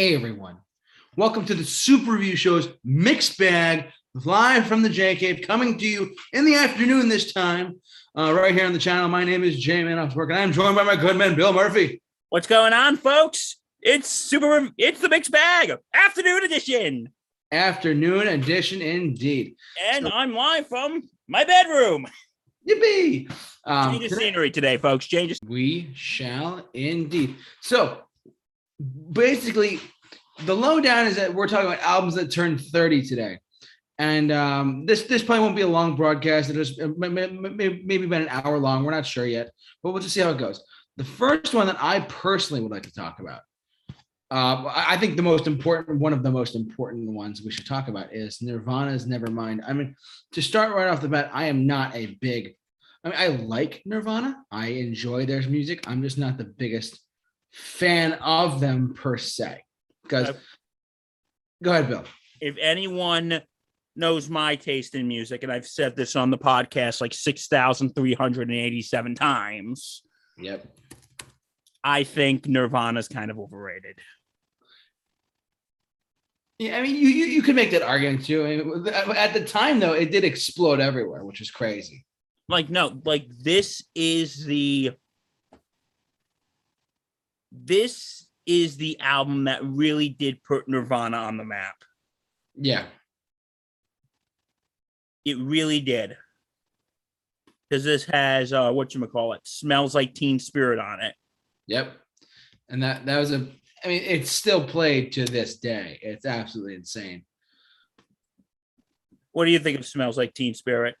Hey 0.00 0.14
everyone, 0.14 0.56
welcome 1.18 1.44
to 1.44 1.52
the 1.52 1.62
Super 1.62 2.12
Review 2.12 2.34
Show's 2.34 2.70
Mixed 2.82 3.36
Bag, 3.36 3.92
live 4.14 4.66
from 4.66 4.80
the 4.82 4.88
J 4.88 5.14
Cave, 5.14 5.44
coming 5.46 5.76
to 5.76 5.86
you 5.86 6.16
in 6.32 6.46
the 6.46 6.54
afternoon 6.54 7.10
this 7.10 7.34
time, 7.34 7.78
uh, 8.16 8.32
right 8.32 8.54
here 8.54 8.64
on 8.64 8.72
the 8.72 8.78
channel. 8.78 9.10
My 9.10 9.24
name 9.24 9.44
is 9.44 9.60
Jay 9.60 9.82
Manoff 9.82 10.16
and 10.16 10.32
I'm 10.32 10.52
joined 10.52 10.74
by 10.74 10.84
my 10.84 10.96
good 10.96 11.18
man 11.18 11.34
Bill 11.36 11.52
Murphy. 11.52 12.00
What's 12.30 12.46
going 12.46 12.72
on, 12.72 12.96
folks? 12.96 13.56
It's 13.82 14.08
super. 14.08 14.70
It's 14.78 15.02
the 15.02 15.10
mixed 15.10 15.32
bag, 15.32 15.74
afternoon 15.92 16.44
edition, 16.44 17.10
Afternoon 17.52 18.26
edition, 18.26 18.80
indeed. 18.80 19.54
and 19.92 20.06
So- 20.06 20.12
I'm 20.14 20.32
live 20.32 20.66
from 20.66 21.10
my 21.28 21.44
bedroom. 21.44 22.06
Yippee! 22.66 23.30
Um, 23.66 23.92
Change 23.98 24.04
of 24.12 24.18
scenery 24.18 24.50
today, 24.50 24.78
folks. 24.78 25.04
Change. 25.06 25.32
of- 25.32 25.38
We 25.46 25.90
shall 25.94 26.66
indeed. 26.72 27.36
So 27.60 28.04
basically, 29.12 29.80
the 30.44 30.54
lowdown 30.54 31.06
is 31.06 31.16
that 31.16 31.34
we're 31.34 31.48
talking 31.48 31.66
about 31.66 31.80
albums 31.80 32.14
that 32.14 32.30
turned 32.30 32.60
30 32.60 33.02
today. 33.02 33.38
And 33.98 34.32
um, 34.32 34.86
this 34.86 35.02
this 35.02 35.22
probably 35.22 35.44
won't 35.44 35.56
be 35.56 35.62
a 35.62 35.68
long 35.68 35.94
broadcast. 35.94 36.48
It'll 36.48 36.64
just 36.64 36.80
uh, 36.80 36.88
may- 36.96 37.08
may- 37.08 37.28
may- 37.28 37.82
maybe 37.84 38.04
about 38.04 38.22
an 38.22 38.28
hour 38.30 38.56
long. 38.58 38.82
We're 38.82 38.92
not 38.92 39.04
sure 39.04 39.26
yet, 39.26 39.50
but 39.82 39.92
we'll 39.92 40.02
just 40.02 40.14
see 40.14 40.22
how 40.22 40.30
it 40.30 40.38
goes. 40.38 40.62
The 40.96 41.04
first 41.04 41.52
one 41.52 41.66
that 41.66 41.76
I 41.78 42.00
personally 42.00 42.62
would 42.62 42.72
like 42.72 42.84
to 42.84 42.94
talk 42.94 43.20
about, 43.20 43.40
uh, 44.30 44.72
I 44.74 44.96
think 44.96 45.16
the 45.16 45.22
most 45.22 45.46
important, 45.46 45.98
one 45.98 46.14
of 46.14 46.22
the 46.22 46.30
most 46.30 46.54
important 46.56 47.10
ones 47.10 47.42
we 47.42 47.50
should 47.50 47.66
talk 47.66 47.88
about 47.88 48.10
is 48.10 48.40
Nirvana's 48.40 49.06
Nevermind. 49.06 49.60
I 49.68 49.74
mean, 49.74 49.94
to 50.32 50.40
start 50.40 50.74
right 50.74 50.88
off 50.88 51.02
the 51.02 51.08
bat, 51.08 51.30
I 51.34 51.46
am 51.46 51.66
not 51.66 51.94
a 51.94 52.18
big 52.22 52.54
I 53.04 53.08
mean, 53.08 53.18
I 53.18 53.26
like 53.44 53.82
Nirvana. 53.86 54.44
I 54.50 54.68
enjoy 54.68 55.24
their 55.24 55.40
music. 55.42 55.88
I'm 55.88 56.02
just 56.02 56.18
not 56.18 56.36
the 56.36 56.44
biggest 56.44 57.00
fan 57.52 58.12
of 58.14 58.60
them 58.60 58.94
per 58.94 59.16
se. 59.16 59.62
Because, 60.02 60.28
Okay. 60.30 60.38
go 61.62 61.70
ahead, 61.72 61.88
Bill. 61.88 62.04
If 62.40 62.56
anyone 62.60 63.42
knows 63.96 64.28
my 64.30 64.56
taste 64.56 64.94
in 64.94 65.08
music, 65.08 65.42
and 65.42 65.52
I've 65.52 65.66
said 65.66 65.96
this 65.96 66.16
on 66.16 66.30
the 66.30 66.38
podcast 66.38 67.00
like 67.00 67.12
six 67.12 67.48
thousand 67.48 67.94
three 67.94 68.14
hundred 68.14 68.48
and 68.48 68.56
eighty-seven 68.56 69.14
times, 69.14 70.02
Yep. 70.38 70.64
I 71.84 72.04
think 72.04 72.46
Nirvana's 72.46 73.08
kind 73.08 73.30
of 73.30 73.38
overrated. 73.38 73.98
Yeah, 76.58 76.76
I 76.76 76.82
mean, 76.82 76.94
you 76.94 77.08
you, 77.08 77.24
you 77.26 77.42
could 77.42 77.56
make 77.56 77.70
that 77.70 77.82
argument 77.82 78.24
too. 78.26 78.44
I 78.44 78.56
mean, 78.56 78.88
uh, 78.88 79.12
at 79.16 79.32
the 79.32 79.44
time, 79.44 79.80
though, 79.80 79.94
it 79.94 80.10
did 80.10 80.24
explode 80.24 80.78
everywhere, 80.78 81.24
which 81.24 81.40
is 81.40 81.50
crazy. 81.50 82.04
Like, 82.50 82.68
no, 82.68 83.00
like 83.04 83.26
this 83.28 83.82
is 83.94 84.44
the 84.44 84.92
this 87.52 88.28
is 88.46 88.76
the 88.76 88.98
album 89.00 89.44
that 89.44 89.64
really 89.64 90.08
did 90.08 90.42
put 90.42 90.68
Nirvana 90.68 91.16
on 91.16 91.36
the 91.36 91.44
map. 91.44 91.76
Yeah. 92.56 92.84
It 95.24 95.38
really 95.38 95.80
did. 95.80 96.16
Because 97.68 97.84
this 97.84 98.04
has 98.06 98.52
uh 98.52 98.72
what 98.72 98.94
you 98.94 99.06
call 99.06 99.32
it, 99.34 99.40
smells 99.44 99.94
like 99.94 100.14
teen 100.14 100.38
spirit 100.38 100.78
on 100.78 101.00
it. 101.00 101.14
Yep. 101.68 101.92
And 102.68 102.82
that 102.82 103.06
that 103.06 103.18
was 103.18 103.32
a. 103.32 103.46
I 103.82 103.88
mean, 103.88 104.02
it's 104.04 104.30
still 104.30 104.62
played 104.62 105.12
to 105.12 105.24
this 105.24 105.56
day. 105.56 105.98
It's 106.02 106.26
absolutely 106.26 106.74
insane. 106.74 107.24
What 109.32 109.46
do 109.46 109.52
you 109.52 109.58
think 109.58 109.78
of 109.78 109.86
smells 109.86 110.18
like 110.18 110.34
teen 110.34 110.54
spirit? 110.54 110.96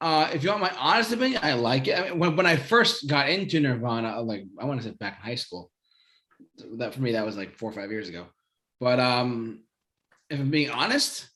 Uh, 0.00 0.30
if 0.32 0.42
you 0.42 0.48
want 0.48 0.62
my 0.62 0.74
honest 0.78 1.12
opinion, 1.12 1.40
I 1.42 1.52
like 1.52 1.86
it. 1.86 1.98
I 1.98 2.02
mean, 2.04 2.18
when, 2.18 2.36
when 2.36 2.46
I 2.46 2.56
first 2.56 3.06
got 3.06 3.28
into 3.28 3.60
Nirvana, 3.60 4.20
like 4.22 4.44
I 4.58 4.64
want 4.64 4.80
to 4.80 4.88
say 4.88 4.94
back 4.94 5.18
in 5.18 5.28
high 5.28 5.34
school, 5.34 5.70
that 6.78 6.94
for 6.94 7.02
me 7.02 7.12
that 7.12 7.26
was 7.26 7.36
like 7.36 7.56
four 7.56 7.70
or 7.70 7.74
five 7.74 7.90
years 7.90 8.08
ago. 8.08 8.26
But 8.80 8.98
um, 8.98 9.64
if 10.30 10.40
I'm 10.40 10.50
being 10.50 10.70
honest, 10.70 11.28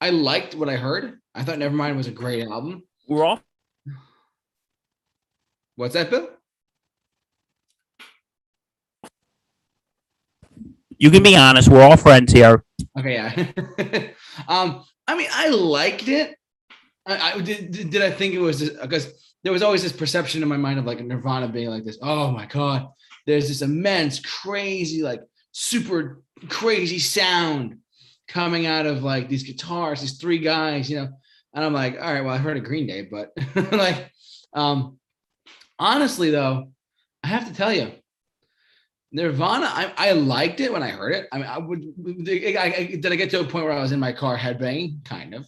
I 0.00 0.10
liked 0.10 0.54
what 0.54 0.68
I 0.68 0.76
heard. 0.76 1.18
I 1.34 1.42
thought 1.42 1.58
Nevermind 1.58 1.96
was 1.96 2.06
a 2.06 2.12
great 2.12 2.46
album. 2.46 2.84
We're 3.08 3.24
all 3.24 3.40
What's 5.74 5.94
that, 5.94 6.10
Bill? 6.10 6.28
you 11.02 11.10
can 11.10 11.24
be 11.24 11.34
honest, 11.34 11.68
we're 11.68 11.82
all 11.82 11.96
friends 11.96 12.32
here. 12.32 12.62
Okay, 12.96 13.14
yeah. 13.14 14.10
um, 14.48 14.84
I 15.08 15.16
mean, 15.16 15.26
I 15.32 15.48
liked 15.48 16.06
it. 16.06 16.36
I, 17.06 17.32
I 17.32 17.40
did, 17.40 17.90
did. 17.90 18.02
I 18.02 18.10
think 18.10 18.34
it 18.34 18.40
was 18.40 18.70
because 18.70 19.12
there 19.42 19.52
was 19.52 19.62
always 19.62 19.82
this 19.82 19.92
perception 19.92 20.42
in 20.42 20.48
my 20.48 20.56
mind 20.56 20.78
of 20.78 20.84
like 20.84 21.00
Nirvana 21.00 21.48
being 21.48 21.68
like 21.68 21.84
this. 21.84 21.98
Oh 22.00 22.30
my 22.30 22.46
god, 22.46 22.88
there's 23.26 23.48
this 23.48 23.62
immense, 23.62 24.20
crazy, 24.20 25.02
like 25.02 25.22
super 25.52 26.22
crazy 26.48 26.98
sound 26.98 27.78
coming 28.28 28.66
out 28.66 28.86
of 28.86 29.02
like 29.02 29.28
these 29.28 29.42
guitars, 29.42 30.00
these 30.00 30.18
three 30.18 30.38
guys, 30.38 30.90
you 30.90 30.96
know. 30.96 31.08
And 31.54 31.64
I'm 31.64 31.74
like, 31.74 31.94
all 32.00 32.12
right, 32.12 32.24
well, 32.24 32.34
I 32.34 32.38
heard 32.38 32.56
of 32.56 32.64
Green 32.64 32.86
Day, 32.86 33.02
but 33.02 33.32
like, 33.72 34.10
um, 34.54 34.98
honestly 35.78 36.30
though, 36.30 36.72
I 37.22 37.28
have 37.28 37.46
to 37.46 37.54
tell 37.54 37.72
you, 37.72 37.92
Nirvana, 39.12 39.66
I, 39.66 39.92
I 39.96 40.12
liked 40.12 40.60
it 40.60 40.72
when 40.72 40.82
I 40.82 40.88
heard 40.88 41.12
it. 41.12 41.28
I 41.32 41.36
mean, 41.36 41.46
I 41.46 41.58
would. 41.58 41.84
I, 42.26 42.74
I, 42.78 42.96
did 42.96 43.12
I 43.12 43.16
get 43.16 43.30
to 43.30 43.40
a 43.40 43.44
point 43.44 43.66
where 43.66 43.74
I 43.74 43.82
was 43.82 43.92
in 43.92 44.00
my 44.00 44.12
car 44.12 44.38
headbanging? 44.38 45.04
Kind 45.04 45.34
of. 45.34 45.46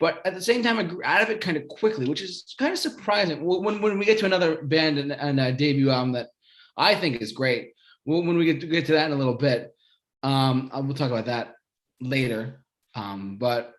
But 0.00 0.24
at 0.24 0.34
the 0.34 0.42
same 0.42 0.62
time, 0.62 0.78
I 0.78 0.84
grew 0.84 1.02
out 1.04 1.22
of 1.22 1.30
it 1.30 1.40
kind 1.40 1.56
of 1.56 1.66
quickly, 1.68 2.08
which 2.08 2.22
is 2.22 2.54
kind 2.58 2.72
of 2.72 2.78
surprising. 2.78 3.44
When, 3.44 3.80
when, 3.80 3.98
we 3.98 4.04
get 4.04 4.18
to 4.18 4.26
another 4.26 4.62
band 4.62 4.98
and, 4.98 5.12
and 5.12 5.40
a 5.40 5.52
debut 5.52 5.90
album 5.90 6.12
that 6.12 6.28
I 6.76 6.94
think 6.94 7.20
is 7.20 7.32
great, 7.32 7.72
when, 8.04 8.38
we 8.38 8.44
get 8.44 8.60
to, 8.60 8.66
get 8.66 8.86
to 8.86 8.92
that 8.92 9.06
in 9.06 9.12
a 9.12 9.18
little 9.18 9.34
bit, 9.34 9.74
um, 10.22 10.70
we'll 10.72 10.94
talk 10.94 11.10
about 11.10 11.26
that 11.26 11.54
later. 12.00 12.64
Um, 12.94 13.38
but 13.38 13.74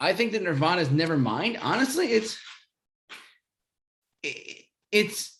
I 0.00 0.12
think 0.12 0.32
that 0.32 0.42
Nirvana's 0.42 0.88
Nevermind, 0.88 1.58
honestly, 1.60 2.08
it's 2.08 2.38
it, 4.22 4.64
it's 4.92 5.38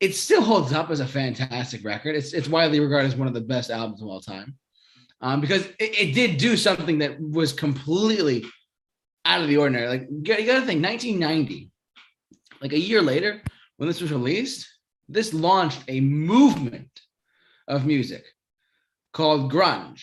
it 0.00 0.14
still 0.14 0.42
holds 0.42 0.72
up 0.72 0.90
as 0.90 1.00
a 1.00 1.06
fantastic 1.06 1.84
record. 1.84 2.16
It's 2.16 2.32
it's 2.32 2.48
widely 2.48 2.80
regarded 2.80 3.08
as 3.08 3.16
one 3.16 3.28
of 3.28 3.34
the 3.34 3.40
best 3.40 3.70
albums 3.70 4.02
of 4.02 4.08
all 4.08 4.20
time. 4.20 4.56
Um, 5.22 5.40
because 5.40 5.66
it, 5.78 5.98
it 5.98 6.14
did 6.14 6.38
do 6.38 6.56
something 6.56 6.98
that 6.98 7.20
was 7.20 7.52
completely 7.52 8.44
out 9.24 9.42
of 9.42 9.48
the 9.48 9.56
ordinary. 9.56 9.88
Like 9.88 10.08
you 10.10 10.22
got 10.22 10.36
to 10.36 10.66
think 10.66 10.84
1990, 10.84 11.70
like 12.60 12.72
a 12.72 12.78
year 12.78 13.02
later, 13.02 13.42
when 13.76 13.88
this 13.88 14.00
was 14.00 14.12
released, 14.12 14.68
this 15.08 15.32
launched 15.32 15.82
a 15.88 16.00
movement 16.00 17.00
of 17.68 17.86
music 17.86 18.24
called 19.12 19.52
grunge. 19.52 20.02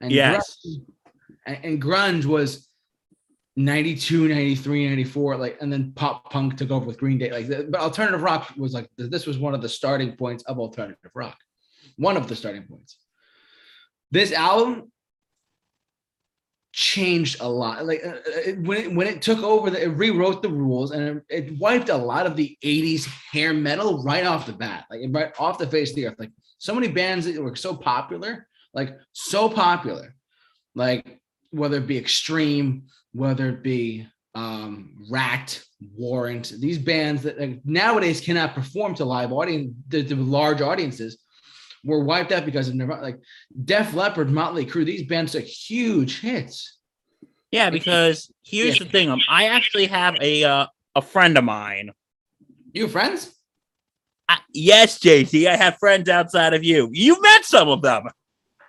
And 0.00 0.12
Yes. 0.12 0.58
grunge, 0.66 1.60
and, 1.64 1.82
grunge 1.82 2.24
was 2.24 2.68
92, 3.56 4.28
93, 4.28 4.88
94, 4.88 5.36
like, 5.36 5.58
and 5.60 5.72
then 5.72 5.92
pop 5.92 6.30
punk 6.30 6.56
took 6.56 6.70
over 6.70 6.86
with 6.86 6.98
Green 6.98 7.18
Day. 7.18 7.30
Like, 7.30 7.70
but 7.70 7.80
alternative 7.80 8.22
rock 8.22 8.52
was 8.56 8.74
like, 8.74 8.88
this 8.96 9.26
was 9.26 9.38
one 9.38 9.54
of 9.54 9.62
the 9.62 9.68
starting 9.68 10.16
points 10.16 10.42
of 10.44 10.58
alternative 10.58 11.10
rock. 11.14 11.38
One 11.96 12.16
of 12.16 12.28
the 12.28 12.36
starting 12.36 12.64
points. 12.64 12.98
This 14.10 14.32
album 14.32 14.90
changed 16.74 17.40
a 17.40 17.48
lot. 17.48 17.86
Like, 17.86 18.04
uh, 18.04 18.08
uh, 18.08 18.52
when 18.62 18.78
it, 18.78 18.92
when 18.92 19.06
it 19.06 19.22
took 19.22 19.42
over, 19.44 19.70
the, 19.70 19.84
it 19.84 19.96
rewrote 19.96 20.42
the 20.42 20.48
rules 20.48 20.90
and 20.90 21.22
it, 21.28 21.46
it 21.46 21.58
wiped 21.58 21.88
a 21.88 21.96
lot 21.96 22.26
of 22.26 22.34
the 22.34 22.58
80s 22.64 23.08
hair 23.30 23.54
metal 23.54 24.02
right 24.02 24.26
off 24.26 24.46
the 24.46 24.52
bat, 24.52 24.84
like, 24.90 25.02
right 25.10 25.32
off 25.38 25.58
the 25.58 25.68
face 25.68 25.90
of 25.90 25.96
the 25.96 26.08
earth. 26.08 26.16
Like, 26.18 26.32
so 26.58 26.74
many 26.74 26.88
bands 26.88 27.26
that 27.26 27.40
were 27.40 27.54
so 27.54 27.76
popular, 27.76 28.48
like, 28.72 28.98
so 29.12 29.48
popular, 29.48 30.16
like, 30.74 31.20
whether 31.52 31.76
it 31.76 31.86
be 31.86 31.96
extreme, 31.96 32.86
whether 33.12 33.50
it 33.50 33.62
be 33.62 34.08
um, 34.34 35.06
Ratt, 35.08 35.62
Warrant, 35.96 36.54
these 36.58 36.78
bands 36.78 37.22
that 37.22 37.38
like, 37.38 37.60
nowadays 37.64 38.20
cannot 38.20 38.56
perform 38.56 38.96
to 38.96 39.04
live 39.04 39.32
audience, 39.32 39.72
to 39.90 40.16
large 40.16 40.60
audiences, 40.60 41.18
were 41.84 42.02
wiped 42.02 42.32
out 42.32 42.44
because 42.44 42.68
of 42.68 42.74
Nirvana. 42.74 43.02
Like 43.02 43.20
Def 43.64 43.94
Leppard, 43.94 44.30
Motley 44.30 44.66
Crue, 44.66 44.84
these 44.84 45.04
bands 45.06 45.32
took 45.32 45.44
huge 45.44 46.20
hits. 46.20 46.78
Yeah, 47.50 47.70
because 47.70 48.30
here's 48.42 48.78
Yeah. 48.78 48.84
the 48.84 48.90
thing. 48.90 49.10
Um, 49.10 49.20
I 49.28 49.46
actually 49.48 49.86
have 49.86 50.16
a 50.20 50.44
uh, 50.44 50.66
a 50.96 51.02
friend 51.02 51.38
of 51.38 51.44
mine. 51.44 51.90
You 52.72 52.88
friends? 52.88 53.32
I, 54.28 54.38
yes, 54.52 54.98
JC, 54.98 55.46
I 55.46 55.56
have 55.56 55.76
friends 55.78 56.08
outside 56.08 56.54
of 56.54 56.64
you. 56.64 56.88
You've 56.92 57.20
met 57.22 57.44
some 57.44 57.68
of 57.68 57.82
them. 57.82 58.04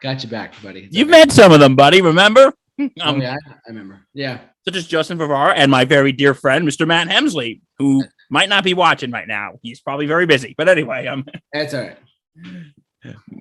Got 0.04 0.22
you 0.24 0.30
back, 0.30 0.54
buddy. 0.62 0.82
It's 0.82 0.96
You've 0.96 1.08
okay. 1.08 1.20
met 1.20 1.32
some 1.32 1.52
of 1.54 1.60
them, 1.60 1.76
buddy. 1.76 2.02
Remember? 2.02 2.54
Oh 2.78 2.90
Um, 3.02 3.22
yeah, 3.22 3.38
I 3.48 3.70
remember. 3.70 4.02
Yeah, 4.14 4.40
such 4.66 4.76
as 4.76 4.86
Justin 4.86 5.18
Favara 5.18 5.54
and 5.56 5.72
my 5.72 5.86
very 5.86 6.12
dear 6.12 6.34
friend, 6.34 6.68
Mr. 6.68 6.86
Matt 6.86 7.08
Hemsley, 7.08 7.62
who 7.80 8.04
might 8.30 8.50
not 8.50 8.66
be 8.66 8.74
watching 8.74 9.12
right 9.12 9.30
now. 9.30 9.52
He's 9.62 9.80
probably 9.80 10.08
very 10.08 10.26
busy. 10.26 10.56
But 10.58 10.68
anyway, 10.68 11.08
um, 11.08 11.24
that's 11.54 11.74
all 11.74 11.84
right. 11.84 11.98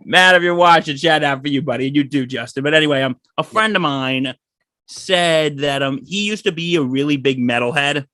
Matt, 0.05 0.34
if 0.34 0.43
you're 0.43 0.55
watching, 0.55 0.96
shout 0.96 1.22
out 1.22 1.43
for 1.43 1.49
you, 1.49 1.62
buddy. 1.62 1.90
You 1.90 2.05
do, 2.05 2.26
Justin. 2.26 2.64
But 2.64 2.75
anyway, 2.75 3.02
um, 3.02 3.16
a 3.38 3.43
friend 3.43 3.75
of 3.76 3.82
mine 3.82 4.34
said 4.87 5.58
that 5.58 5.82
um 5.82 6.00
he 6.05 6.26
used 6.26 6.44
to 6.44 6.52
be 6.52 6.76
a 6.76 6.82
really 6.82 7.16
big 7.16 7.38
metalhead, 7.38 8.06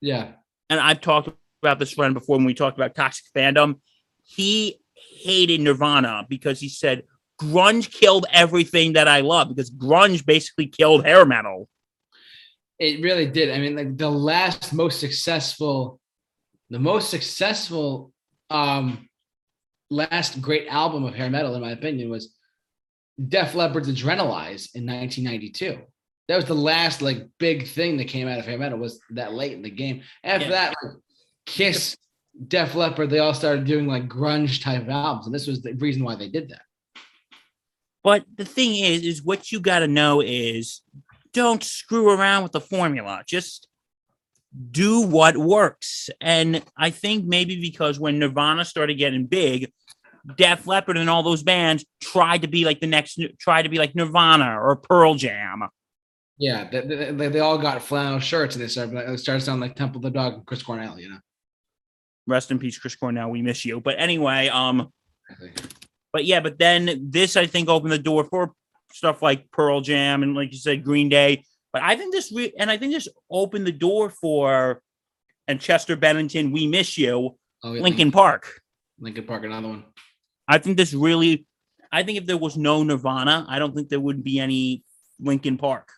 Yeah, 0.00 0.28
and 0.70 0.78
I've 0.80 1.00
talked 1.00 1.30
about 1.62 1.78
this 1.78 1.92
friend 1.92 2.14
before 2.14 2.36
when 2.36 2.46
we 2.46 2.54
talked 2.54 2.78
about 2.78 2.94
toxic 2.94 3.24
fandom. 3.34 3.80
He 4.24 4.78
hated 4.94 5.60
Nirvana 5.60 6.26
because 6.28 6.60
he 6.60 6.68
said 6.68 7.04
grunge 7.40 7.92
killed 7.92 8.26
everything 8.32 8.94
that 8.94 9.08
I 9.08 9.20
love 9.20 9.48
because 9.48 9.70
grunge 9.70 10.26
basically 10.26 10.66
killed 10.66 11.04
hair 11.04 11.24
metal. 11.24 11.68
It 12.78 13.02
really 13.02 13.26
did. 13.26 13.50
I 13.50 13.58
mean, 13.58 13.74
like 13.74 13.96
the 13.96 14.10
last 14.10 14.72
most 14.72 15.00
successful, 15.00 16.00
the 16.70 16.78
most 16.78 17.10
successful, 17.10 18.12
um, 18.50 19.07
last 19.90 20.40
great 20.40 20.68
album 20.68 21.04
of 21.04 21.14
hair 21.14 21.30
metal, 21.30 21.54
in 21.54 21.60
my 21.60 21.70
opinion, 21.72 22.10
was 22.10 22.34
Def 23.28 23.54
Leppard's 23.54 23.88
Adrenalize 23.88 24.74
in 24.74 24.86
1992. 24.86 25.78
That 26.28 26.36
was 26.36 26.44
the 26.44 26.54
last 26.54 27.00
like 27.00 27.26
big 27.38 27.66
thing 27.66 27.96
that 27.96 28.08
came 28.08 28.28
out 28.28 28.38
of 28.38 28.44
hair 28.44 28.58
metal. 28.58 28.78
Was 28.78 29.00
that 29.10 29.32
late 29.32 29.52
in 29.52 29.62
the 29.62 29.70
game? 29.70 30.02
After 30.22 30.46
Yeah. 30.46 30.50
that, 30.52 30.74
like, 30.82 30.94
Kiss, 31.46 31.96
Def 32.46 32.74
Leppard, 32.74 33.10
they 33.10 33.18
all 33.18 33.34
started 33.34 33.64
doing 33.64 33.86
like 33.86 34.08
grunge 34.08 34.62
type 34.62 34.86
albums, 34.88 35.26
and 35.26 35.34
this 35.34 35.46
was 35.46 35.62
the 35.62 35.72
reason 35.74 36.04
why 36.04 36.14
they 36.14 36.28
did 36.28 36.50
that. 36.50 36.62
But 38.04 38.24
the 38.36 38.44
thing 38.44 38.76
is, 38.76 39.02
is 39.02 39.22
what 39.22 39.50
you 39.50 39.58
got 39.60 39.80
to 39.80 39.88
know 39.88 40.20
is 40.20 40.82
don't 41.32 41.62
screw 41.62 42.10
around 42.10 42.42
with 42.42 42.52
the 42.52 42.60
formula. 42.60 43.22
Just 43.26 43.66
do 44.70 45.02
what 45.02 45.36
works. 45.36 46.10
And 46.20 46.62
I 46.76 46.90
think 46.90 47.24
maybe 47.24 47.60
because 47.60 47.98
when 47.98 48.18
Nirvana 48.18 48.64
started 48.64 48.94
getting 48.94 49.26
big, 49.26 49.70
Def 50.36 50.66
Leppard 50.66 50.96
and 50.96 51.08
all 51.08 51.22
those 51.22 51.42
bands 51.42 51.84
tried 52.00 52.42
to 52.42 52.48
be 52.48 52.64
like 52.64 52.80
the 52.80 52.86
next, 52.86 53.20
tried 53.38 53.62
to 53.62 53.68
be 53.68 53.78
like 53.78 53.94
Nirvana 53.94 54.60
or 54.60 54.76
Pearl 54.76 55.14
Jam. 55.14 55.62
Yeah, 56.38 56.68
they, 56.70 57.10
they, 57.12 57.28
they- 57.28 57.40
all 57.40 57.58
got 57.58 57.82
flannel 57.82 58.20
shirts, 58.20 58.54
and 58.54 58.62
they 58.62 58.68
started 58.68 58.94
it 58.96 59.18
started 59.18 59.42
sounding 59.42 59.60
like 59.68 59.76
Temple 59.76 59.98
of 59.98 60.02
the 60.04 60.10
Dog 60.10 60.34
and 60.34 60.46
Chris 60.46 60.62
Cornell. 60.62 60.98
You 60.98 61.10
know. 61.10 61.18
Rest 62.26 62.50
in 62.50 62.58
peace, 62.58 62.78
Chris 62.78 62.94
Cornell. 62.94 63.30
We 63.30 63.42
miss 63.42 63.64
you. 63.64 63.80
But 63.80 63.96
anyway, 63.98 64.48
um, 64.48 64.92
but 66.12 66.24
yeah, 66.24 66.40
but 66.40 66.58
then 66.58 67.08
this 67.10 67.36
I 67.36 67.46
think 67.46 67.68
opened 67.68 67.92
the 67.92 67.98
door 67.98 68.24
for 68.24 68.52
stuff 68.92 69.20
like 69.22 69.50
Pearl 69.50 69.80
Jam 69.80 70.22
and 70.22 70.34
like 70.34 70.52
you 70.52 70.58
said, 70.58 70.84
Green 70.84 71.08
Day. 71.08 71.44
But 71.78 71.84
I 71.84 71.94
think 71.94 72.12
this 72.12 72.32
re- 72.32 72.52
and 72.58 72.72
I 72.72 72.76
think 72.76 72.92
this 72.92 73.06
opened 73.30 73.64
the 73.64 73.70
door 73.72 74.10
for 74.10 74.82
and 75.46 75.60
Chester 75.60 75.94
Bennington, 75.94 76.50
we 76.50 76.66
miss 76.66 76.98
you, 76.98 77.38
Oh, 77.62 77.72
yeah, 77.72 77.82
Linkin 77.82 78.10
Park. 78.10 78.60
Linkin 78.98 79.24
Park, 79.24 79.44
another 79.44 79.68
one. 79.68 79.84
I 80.48 80.58
think 80.58 80.76
this 80.76 80.92
really, 80.92 81.46
I 81.92 82.02
think 82.02 82.18
if 82.18 82.26
there 82.26 82.36
was 82.36 82.56
no 82.56 82.82
Nirvana, 82.82 83.46
I 83.48 83.60
don't 83.60 83.76
think 83.76 83.90
there 83.90 84.00
would 84.00 84.24
be 84.24 84.40
any 84.40 84.82
Linkin 85.20 85.56
Park. 85.56 85.88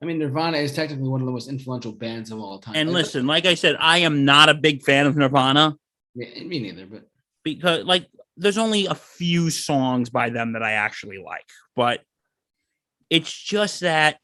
I 0.00 0.06
mean, 0.06 0.18
Nirvana 0.18 0.56
is 0.56 0.72
technically 0.72 1.08
one 1.10 1.20
of 1.20 1.26
the 1.26 1.32
most 1.32 1.50
influential 1.50 1.92
bands 1.92 2.30
of 2.30 2.40
all 2.40 2.58
time. 2.58 2.74
And 2.74 2.88
Like, 2.88 3.02
listen, 3.02 3.26
like 3.26 3.44
I 3.44 3.54
said, 3.54 3.76
I 3.78 3.98
am 3.98 4.24
not 4.24 4.48
a 4.48 4.54
big 4.54 4.82
fan 4.82 5.06
of 5.06 5.14
Nirvana 5.14 5.76
me, 6.16 6.44
me 6.46 6.58
neither, 6.60 6.86
but 6.86 7.02
because 7.44 7.84
like 7.84 8.06
there's 8.38 8.56
only 8.56 8.86
a 8.86 8.94
few 8.94 9.50
songs 9.50 10.08
by 10.08 10.30
them 10.30 10.54
that 10.54 10.62
I 10.62 10.72
actually 10.72 11.18
like, 11.18 11.44
but 11.76 12.00
it's 13.10 13.30
just 13.30 13.80
that 13.80 14.18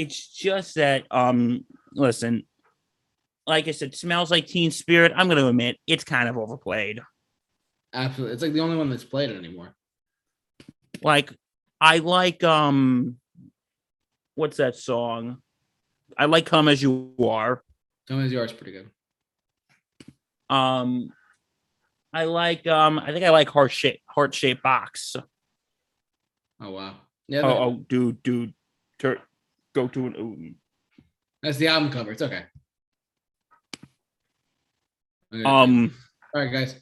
it's 0.00 0.28
just 0.28 0.76
that 0.76 1.04
um 1.10 1.66
listen, 1.92 2.44
like 3.46 3.68
I 3.68 3.72
said, 3.72 3.94
smells 3.94 4.30
like 4.30 4.46
teen 4.46 4.70
spirit. 4.70 5.12
I'm 5.14 5.28
gonna 5.28 5.46
admit 5.46 5.76
it's 5.86 6.04
kind 6.04 6.26
of 6.28 6.38
overplayed. 6.38 7.00
absolutely, 7.92 8.32
it's 8.34 8.42
like 8.42 8.54
the 8.54 8.60
only 8.60 8.76
one 8.76 8.88
that's 8.88 9.04
played 9.04 9.30
it 9.30 9.36
anymore. 9.36 9.74
Like 11.02 11.32
I 11.80 11.98
like 11.98 12.42
um 12.42 13.16
what's 14.36 14.56
that 14.56 14.76
song? 14.76 15.42
I 16.16 16.24
like 16.24 16.46
Come 16.46 16.68
As 16.68 16.82
You 16.82 17.14
Are. 17.22 17.62
Tell 18.08 18.16
me 18.16 18.26
yours 18.28 18.52
pretty 18.52 18.72
good. 18.72 18.90
Um 20.48 21.12
I 22.12 22.24
like 22.24 22.66
um 22.66 22.98
I 22.98 23.12
think 23.12 23.24
I 23.24 23.30
like 23.30 23.50
heart 23.50 23.70
shape 23.70 24.00
heart 24.06 24.34
shaped 24.34 24.62
box. 24.62 25.14
Oh 26.62 26.70
wow, 26.70 26.96
yeah, 27.28 27.40
Oh, 27.42 27.56
oh, 27.56 27.84
dude, 27.88 28.22
dude, 28.22 28.52
tur- 28.98 29.22
go 29.74 29.88
to 29.88 30.06
an. 30.06 30.14
ooh. 30.16 30.54
that's 31.42 31.58
the 31.58 31.68
album 31.68 31.90
cover. 31.90 32.12
It's 32.12 32.22
okay. 32.22 32.44
Okay, 35.32 35.44
Um, 35.44 35.94
all 36.34 36.42
right, 36.42 36.52
guys. 36.52 36.74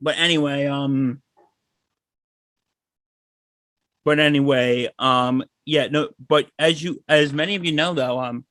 but 0.00 0.16
anyway, 0.16 0.66
um, 0.66 1.20
but 4.04 4.18
anyway, 4.20 4.88
um, 4.98 5.42
yeah, 5.66 5.88
no, 5.88 6.10
but 6.28 6.48
as 6.58 6.82
you, 6.82 7.02
as 7.08 7.32
many 7.32 7.56
of 7.56 7.64
you 7.64 7.72
know, 7.72 7.94
though, 7.94 8.20
um, 8.20 8.44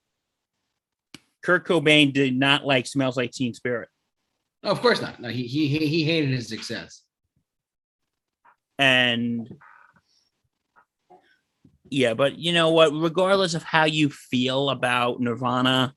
Kurt 1.41 1.65
Cobain 1.65 2.13
did 2.13 2.35
not 2.37 2.65
like 2.65 2.85
"Smells 2.85 3.15
Like 3.17 3.31
Teen 3.31 3.53
Spirit," 3.53 3.87
No, 4.63 4.71
of 4.71 4.81
course 4.81 5.01
not. 5.01 5.19
No, 5.21 5.29
he 5.29 5.43
he 5.47 5.67
he 5.67 5.87
he 5.87 6.03
hated 6.03 6.29
his 6.31 6.49
success. 6.49 7.03
and 8.77 9.49
yeah, 11.91 12.13
but 12.13 12.37
you 12.37 12.53
know 12.53 12.71
what? 12.71 12.91
Regardless 12.91 13.53
of 13.53 13.63
how 13.63 13.85
you 13.85 14.09
feel 14.09 14.69
about 14.69 15.19
Nirvana, 15.19 15.93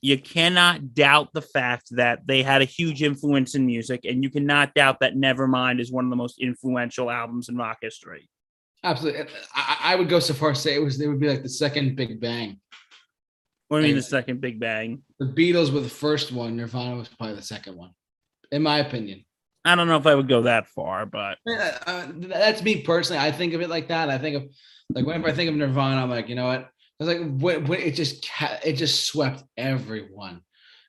you 0.00 0.18
cannot 0.18 0.94
doubt 0.94 1.30
the 1.32 1.42
fact 1.42 1.88
that 1.92 2.26
they 2.26 2.42
had 2.42 2.60
a 2.60 2.66
huge 2.66 3.02
influence 3.02 3.54
in 3.54 3.64
music, 3.64 4.04
and 4.04 4.22
you 4.22 4.30
cannot 4.30 4.74
doubt 4.74 5.00
that 5.00 5.14
Nevermind 5.14 5.80
is 5.80 5.90
one 5.90 6.04
of 6.04 6.10
the 6.10 6.16
most 6.16 6.38
influential 6.40 7.10
albums 7.10 7.48
in 7.48 7.56
rock 7.56 7.78
history. 7.80 8.28
Absolutely, 8.82 9.26
I, 9.54 9.78
I 9.80 9.96
would 9.96 10.10
go 10.10 10.20
so 10.20 10.34
far 10.34 10.50
as 10.50 10.58
to 10.58 10.62
say 10.62 10.74
it 10.74 10.82
was 10.82 11.00
it 11.00 11.06
would 11.06 11.20
be 11.20 11.28
like 11.28 11.42
the 11.42 11.48
second 11.48 11.96
Big 11.96 12.20
Bang. 12.20 12.60
What 13.68 13.78
do 13.78 13.86
you 13.86 13.94
mean 13.94 13.96
the 13.96 14.02
second 14.02 14.42
Big 14.42 14.60
Bang? 14.60 15.02
The 15.18 15.26
Beatles 15.26 15.72
were 15.72 15.80
the 15.80 15.88
first 15.88 16.32
one. 16.32 16.56
Nirvana 16.56 16.96
was 16.96 17.08
probably 17.08 17.36
the 17.36 17.42
second 17.42 17.76
one, 17.76 17.92
in 18.52 18.62
my 18.62 18.80
opinion. 18.80 19.24
I 19.64 19.74
don't 19.74 19.88
know 19.88 19.96
if 19.96 20.06
I 20.06 20.14
would 20.14 20.28
go 20.28 20.42
that 20.42 20.66
far, 20.68 21.06
but 21.06 21.38
Uh, 21.48 21.78
uh, 21.86 22.06
that's 22.16 22.62
me 22.62 22.82
personally. 22.82 23.22
I 23.22 23.32
think 23.32 23.54
of 23.54 23.62
it 23.62 23.70
like 23.70 23.88
that. 23.88 24.10
I 24.10 24.18
think 24.18 24.36
of 24.36 24.44
like 24.90 25.06
whenever 25.06 25.28
I 25.28 25.32
think 25.32 25.48
of 25.48 25.56
Nirvana, 25.56 26.02
I'm 26.02 26.10
like, 26.10 26.28
you 26.28 26.34
know 26.34 26.46
what? 26.46 26.60
I 26.60 27.04
was 27.04 27.08
like, 27.08 27.38
what, 27.40 27.68
what, 27.68 27.80
it 27.80 27.94
just 27.94 28.28
ca- 28.28 28.60
it 28.64 28.74
just 28.74 29.06
swept 29.06 29.42
everyone. 29.56 30.42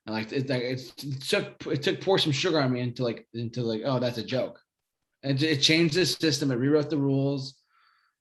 And 0.05 0.15
like 0.15 0.31
it, 0.31 0.49
like 0.49 0.61
it 0.61 0.79
took 1.21 1.65
it 1.67 1.81
took 1.81 2.01
pour 2.01 2.19
some 2.19 2.31
sugar 2.31 2.59
on 2.59 2.71
me 2.71 2.81
into 2.81 3.03
like 3.03 3.27
into 3.33 3.61
like 3.61 3.81
oh 3.85 3.99
that's 3.99 4.17
a 4.17 4.23
joke. 4.23 4.59
And 5.23 5.41
it, 5.41 5.43
it 5.43 5.61
changed 5.61 5.95
the 5.95 6.05
system. 6.05 6.51
It 6.51 6.55
rewrote 6.55 6.89
the 6.89 6.97
rules, 6.97 7.55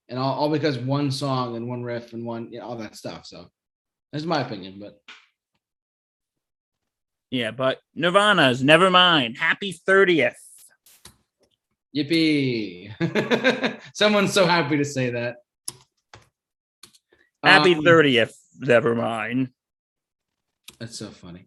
and 0.09 0.19
all, 0.19 0.35
all 0.35 0.51
because 0.51 0.79
one 0.79 1.11
song 1.11 1.57
and 1.57 1.69
one 1.69 1.83
riff 1.83 2.13
and 2.13 2.25
one 2.25 2.51
you 2.53 2.61
know 2.61 2.67
all 2.67 2.77
that 2.77 2.97
stuff. 2.97 3.27
So 3.27 3.51
that's 4.13 4.25
my 4.25 4.41
opinion. 4.41 4.79
But 4.81 4.99
yeah, 7.31 7.51
but 7.51 7.81
Nirvana's 7.95 8.63
never 8.63 8.91
mind. 8.91 9.37
Happy 9.37 9.79
30th. 9.87 10.37
Yippee! 11.97 13.81
Someone's 13.95 14.33
so 14.33 14.47
happy 14.47 14.77
to 14.77 14.85
say 14.85 15.11
that. 15.11 15.37
Happy 17.45 17.75
Um, 17.75 17.83
30th. 17.85 18.33
Nevermind. 18.63 19.51
That's 20.79 20.99
so 20.99 21.09
funny. 21.11 21.47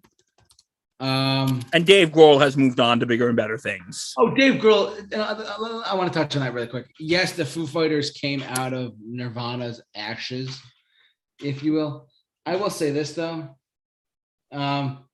Um. 1.00 1.62
And 1.74 1.86
Dave 1.86 2.10
Grohl 2.12 2.40
has 2.42 2.58
moved 2.58 2.80
on 2.80 3.00
to 3.00 3.06
bigger 3.06 3.28
and 3.28 3.38
better 3.38 3.58
things. 3.58 4.14
Oh, 4.18 4.34
Dave 4.34 4.56
Grohl. 4.56 5.14
uh, 5.14 5.84
I 5.86 5.94
want 5.96 6.12
to 6.12 6.20
touch 6.20 6.36
on 6.36 6.42
that 6.42 6.54
really 6.54 6.68
quick. 6.68 6.88
Yes, 7.00 7.34
the 7.34 7.46
Foo 7.46 7.68
Fighters 7.68 8.12
came 8.12 8.42
out 8.44 8.74
of 8.74 8.94
Nirvana's 9.00 9.82
ashes, 9.96 10.60
if 11.42 11.62
you 11.64 11.74
will. 11.74 12.08
I 12.46 12.56
will 12.56 12.70
say 12.72 12.92
this 12.92 13.14
though. 13.14 13.56
Um, 14.52 15.06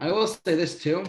I 0.00 0.12
will 0.12 0.26
say 0.28 0.54
this 0.54 0.80
too. 0.80 1.04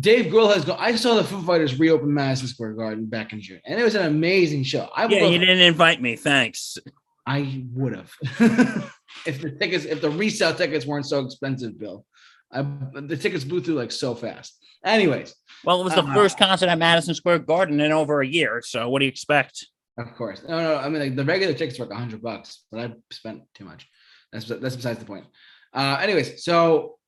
Dave 0.00 0.26
Grohl 0.32 0.52
has 0.52 0.64
gone. 0.64 0.78
I 0.80 0.96
saw 0.96 1.14
the 1.14 1.24
Foo 1.24 1.42
Fighters 1.42 1.78
reopen 1.78 2.12
Madison 2.12 2.48
Square 2.48 2.74
Garden 2.74 3.06
back 3.06 3.32
in 3.32 3.40
June, 3.40 3.60
and 3.64 3.80
it 3.80 3.84
was 3.84 3.94
an 3.94 4.06
amazing 4.06 4.64
show. 4.64 4.88
I 4.94 5.06
Yeah, 5.06 5.26
you 5.26 5.38
didn't 5.38 5.60
invite 5.60 6.02
me. 6.02 6.16
Thanks. 6.16 6.76
I 7.24 7.64
would 7.72 7.94
have. 7.94 8.12
if 9.26 9.40
the 9.40 9.56
tickets, 9.60 9.84
if 9.84 10.00
the 10.00 10.10
resale 10.10 10.54
tickets 10.54 10.86
weren't 10.86 11.06
so 11.06 11.24
expensive, 11.24 11.78
Bill. 11.78 12.04
I, 12.52 12.62
the 12.94 13.16
tickets 13.16 13.44
blew 13.44 13.60
through 13.60 13.74
like 13.74 13.92
so 13.92 14.14
fast. 14.14 14.56
Anyways, 14.84 15.34
Well, 15.64 15.80
it 15.80 15.84
was 15.84 15.94
the 15.94 16.04
Uh, 16.04 16.14
first 16.14 16.38
concert 16.38 16.68
at 16.68 16.78
Madison 16.78 17.14
Square 17.14 17.40
Garden 17.40 17.80
in 17.80 17.90
over 17.90 18.20
a 18.20 18.26
year. 18.26 18.62
So 18.64 18.88
what 18.88 19.00
do 19.00 19.04
you 19.04 19.10
expect? 19.10 19.66
of 19.98 20.14
course. 20.14 20.42
No, 20.46 20.60
no. 20.60 20.76
I 20.76 20.88
mean, 20.88 21.00
like 21.00 21.16
the 21.16 21.24
regular 21.24 21.54
tickets 21.54 21.78
were 21.78 21.86
like 21.86 21.94
a 21.94 21.98
hundred 21.98 22.22
bucks, 22.22 22.64
but 22.70 22.80
I 22.80 22.92
spent 23.10 23.42
too 23.54 23.64
much. 23.64 23.88
That's 24.32 24.46
that's 24.46 24.76
besides 24.76 24.98
the 24.98 25.04
point. 25.06 25.24
Uh, 25.72 25.98
anyways, 26.00 26.44
so 26.44 26.98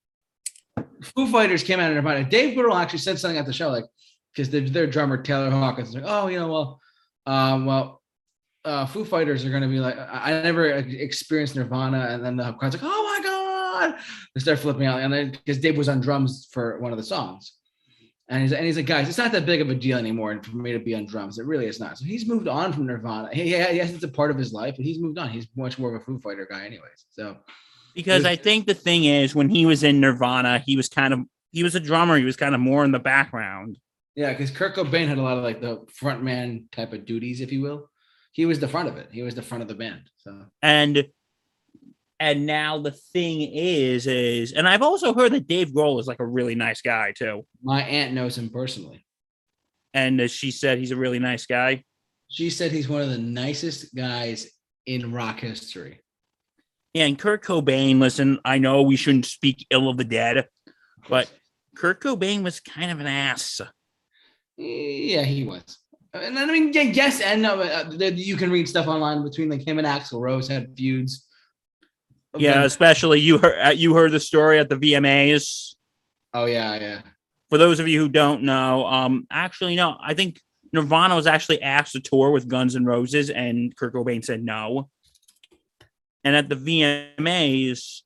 Foo 1.03 1.31
Fighters 1.31 1.63
came 1.63 1.81
out 1.81 1.91
of 1.91 1.97
Nirvana. 1.97 2.29
Dave 2.29 2.57
Grohl 2.57 2.81
actually 2.81 2.99
said 3.01 3.19
something 3.19 3.39
at 3.39 3.47
the 3.47 3.53
show, 3.53 3.71
like 3.71 3.85
because 4.35 4.51
their, 4.51 4.63
their 4.63 4.87
drummer 4.87 5.21
Taylor 5.21 5.51
Hawkins 5.51 5.95
like, 5.95 6.05
oh, 6.07 6.29
you 6.29 6.39
know, 6.39 6.53
well, 6.53 6.81
um, 7.27 7.67
well, 7.67 8.03
uh, 8.65 8.87
Foo 8.87 9.05
Fighters 9.05 9.45
are 9.45 9.51
gonna 9.51 9.69
be 9.69 9.81
like, 9.81 9.99
I, 9.99 10.33
I 10.33 10.43
never 10.43 10.67
experienced 10.67 11.57
Nirvana, 11.57 12.09
and 12.11 12.25
then 12.25 12.37
the 12.37 12.53
crowd's 12.55 12.75
like, 12.75 12.85
oh 12.85 13.03
my 13.03 13.27
god, 13.27 14.01
they 14.35 14.41
start 14.41 14.59
flipping 14.59 14.87
out, 14.87 15.01
and 15.01 15.13
then 15.13 15.31
because 15.31 15.59
Dave 15.59 15.77
was 15.77 15.89
on 15.89 16.01
drums 16.01 16.49
for 16.53 16.79
one 16.81 16.93
of 16.93 16.99
the 16.99 17.05
songs. 17.05 17.55
And 18.31 18.43
he's, 18.43 18.53
and 18.53 18.67
he's 18.67 18.77
like, 18.77 18.85
guys, 18.85 19.09
it's 19.09 19.17
not 19.17 19.33
that 19.33 19.47
big 19.47 19.63
of 19.63 19.71
a 19.71 19.75
deal 19.75 19.97
anymore 19.97 20.39
for 20.43 20.59
me 20.59 20.73
to 20.73 20.79
be 20.79 20.95
on 20.95 21.07
drums. 21.07 21.39
It 21.39 21.47
really 21.47 21.65
is 21.65 21.81
not. 21.81 21.97
So 21.97 22.05
he's 22.05 22.29
moved 22.29 22.47
on 22.47 22.75
from 22.75 22.87
Nirvana. 22.87 23.31
He, 23.33 23.45
yes, 23.45 23.91
it's 23.91 24.05
a 24.05 24.09
part 24.09 24.31
of 24.31 24.37
his 24.37 24.53
life, 24.53 24.75
but 24.77 24.85
he's 24.85 24.99
moved 24.99 25.17
on. 25.19 25.31
He's 25.31 25.47
much 25.57 25.79
more 25.79 25.97
of 25.97 26.03
a 26.03 26.05
Foo 26.05 26.19
Fighter 26.19 26.47
guy, 26.51 26.67
anyways. 26.67 27.07
So 27.09 27.39
because 27.99 28.25
I 28.25 28.37
think 28.37 28.67
the 28.67 28.75
thing 28.75 29.07
is 29.07 29.35
when 29.35 29.49
he 29.49 29.67
was 29.67 29.83
in 29.83 30.01
Nirvana, 30.01 30.63
he 30.65 30.77
was 30.77 30.89
kind 30.89 31.13
of 31.13 31.21
he 31.51 31.65
was 31.65 31.75
a 31.75 31.81
drummer. 31.81 32.17
He 32.17 32.25
was 32.25 32.37
kind 32.37 32.55
of 32.55 32.61
more 32.61 32.85
in 32.85 32.93
the 32.93 33.01
background. 33.01 33.77
Yeah, 34.15 34.31
because 34.31 34.53
Kurt 34.53 34.77
Cobain 34.77 35.09
had 35.09 35.19
a 35.19 35.23
lot 35.23 35.37
of 35.37 35.43
like 35.43 35.61
the 35.61 35.85
front 35.93 36.23
man 36.23 36.67
type 36.71 36.93
of 36.93 37.05
duties, 37.05 37.41
if 37.41 37.51
you 37.51 37.61
will. 37.61 37.91
He 38.31 38.47
was 38.47 38.61
the 38.61 38.69
front 38.69 38.89
of 38.89 38.99
it. 38.99 39.09
He 39.11 39.23
was 39.23 39.35
the 39.35 39.43
front 39.43 39.63
of 39.63 39.69
the 39.69 39.75
band. 39.75 40.03
So 40.19 40.45
And 40.63 41.09
and 42.21 42.47
now 42.47 42.79
the 42.79 42.93
thing 42.93 43.41
is 43.53 44.07
is 44.07 44.53
and 44.53 44.69
I've 44.69 44.83
also 44.83 45.13
heard 45.13 45.33
that 45.33 45.49
Dave 45.49 45.71
Grohl 45.71 45.99
is 45.99 46.07
like 46.07 46.21
a 46.21 46.27
really 46.27 46.55
nice 46.55 46.81
guy 46.81 47.13
too. 47.19 47.45
my 47.65 47.83
aunt 47.83 48.15
knows 48.15 48.39
him 48.39 48.49
personally. 48.49 49.05
And 49.93 50.21
uh, 50.21 50.29
she 50.29 50.53
said 50.53 50.79
he's 50.79 50.93
a 50.93 50.97
really 50.97 51.19
nice 51.19 51.47
guy. 51.47 51.83
She 52.29 52.51
said 52.51 52.71
he's 52.71 52.89
one 52.89 53.03
of 53.03 53.09
the 53.09 53.19
nicest 53.19 53.93
guys 53.93 54.47
in 54.87 55.13
rock 55.13 55.41
history. 55.41 56.01
Yeah, 56.95 57.05
and 57.05 57.19
Kurt 57.19 57.45
Cobain, 57.45 58.01
listen, 58.01 58.41
I 58.45 58.59
know 58.59 58.83
we 58.83 58.97
shouldn't 58.97 59.27
speak 59.27 59.67
ill 59.71 59.89
of 59.89 59.99
the 59.99 60.05
dead, 60.05 60.49
but 61.09 61.31
Kurt 61.77 62.01
Cobain 62.01 62.43
was 62.43 62.61
kind 62.61 62.91
of 62.91 63.01
an 63.01 63.07
ass. 63.07 63.61
Yeah, 64.57 65.23
he 65.23 65.45
was. 65.45 65.79
And 66.15 66.39
I 66.39 66.47
mean, 66.47 66.73
yeah, 66.73 66.83
yes 66.83 67.21
and 67.21 67.43
no. 67.43 67.61
uh, 67.61 67.91
You 68.15 68.37
can 68.37 68.51
read 68.51 68.69
stuff 68.69 68.89
online 68.89 69.23
between 69.23 69.51
like 69.51 69.67
him 69.67 69.79
and 69.79 69.87
Axl 69.87 70.21
Rose 70.21 70.49
had 70.49 70.77
feuds. 70.77 71.27
Yeah, 72.37 72.65
especially 72.65 73.21
you 73.21 73.39
heard 73.39 73.61
uh, 73.61 73.71
you 73.71 73.95
heard 73.95 74.13
the 74.13 74.21
story 74.21 74.59
at 74.59 74.69
the 74.69 74.77
VMAs. 74.77 75.75
Oh 76.35 76.47
yeah, 76.47 76.77
yeah. 76.77 77.01
For 77.51 77.59
those 77.59 77.81
of 77.81 77.89
you 77.89 78.01
who 78.01 78.09
don't 78.09 78.43
know, 78.43 78.87
um, 78.87 79.27
actually 79.31 79.77
no, 79.77 79.97
I 80.01 80.15
think 80.15 80.41
Nirvana 80.73 81.15
was 81.15 81.27
actually 81.27 81.63
asked 81.63 81.93
to 81.93 82.01
tour 82.01 82.31
with 82.31 82.49
Guns 82.49 82.77
N' 82.77 82.85
Roses, 82.85 83.31
and 83.31 83.75
Kurt 83.77 83.95
Cobain 83.95 84.25
said 84.25 84.43
no. 84.43 84.91
And 86.29 86.37
at 86.37 86.51
the 86.51 86.57
VMAs, 86.57 88.03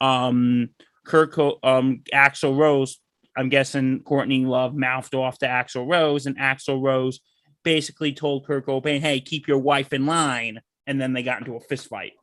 um, 0.00 0.70
Co- 1.06 1.58
um, 1.62 2.02
Axl 2.10 2.56
Rose, 2.56 2.98
I'm 3.36 3.50
guessing 3.50 4.00
Courtney 4.00 4.46
Love 4.46 4.74
mouthed 4.74 5.14
off 5.14 5.36
to 5.40 5.46
Axl 5.46 5.86
Rose, 5.86 6.24
and 6.24 6.38
Axl 6.38 6.82
Rose 6.82 7.20
basically 7.64 8.14
told 8.14 8.46
Kurt 8.46 8.64
Cobain, 8.64 9.00
"Hey, 9.00 9.20
keep 9.20 9.46
your 9.46 9.58
wife 9.58 9.92
in 9.92 10.06
line." 10.06 10.62
And 10.86 10.98
then 10.98 11.12
they 11.12 11.22
got 11.22 11.40
into 11.40 11.54
a 11.54 11.60
fist 11.60 11.88
fight. 11.88 12.14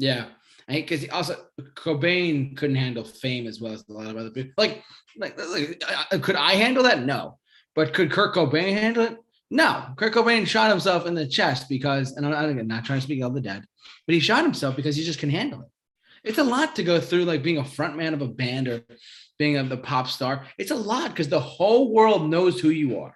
Yeah, 0.00 0.24
because 0.66 1.08
also 1.10 1.36
Cobain 1.76 2.56
couldn't 2.56 2.74
handle 2.74 3.04
fame 3.04 3.46
as 3.46 3.60
well 3.60 3.74
as 3.74 3.84
a 3.88 3.92
lot 3.92 4.08
of 4.08 4.16
other 4.16 4.30
people. 4.30 4.54
Like, 4.58 4.82
like, 5.16 5.38
like, 5.38 5.84
I- 6.10 6.18
could 6.18 6.34
I 6.34 6.54
handle 6.54 6.82
that? 6.82 7.04
No, 7.04 7.38
but 7.76 7.94
could 7.94 8.10
Kurt 8.10 8.34
Cobain 8.34 8.72
handle 8.72 9.04
it? 9.04 9.18
No. 9.54 9.84
Kurt 9.96 10.12
Cobain 10.12 10.44
shot 10.48 10.68
himself 10.68 11.06
in 11.06 11.14
the 11.14 11.28
chest 11.28 11.68
because, 11.68 12.16
and 12.16 12.26
I'm 12.26 12.66
not, 12.66 12.84
trying 12.84 12.98
to 12.98 13.04
speak 13.04 13.22
of 13.22 13.34
the 13.34 13.40
dead, 13.40 13.64
but 14.04 14.12
he 14.12 14.18
shot 14.18 14.42
himself 14.42 14.74
because 14.74 14.96
he 14.96 15.04
just 15.04 15.20
can 15.20 15.30
handle 15.30 15.60
it. 15.60 15.68
It's 16.24 16.38
a 16.38 16.44
lot 16.44 16.74
to 16.74 16.82
go 16.82 17.00
through, 17.00 17.24
like 17.24 17.44
being 17.44 17.58
a 17.58 17.64
front 17.64 17.96
man 17.96 18.14
of 18.14 18.20
a 18.20 18.26
band 18.26 18.66
or 18.66 18.82
being 19.38 19.56
a 19.56 19.62
the 19.62 19.76
pop 19.76 20.08
star. 20.08 20.46
It's 20.58 20.72
a 20.72 20.74
lot 20.74 21.10
because 21.10 21.28
the 21.28 21.38
whole 21.38 21.92
world 21.92 22.28
knows 22.28 22.58
who 22.58 22.70
you 22.70 22.98
are. 22.98 23.14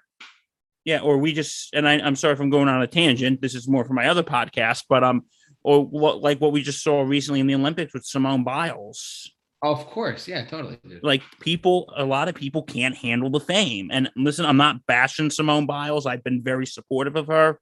Yeah, 0.85 1.01
or 1.01 1.19
we 1.19 1.33
just 1.33 1.75
and 1.75 1.89
I, 1.89 1.95
I'm 1.95 2.15
sorry 2.15 2.35
if 2.35 2.41
I'm 2.41 2.51
going 2.51 2.69
on 2.69 2.83
a 2.83 2.87
tangent. 2.87 3.41
This 3.41 3.57
is 3.57 3.67
more 3.67 3.85
for 3.85 3.95
my 3.95 4.07
other 4.07 4.23
podcast, 4.23 4.85
but 4.89 5.03
um, 5.03 5.23
or 5.65 5.85
what 5.85 6.21
like 6.21 6.41
what 6.41 6.53
we 6.53 6.63
just 6.63 6.85
saw 6.85 7.03
recently 7.03 7.41
in 7.41 7.49
the 7.49 7.55
Olympics 7.57 7.95
with 7.95 8.05
Simone 8.05 8.45
Biles. 8.45 9.33
Of 9.61 9.87
course, 9.87 10.29
yeah, 10.29 10.45
totally. 10.45 10.79
dude. 10.89 11.03
Like 11.03 11.23
people, 11.41 11.93
a 11.97 12.05
lot 12.05 12.29
of 12.29 12.35
people 12.37 12.63
can't 12.63 12.95
handle 12.95 13.29
the 13.29 13.41
fame. 13.41 13.91
And 13.93 14.09
listen, 14.17 14.47
I'm 14.47 14.57
not 14.57 14.87
bashing 14.87 15.31
Simone 15.31 15.67
Biles. 15.67 16.07
I've 16.07 16.23
been 16.23 16.43
very 16.43 16.65
supportive 16.67 17.17
of 17.17 17.27
her, 17.27 17.59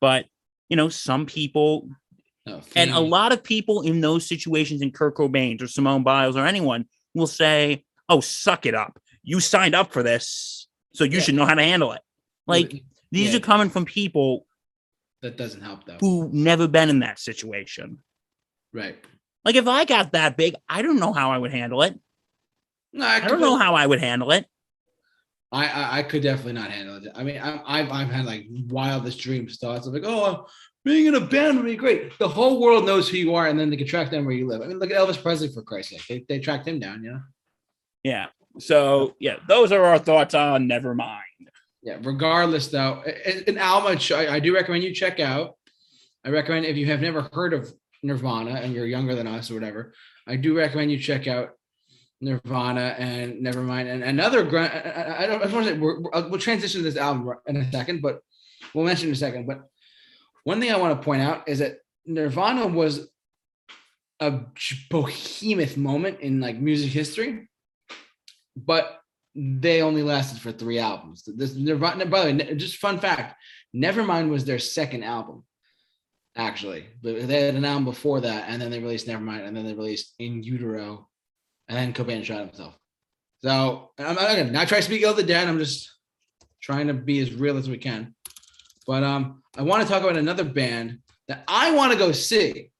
but 0.00 0.24
you 0.70 0.76
know, 0.76 0.88
some 0.88 1.26
people 1.26 1.88
No, 2.46 2.62
and 2.74 2.90
a 2.90 3.00
lot 3.00 3.32
of 3.32 3.42
people 3.44 3.82
in 3.82 4.00
those 4.00 4.26
situations, 4.26 4.80
in 4.80 4.92
Kurt 4.92 5.14
Cobain 5.16 5.60
or 5.60 5.66
Simone 5.66 6.02
Biles 6.02 6.36
or 6.36 6.46
anyone, 6.46 6.86
will 7.14 7.26
say, 7.26 7.84
"Oh, 8.08 8.20
suck 8.20 8.64
it 8.64 8.74
up. 8.74 8.98
You 9.22 9.40
signed 9.40 9.74
up 9.74 9.92
for 9.92 10.02
this, 10.02 10.68
so 10.94 11.04
you 11.04 11.18
Yeah. 11.18 11.20
should 11.20 11.34
know 11.34 11.44
how 11.44 11.54
to 11.54 11.62
handle 11.62 11.92
it." 11.92 12.00
Like 12.46 12.82
these 13.12 13.32
Yeah. 13.32 13.36
are 13.36 13.40
coming 13.40 13.68
from 13.68 13.84
people 13.84 14.46
that 15.20 15.36
doesn't 15.36 15.60
help 15.60 15.84
though. 15.84 15.98
who 16.00 16.30
never 16.32 16.66
been 16.66 16.88
in 16.88 17.00
that 17.00 17.18
situation. 17.18 17.98
Right. 18.72 19.04
Like 19.44 19.54
if 19.54 19.66
I 19.66 19.84
got 19.84 20.12
that 20.12 20.36
big, 20.36 20.54
I 20.68 20.82
don't 20.82 21.00
know 21.00 21.12
how 21.12 21.30
I 21.30 21.38
would 21.38 21.52
handle 21.52 21.82
it. 21.82 21.98
No, 22.92 23.06
I 23.06 23.20
don't 23.20 23.40
know 23.40 23.56
how 23.56 23.74
I 23.74 23.86
would 23.86 24.00
handle 24.00 24.32
it. 24.32 24.46
I, 25.52 25.66
I 25.66 25.98
I 25.98 26.02
could 26.02 26.22
definitely 26.22 26.52
not 26.52 26.70
handle 26.70 26.96
it. 26.96 27.08
I 27.14 27.22
mean, 27.22 27.38
I, 27.38 27.60
I've 27.66 27.90
I've 27.90 28.10
had 28.10 28.24
like 28.24 28.46
wildest 28.68 29.18
dreams, 29.18 29.58
thoughts 29.58 29.86
of 29.86 29.94
like, 29.94 30.04
oh, 30.04 30.46
being 30.84 31.06
in 31.06 31.14
a 31.14 31.20
band 31.20 31.56
would 31.56 31.66
be 31.66 31.76
great. 31.76 32.16
The 32.18 32.28
whole 32.28 32.60
world 32.60 32.86
knows 32.86 33.08
who 33.08 33.16
you 33.16 33.34
are, 33.34 33.48
and 33.48 33.58
then 33.58 33.70
they 33.70 33.76
can 33.76 33.86
track 33.86 34.10
down 34.10 34.24
where 34.24 34.34
you 34.34 34.46
live. 34.46 34.62
I 34.62 34.66
mean, 34.66 34.78
look 34.78 34.90
at 34.90 34.96
Elvis 34.96 35.20
Presley 35.20 35.48
for 35.48 35.62
Christ's 35.62 35.92
sake. 35.92 36.26
They, 36.28 36.36
they 36.36 36.40
tracked 36.40 36.68
him 36.68 36.78
down, 36.78 37.02
you 37.02 37.12
know. 37.12 37.20
Yeah. 38.02 38.26
So 38.58 39.14
yeah, 39.20 39.36
those 39.48 39.72
are 39.72 39.84
our 39.84 39.98
thoughts 39.98 40.34
on 40.34 40.68
Nevermind. 40.68 41.18
Yeah. 41.82 41.98
Regardless, 42.02 42.68
though, 42.68 43.02
an 43.46 43.58
album 43.58 43.98
I, 44.12 44.28
I 44.28 44.40
do 44.40 44.54
recommend 44.54 44.84
you 44.84 44.94
check 44.94 45.20
out. 45.20 45.56
I 46.24 46.30
recommend 46.30 46.66
if 46.66 46.76
you 46.76 46.86
have 46.86 47.00
never 47.00 47.28
heard 47.32 47.54
of 47.54 47.72
Nirvana 48.02 48.52
and 48.52 48.72
you're 48.74 48.86
younger 48.86 49.14
than 49.14 49.26
us 49.26 49.50
or 49.50 49.54
whatever, 49.54 49.92
I 50.26 50.36
do 50.36 50.56
recommend 50.56 50.90
you 50.90 50.98
check 50.98 51.26
out 51.26 51.50
Nirvana 52.20 52.94
and 52.98 53.44
Nevermind 53.44 53.92
and 53.92 54.02
another. 54.02 54.42
gr- 54.42 54.58
I, 54.58 55.26
don't. 55.26 55.40
I 55.40 55.44
just 55.44 55.54
want 55.54 55.66
to 55.66 55.72
say 55.72 55.78
we're- 55.78 56.02
we'll 56.28 56.38
transition 56.38 56.80
to 56.80 56.84
this 56.84 56.96
album 56.96 57.34
in 57.46 57.56
a 57.56 57.70
second, 57.72 58.02
but 58.02 58.20
we'll 58.74 58.84
mention 58.84 59.08
in 59.08 59.12
a 59.14 59.16
second. 59.16 59.46
But 59.46 59.62
one 60.44 60.60
thing 60.60 60.70
I 60.72 60.76
want 60.76 60.98
to 61.00 61.04
point 61.04 61.22
out 61.22 61.48
is 61.48 61.60
that 61.60 61.78
Nirvana 62.06 62.66
was 62.66 63.08
a 64.20 64.42
behemoth 64.90 65.76
moment 65.78 66.20
in 66.20 66.40
like 66.40 66.58
music 66.58 66.90
history, 66.90 67.48
but 68.56 69.00
they 69.34 69.80
only 69.80 70.02
lasted 70.02 70.40
for 70.40 70.52
three 70.52 70.78
albums. 70.78 71.22
This 71.26 71.54
Nirvana, 71.54 72.04
by 72.04 72.26
the 72.26 72.36
way, 72.44 72.54
just 72.54 72.76
fun 72.76 72.98
fact: 72.98 73.36
Nevermind 73.74 74.28
was 74.28 74.44
their 74.44 74.58
second 74.58 75.04
album, 75.04 75.44
actually. 76.36 76.86
They 77.02 77.44
had 77.44 77.54
an 77.54 77.64
album 77.64 77.84
before 77.84 78.20
that, 78.20 78.44
and 78.48 78.60
then 78.60 78.70
they 78.70 78.78
released 78.78 79.06
Nevermind, 79.06 79.46
and 79.46 79.56
then 79.56 79.66
they 79.66 79.74
released 79.74 80.14
In 80.18 80.42
Utero, 80.42 81.08
and 81.68 81.76
then 81.76 81.92
Cobain 81.92 82.24
shot 82.24 82.40
himself. 82.46 82.74
So 83.42 83.90
I'm 83.98 84.14
not 84.14 84.36
gonna 84.36 84.50
not 84.50 84.68
try 84.68 84.78
to 84.78 84.84
speak 84.84 85.02
ill 85.02 85.12
of 85.12 85.16
the 85.16 85.22
dead. 85.22 85.48
I'm 85.48 85.58
just 85.58 85.90
trying 86.60 86.86
to 86.88 86.94
be 86.94 87.20
as 87.20 87.32
real 87.34 87.56
as 87.56 87.68
we 87.68 87.78
can. 87.78 88.14
But 88.86 89.02
um, 89.02 89.42
I 89.56 89.62
want 89.62 89.82
to 89.82 89.88
talk 89.88 90.02
about 90.02 90.16
another 90.16 90.44
band 90.44 90.98
that 91.28 91.44
I 91.48 91.72
want 91.72 91.92
to 91.92 91.98
go 91.98 92.12
see. 92.12 92.70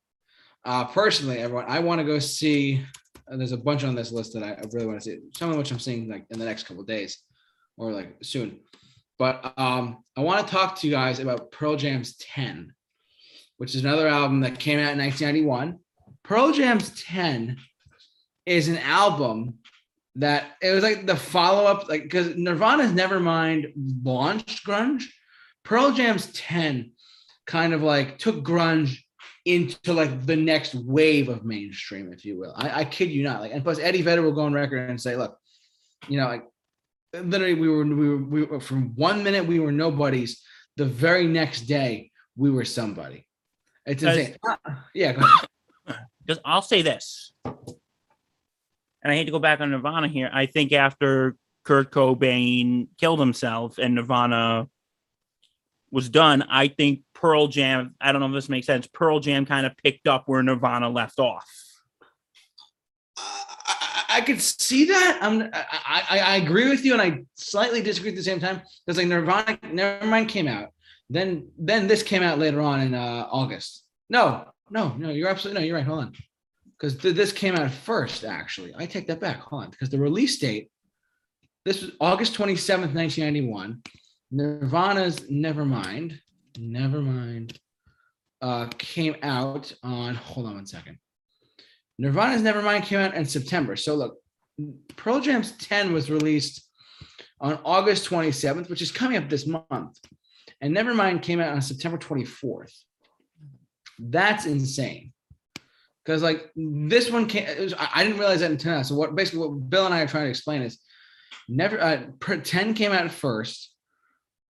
Uh, 0.65 0.85
personally, 0.85 1.39
everyone, 1.39 1.65
I 1.69 1.79
want 1.79 2.01
to 2.01 2.05
go 2.05 2.19
see. 2.19 2.85
uh, 3.31 3.37
there's 3.37 3.53
a 3.53 3.57
bunch 3.57 3.85
on 3.85 3.95
this 3.95 4.13
list 4.13 4.35
that 4.35 4.43
I, 4.43 4.51
I 4.53 4.65
really 4.73 4.87
want 4.87 5.01
to 5.01 5.05
see. 5.05 5.19
Some 5.37 5.51
of 5.51 5.57
which 5.57 5.71
I'm 5.71 5.79
seeing 5.79 6.09
like 6.09 6.27
in 6.31 6.39
the 6.39 6.45
next 6.45 6.65
couple 6.65 6.83
days, 6.85 7.23
or 7.79 7.93
like 7.93 8.17
soon. 8.23 8.61
But 9.19 9.55
um, 9.57 10.03
I 10.17 10.21
want 10.21 10.47
to 10.47 10.53
talk 10.53 10.77
to 10.77 10.87
you 10.87 10.93
guys 10.93 11.21
about 11.21 11.53
Pearl 11.53 11.77
Jam's 11.77 12.17
10, 12.17 12.73
which 13.61 13.75
is 13.75 13.85
another 13.85 14.09
album 14.09 14.41
that 14.41 14.59
came 14.59 14.79
out 14.79 14.93
in 14.93 14.99
1991. 14.99 15.79
Pearl 16.23 16.51
Jam's 16.51 16.99
10 17.05 17.59
is 18.47 18.69
an 18.69 18.79
album 18.79 19.59
that 20.15 20.53
it 20.63 20.71
was 20.71 20.83
like 20.83 21.05
the 21.05 21.15
follow 21.15 21.67
up, 21.67 21.87
like 21.87 22.05
because 22.05 22.35
Nirvana's 22.37 22.93
Nevermind 22.93 23.71
launched 24.03 24.67
grunge. 24.67 25.03
Pearl 25.63 25.93
Jam's 25.93 26.33
10 26.33 26.93
kind 27.47 27.75
of 27.75 27.83
like 27.83 28.17
took 28.17 28.43
grunge 28.43 28.97
into 29.45 29.93
like 29.93 30.25
the 30.25 30.37
next 30.37 30.75
wave 30.75 31.29
of 31.29 31.45
mainstream, 31.45 32.15
if 32.15 32.25
you 32.25 32.39
will. 32.39 32.55
I, 32.57 32.81
I 32.81 32.85
kid 32.87 33.11
you 33.11 33.23
not. 33.25 33.43
Like, 33.43 33.53
and 33.53 33.63
plus 33.63 33.79
Eddie 33.79 34.01
Vedder 34.01 34.23
will 34.23 34.33
go 34.33 34.45
on 34.45 34.55
record 34.55 34.89
and 34.89 34.99
say, 34.99 35.17
look, 35.17 35.37
you 36.09 36.19
know, 36.19 36.29
like 36.29 36.45
literally 37.13 37.53
we 37.53 37.69
were 37.69 37.85
we 37.85 38.09
were 38.09 38.25
we 38.25 38.43
were 38.43 38.61
from 38.61 38.95
one 38.97 39.23
minute 39.23 39.47
we 39.47 39.61
were 39.61 39.71
nobodies, 39.71 40.43
the 40.79 40.87
very 40.87 41.27
next 41.27 41.63
day 41.67 42.11
we 42.39 42.51
were 42.51 42.65
somebody. 42.65 43.27
It's 43.91 44.03
insane. 44.05 44.37
Ah, 44.47 44.59
yeah, 44.95 45.13
go 45.13 45.23
ahead. 45.23 45.49
Because 46.27 46.43
I'll 46.45 46.63
say 46.63 46.83
this, 46.83 47.33
and 47.45 47.75
I 49.03 49.17
hate 49.17 49.25
to 49.25 49.33
go 49.33 49.41
back 49.41 49.61
on 49.61 49.71
Nirvana 49.71 50.07
here. 50.07 50.31
I 50.33 50.47
think 50.47 50.71
after 50.71 51.35
Kurt 51.65 51.91
Cobain 51.91 52.87
killed 52.99 53.19
himself 53.19 53.79
and 53.79 53.97
Nirvana 53.97 54.69
was 55.91 56.09
done, 56.09 56.43
I 56.43 56.69
think 56.69 57.01
Pearl 57.15 57.49
Jam. 57.49 57.97
I 58.01 58.13
don't 58.13 58.21
know 58.21 58.29
if 58.29 58.35
this 58.35 58.49
makes 58.49 58.67
sense. 58.67 58.87
Pearl 58.87 59.19
Jam 59.19 59.45
kind 59.45 59.67
of 59.67 59.77
picked 59.77 60.07
up 60.07 60.25
where 60.27 60.41
Nirvana 60.41 60.89
left 60.89 61.19
off. 61.19 61.51
I, 63.17 64.05
I 64.11 64.21
could 64.21 64.41
see 64.41 64.85
that. 64.85 65.19
I'm 65.23 65.51
I, 65.53 66.03
I 66.09 66.19
I 66.19 66.37
agree 66.37 66.69
with 66.69 66.85
you, 66.85 66.93
and 66.93 67.03
I 67.03 67.25
slightly 67.35 67.83
disagree 67.83 68.11
at 68.11 68.17
the 68.17 68.23
same 68.23 68.39
time 68.39 68.63
because 68.87 68.99
like 68.99 69.09
Nirvana, 69.09 69.59
Nevermind 69.65 70.29
came 70.29 70.47
out, 70.47 70.69
then 71.09 71.49
then 71.59 71.89
this 71.89 72.05
came 72.05 72.23
out 72.23 72.39
later 72.39 72.61
on 72.61 72.81
in 72.81 72.95
uh, 72.95 73.27
August. 73.33 73.80
No, 74.11 74.45
no, 74.71 74.95
no, 74.99 75.11
you're 75.11 75.29
absolutely 75.29 75.61
no, 75.61 75.67
you're 75.67 75.77
right. 75.77 75.87
Hold 75.87 76.01
on, 76.01 76.13
because 76.79 76.99
this 76.99 77.33
came 77.33 77.55
out 77.57 77.71
first. 77.71 78.25
Actually, 78.25 78.75
I 78.77 78.85
take 78.85 79.07
that 79.07 79.21
back. 79.21 79.39
Hold 79.41 79.65
on, 79.65 79.71
because 79.71 79.89
the 79.89 79.99
release 79.99 80.39
date, 80.39 80.71
this 81.65 81.81
was 81.81 81.93
August 82.01 82.35
twenty 82.35 82.57
seventh, 82.57 82.93
nineteen 82.93 83.25
ninety 83.25 83.47
one. 83.47 83.83
Nirvana's 84.33 85.21
Nevermind, 85.21 86.19
Nevermind, 86.59 87.57
uh, 88.43 88.67
came 88.79 89.17
out 89.23 89.73
on. 89.83 90.15
Hold 90.17 90.47
on 90.47 90.55
one 90.57 90.67
second. 90.67 90.99
Nirvana's 91.99 92.43
Nevermind 92.43 92.85
came 92.85 92.99
out 92.99 93.15
in 93.15 93.25
September. 93.27 93.77
So 93.77 93.95
look, 93.95 94.19
Pearl 94.97 95.21
Jam's 95.21 95.53
10 95.53 95.93
was 95.93 96.11
released 96.11 96.63
on 97.41 97.59
August 97.65 98.09
27th, 98.09 98.69
which 98.71 98.83
is 98.83 98.91
coming 98.91 99.19
up 99.19 99.29
this 99.29 99.47
month. 99.47 99.99
And 100.61 100.75
Nevermind 100.75 101.23
came 101.23 101.41
out 101.41 101.53
on 101.55 101.63
September 101.63 101.99
24th. 101.99 102.73
That's 104.01 104.47
insane. 104.47 105.13
Because 106.05 106.23
like 106.23 106.51
this 106.57 107.11
one 107.11 107.27
came, 107.27 107.47
it 107.47 107.61
was, 107.61 107.75
I 107.79 108.03
didn't 108.03 108.19
realize 108.19 108.41
that 108.41 108.51
until 108.51 108.73
now. 108.73 108.83
So 108.83 108.95
what 108.95 109.15
basically 109.15 109.41
what 109.41 109.71
Bill 109.71 109.85
and 109.85 109.95
I 109.95 110.01
are 110.01 110.07
trying 110.07 110.25
to 110.25 110.31
explain 110.31 110.63
is 110.63 110.79
never 111.49 111.81
uh, 111.81 112.03
10 112.21 112.75
came 112.75 112.93
out 112.93 113.11
first 113.11 113.75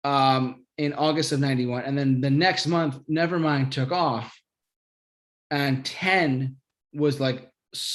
um 0.04 0.64
in 0.78 0.95
August 0.95 1.33
of 1.33 1.40
91 1.40 1.83
and 1.83 1.99
then 1.99 2.23
the 2.23 2.30
next 2.30 2.66
month 2.66 2.99
Nevermind 3.07 3.71
took 3.71 3.92
off 3.92 4.35
and 5.50 5.85
10 5.85 6.57
was 6.95 7.21
like 7.21 7.50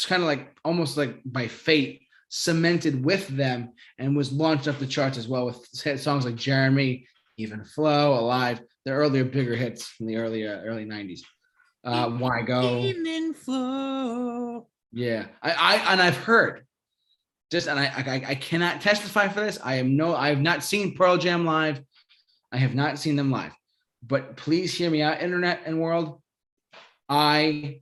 kind 0.05 0.21
of 0.21 0.27
like 0.27 0.55
almost 0.63 0.97
like 0.97 1.19
by 1.25 1.47
fate 1.47 2.01
cemented 2.29 3.03
with 3.03 3.27
them 3.29 3.73
and 3.97 4.15
was 4.15 4.31
launched 4.31 4.67
up 4.67 4.77
the 4.77 4.85
charts 4.85 5.17
as 5.17 5.27
well 5.27 5.45
with 5.45 5.99
songs 5.99 6.25
like 6.25 6.35
Jeremy, 6.35 7.07
Even 7.37 7.63
Flow, 7.63 8.19
Alive, 8.19 8.61
the 8.83 8.91
earlier 8.91 9.23
bigger 9.23 9.55
hits 9.55 9.87
from 9.87 10.07
the 10.07 10.17
early 10.17 10.47
uh, 10.47 10.61
early 10.61 10.85
90s. 10.85 11.21
Uh 11.85 12.09
Why 12.09 12.41
Go? 12.41 12.79
Evening 12.79 13.33
flow. 13.33 14.67
Yeah, 14.91 15.27
I, 15.41 15.51
I 15.51 15.93
and 15.93 16.01
I've 16.01 16.17
heard 16.17 16.65
just 17.51 17.67
and 17.67 17.79
I, 17.79 17.85
I 17.85 18.25
I 18.29 18.35
cannot 18.35 18.81
testify 18.81 19.27
for 19.27 19.41
this. 19.41 19.59
I 19.63 19.75
am 19.75 19.95
no, 19.95 20.15
I 20.15 20.29
have 20.29 20.41
not 20.41 20.63
seen 20.63 20.95
Pearl 20.95 21.17
Jam 21.17 21.45
live. 21.45 21.81
I 22.51 22.57
have 22.57 22.73
not 22.73 22.97
seen 22.97 23.15
them 23.15 23.31
live, 23.31 23.51
but 24.05 24.35
please 24.35 24.73
hear 24.73 24.89
me 24.89 25.01
out, 25.01 25.21
internet 25.21 25.61
and 25.65 25.79
world. 25.79 26.21
I 27.07 27.81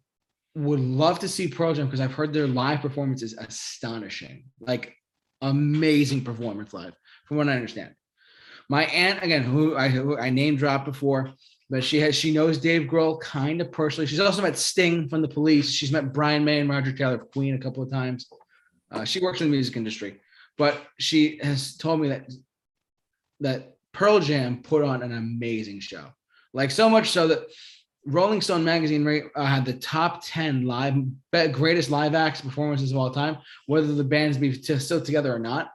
would 0.56 0.80
love 0.80 1.20
to 1.20 1.28
see 1.28 1.48
Pearl 1.48 1.74
Jam 1.74 1.86
because 1.86 2.02
I've 2.02 2.14
heard 2.14 2.34
their 2.34 2.48
live 2.48 2.82
performance 2.82 3.24
is 3.24 3.36
astonishing, 3.38 4.46
like 4.60 4.96
amazing 5.42 6.24
performance 6.24 6.74
live, 6.74 6.94
from 7.26 7.38
what 7.38 7.50
I 7.50 7.54
understand. 7.54 7.96
My 8.70 8.86
aunt, 8.86 9.24
again, 9.24 9.44
who 9.44 9.78
I 9.78 9.88
who 9.88 10.18
I 10.18 10.30
name 10.30 10.56
dropped 10.56 10.86
before, 10.86 11.34
but 11.70 11.84
she 11.84 12.00
has 12.00 12.16
she 12.16 12.32
knows 12.32 12.58
Dave 12.58 12.84
Grohl 12.84 13.20
kind 13.20 13.62
of 13.62 13.72
personally. 13.72 14.08
She's 14.08 14.20
also 14.20 14.42
met 14.42 14.58
Sting 14.58 15.08
from 15.10 15.22
the 15.22 15.28
Police. 15.28 15.72
She's 15.72 15.92
met 15.92 16.14
Brian 16.14 16.44
May 16.44 16.60
and 16.60 16.70
Roger 16.70 16.92
Taylor 16.92 17.16
of 17.16 17.32
Queen 17.32 17.56
a 17.56 17.60
couple 17.60 17.84
of 17.84 17.90
times. 17.90 18.28
Uh, 18.92 19.04
she 19.04 19.20
works 19.20 19.42
in 19.42 19.48
the 19.48 19.52
music 19.52 19.76
industry, 19.76 20.22
but 20.58 20.78
she 21.00 21.40
has 21.42 21.76
told 21.76 22.00
me 22.00 22.10
that 22.10 22.32
that 23.40 23.76
Pearl 23.92 24.20
Jam 24.20 24.62
put 24.62 24.84
on 24.84 25.02
an 25.02 25.14
amazing 25.14 25.80
show. 25.80 26.06
Like 26.54 26.72
so 26.72 26.90
much 26.90 27.10
so 27.10 27.28
that 27.28 27.48
Rolling 28.06 28.42
Stone 28.42 28.64
magazine 28.64 29.30
uh, 29.36 29.46
had 29.46 29.66
the 29.66 29.74
top 29.74 30.24
ten 30.26 30.66
live 30.66 30.96
greatest 31.52 31.90
live 31.90 32.14
acts 32.14 32.42
performances 32.42 32.92
of 32.92 32.98
all 32.98 33.12
time, 33.12 33.38
whether 33.66 33.88
the 33.88 34.04
bands 34.04 34.38
be 34.38 34.52
t- 34.54 34.78
still 34.80 35.02
together 35.02 35.34
or 35.34 35.40
not. 35.40 35.72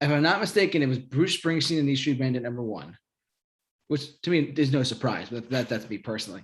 If 0.00 0.10
I'm 0.10 0.22
not 0.22 0.40
mistaken, 0.40 0.82
it 0.82 0.88
was 0.88 0.98
Bruce 0.98 1.40
Springsteen 1.40 1.78
and 1.78 1.88
the 1.88 1.94
Street 1.94 2.18
Band 2.18 2.36
at 2.36 2.42
number 2.42 2.62
one 2.62 2.96
which 3.92 4.18
to 4.22 4.30
me 4.30 4.38
is 4.56 4.72
no 4.72 4.82
surprise, 4.82 5.28
but 5.30 5.50
that 5.50 5.68
that's 5.68 5.88
me 5.90 5.98
personally. 5.98 6.42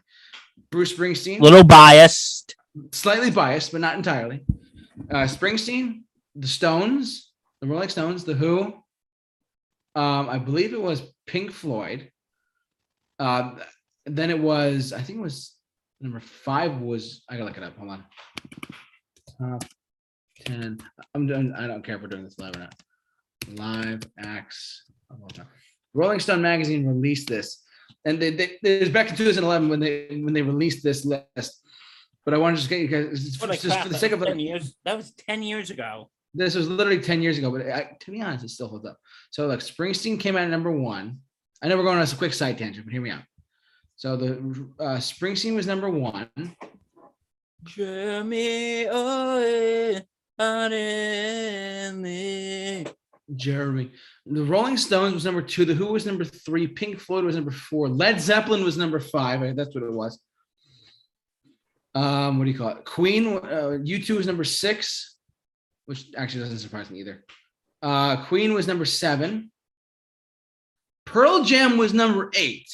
Bruce 0.71 0.93
Springsteen, 0.93 1.41
Little 1.41 1.65
biased. 1.65 2.55
slightly 2.93 3.31
biased, 3.31 3.73
but 3.73 3.81
not 3.81 3.97
entirely. 3.97 4.45
Uh, 5.11 5.25
Springsteen, 5.25 6.03
the 6.35 6.47
Stones, 6.47 7.33
the 7.63 7.67
Rolling 7.67 7.89
Stones, 7.89 8.25
the 8.25 8.35
Who. 8.35 8.75
Um, 9.95 10.29
I 10.29 10.39
believe 10.39 10.75
it 10.75 10.83
was 10.83 11.01
Pink 11.27 11.51
Floyd. 11.51 12.11
Uh, 13.19 13.53
then 14.05 14.29
it 14.31 14.39
was, 14.39 14.93
I 14.93 15.01
think 15.01 15.19
it 15.19 15.23
was 15.23 15.55
number 16.03 16.21
five 16.21 16.81
was 16.83 17.23
I 17.31 17.35
gotta 17.35 17.47
look 17.47 17.57
it 17.57 17.63
up. 17.63 17.79
Hold 17.79 17.91
on. 17.91 18.05
Top 19.41 19.65
ten. 20.45 20.79
I'm 21.15 21.27
doing. 21.27 21.55
I 21.57 21.67
don't 21.67 21.83
care 21.83 21.97
if 21.97 22.03
we're 22.03 22.09
doing 22.09 22.25
this 22.25 22.39
live 22.39 22.57
or 22.57 22.61
not. 22.61 22.75
Live 23.49 24.03
acts. 24.19 24.83
of 25.11 25.23
all 25.23 25.29
time. 25.29 25.47
Rolling 25.99 26.21
Stone 26.21 26.43
magazine 26.43 26.87
released 26.87 27.29
this, 27.29 27.65
and 28.05 28.23
they, 28.23 28.31
they 28.31 28.57
it 28.63 28.81
was 28.81 28.89
back 28.89 29.11
in 29.11 29.17
2011 29.17 29.69
when 29.69 29.81
they 29.81 30.07
when 30.23 30.33
they 30.33 30.43
released 30.43 30.85
this 30.85 31.05
list. 31.05 31.67
But 32.25 32.35
I 32.35 32.39
wanted 32.39 32.57
to 32.57 32.61
just 32.61 32.71
get 32.71 32.81
you 32.81 32.89
guys 32.89 33.27
it's 33.27 33.41
What 33.41 33.51
a 33.51 33.55
just 33.55 33.67
crap, 33.67 33.83
for 33.83 33.89
the 33.89 33.99
sake 33.99 34.13
of 34.13 34.23
10 34.23 34.39
years. 34.39 34.77
That 34.85 34.97
was 34.97 35.13
10 35.13 35.43
years 35.43 35.71
ago. 35.71 36.09
this 36.35 36.55
was 36.55 36.69
literally 36.69 37.01
10 37.01 37.21
years 37.21 37.39
ago, 37.39 37.51
but 37.51 37.63
I, 37.63 37.97
to 37.99 38.11
be 38.13 38.23
honest, 38.23 38.45
it 38.45 38.51
still 38.51 38.69
holds 38.69 38.87
up. 38.87 38.99
So 39.31 39.47
like 39.47 39.59
Springsteen 39.59 40.21
came 40.21 40.37
out 40.37 40.43
at 40.43 40.51
number 40.51 40.71
one. 40.71 41.19
I 41.63 41.69
know 41.69 41.77
we're 41.77 41.83
going 41.83 41.99
on 41.99 42.07
a 42.07 42.17
quick 42.17 42.33
side 42.33 42.59
tangent, 42.59 42.87
but 42.87 42.93
hear 42.93 43.03
me 43.03 43.11
out. 43.11 43.23
So 43.97 44.17
the 44.17 44.35
uh, 44.79 44.99
Springsteen 44.99 45.57
was 45.57 45.67
number 45.67 45.91
one. 45.91 46.29
Jeremy, 47.65 48.87
oh, 48.89 49.99
Jeremy. 53.37 53.93
The 54.27 54.43
Rolling 54.45 54.77
Stones 54.77 55.15
was 55.15 55.25
number 55.25 55.43
two. 55.43 55.65
The 55.65 55.75
Who 55.75 55.87
was 55.87 56.07
number 56.07 56.25
three. 56.25 56.67
Pink 56.67 56.99
Floyd 56.99 57.25
was 57.25 57.35
number 57.37 57.51
four. 57.51 57.89
Led 57.89 58.21
Zeppelin 58.21 58.65
was 58.65 58.77
number 58.77 59.01
five. 59.01 59.43
I- 59.43 59.53
That's 59.53 59.75
what 59.75 59.85
it 59.85 59.93
was. 59.93 60.19
Um, 61.95 62.39
what 62.39 62.45
do 62.45 62.51
you 62.51 62.59
call 62.59 62.69
it? 62.71 62.85
Queen. 62.85 63.27
Uh, 63.37 63.79
U2 63.83 64.17
was 64.17 64.27
number 64.27 64.45
six, 64.45 65.17
which 65.87 66.07
actually 66.17 66.43
doesn't 66.43 66.59
surprise 66.59 66.91
me 66.91 67.01
either. 67.01 67.25
Uh, 67.83 68.25
Queen 68.27 68.55
was 68.55 68.67
number 68.67 68.85
seven. 68.85 69.51
Pearl 71.05 71.45
Jam 71.45 71.77
was 71.79 71.93
number 71.95 72.31
eight. 72.37 72.69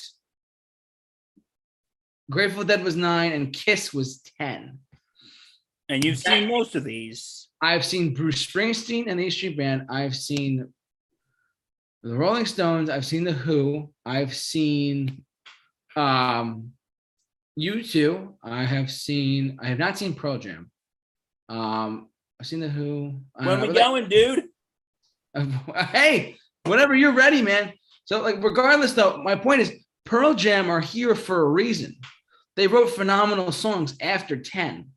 Grateful 2.31 2.65
Dead 2.65 2.83
was 2.83 2.97
nine, 2.97 3.33
and 3.33 3.53
Kiss 3.53 3.93
was 3.93 4.23
ten. 4.41 4.79
and 5.89 6.05
you've 6.05 6.19
seen 6.19 6.49
most 6.49 6.75
of 6.75 6.83
these. 6.85 7.44
I've 7.65 7.85
seen 7.85 8.13
Bruce 8.13 8.47
Springsteen 8.47 9.05
and 9.07 9.19
the 9.19 9.25
E 9.25 9.31
Street 9.31 9.57
Band. 9.57 9.87
I've 9.89 10.15
seen 10.15 10.69
the 12.03 12.15
Rolling 12.15 12.45
Stones. 12.45 12.91
I've 12.91 13.07
seen 13.07 13.25
the 13.25 13.33
Who. 13.33 13.91
I've 14.05 14.35
seen 14.35 15.25
um 15.97 16.73
U2. 17.59 18.35
I 18.43 18.65
have 18.65 18.91
seen. 18.91 19.59
I 19.63 19.69
have 19.69 19.79
not 19.79 19.97
seen 19.97 20.13
Pearl 20.13 20.37
Jam. 20.37 20.71
Um, 21.49 22.09
I've 22.39 22.47
seen 22.47 22.61
the 22.61 22.69
Who. 22.69 23.15
I 23.35 23.47
When 23.47 23.61
we 23.63 23.73
going, 23.73 24.09
dude? 24.09 24.45
Hey, 25.91 26.37
whenever 26.65 26.95
you're 26.95 27.13
ready, 27.13 27.43
man. 27.43 27.73
So, 28.05 28.23
like, 28.23 28.41
regardless, 28.41 28.93
though, 28.93 29.21
my 29.23 29.35
point 29.35 29.63
is 29.63 29.73
Pearl 30.05 30.35
Jam 30.35 30.71
are 30.71 30.81
here 30.81 31.17
for 31.17 31.43
a 31.43 31.49
reason. 31.49 31.97
They 32.55 32.69
wrote 32.69 32.91
phenomenal 32.91 33.51
songs 33.51 33.97
after 34.01 34.37
10. 34.37 34.91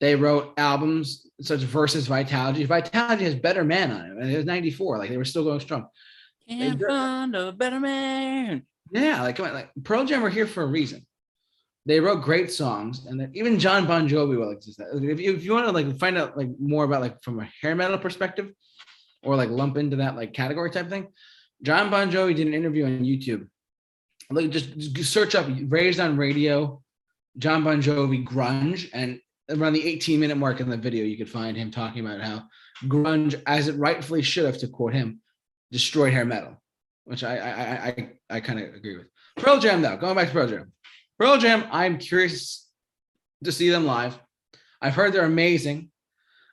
They 0.00 0.16
wrote 0.16 0.54
albums 0.56 1.26
such 1.40 1.58
as 1.58 1.64
Versus 1.64 2.08
Vitalogy. 2.08 2.66
Vitalogy 2.66 3.20
has 3.20 3.34
Better 3.34 3.64
Man 3.64 3.92
on 3.92 4.06
it. 4.06 4.16
And 4.16 4.32
it 4.32 4.36
was 4.36 4.46
94. 4.46 4.98
Like 4.98 5.10
they 5.10 5.16
were 5.16 5.24
still 5.24 5.44
going 5.44 5.60
strong. 5.60 5.88
Can't 6.48 6.82
find 6.82 7.36
a 7.36 7.52
better 7.52 7.78
man. 7.78 8.62
Yeah, 8.90 9.22
like 9.22 9.36
come 9.36 9.46
on, 9.46 9.54
like 9.54 9.70
Pearl 9.84 10.04
Jam 10.04 10.24
are 10.24 10.30
here 10.30 10.46
for 10.46 10.64
a 10.64 10.66
reason. 10.66 11.06
They 11.86 12.00
wrote 12.00 12.22
great 12.22 12.52
songs, 12.52 13.06
and 13.06 13.18
then 13.18 13.30
even 13.34 13.58
Jon 13.58 13.86
Bon 13.86 14.08
Jovi 14.08 14.36
will 14.36 14.50
exist. 14.50 14.80
If 14.94 15.20
you, 15.20 15.32
if 15.32 15.44
you 15.44 15.52
want 15.52 15.66
to 15.66 15.72
like 15.72 15.98
find 15.98 16.18
out 16.18 16.36
like 16.36 16.48
more 16.58 16.84
about 16.84 17.00
like 17.00 17.22
from 17.22 17.40
a 17.40 17.48
hair 17.62 17.74
metal 17.76 17.98
perspective, 17.98 18.50
or 19.22 19.36
like 19.36 19.48
lump 19.48 19.76
into 19.76 19.96
that 19.96 20.16
like 20.16 20.32
category 20.32 20.70
type 20.70 20.88
thing, 20.88 21.08
Jon 21.62 21.90
Bon 21.90 22.10
Jovi 22.10 22.34
did 22.34 22.48
an 22.48 22.54
interview 22.54 22.84
on 22.84 23.04
YouTube. 23.04 23.46
Like 24.30 24.50
just, 24.50 24.76
just 24.76 25.12
search 25.12 25.34
up 25.34 25.46
"Raised 25.68 26.00
on 26.00 26.16
Radio," 26.16 26.82
John 27.38 27.62
Bon 27.62 27.80
Jovi 27.80 28.26
grunge, 28.26 28.90
and 28.92 29.20
around 29.50 29.72
the 29.72 29.86
18 29.86 30.20
minute 30.20 30.36
mark 30.36 30.60
in 30.60 30.68
the 30.68 30.76
video, 30.76 31.04
you 31.04 31.16
could 31.16 31.28
find 31.28 31.56
him 31.56 31.70
talking 31.70 32.04
about 32.04 32.20
how 32.20 32.44
grunge, 32.84 33.40
as 33.46 33.68
it 33.68 33.76
rightfully 33.76 34.22
should 34.22 34.46
have, 34.46 34.58
to 34.58 34.68
quote 34.68 34.92
him, 34.92 35.20
destroyed 35.70 36.12
hair 36.12 36.24
metal, 36.24 36.60
which 37.04 37.24
I 37.24 37.36
I 37.36 37.86
I 37.86 38.10
I, 38.36 38.40
kind 38.40 38.60
of 38.60 38.74
agree 38.74 38.96
with. 38.96 39.06
Pearl 39.36 39.58
Jam, 39.58 39.82
though, 39.82 39.96
going 39.96 40.16
back 40.16 40.28
to 40.28 40.32
Pearl 40.32 40.48
Jam. 40.48 40.72
Pearl 41.18 41.38
Jam, 41.38 41.64
I'm 41.70 41.98
curious 41.98 42.68
to 43.44 43.52
see 43.52 43.68
them 43.68 43.84
live. 43.84 44.18
I've 44.80 44.94
heard 44.94 45.12
they're 45.12 45.24
amazing. 45.24 45.90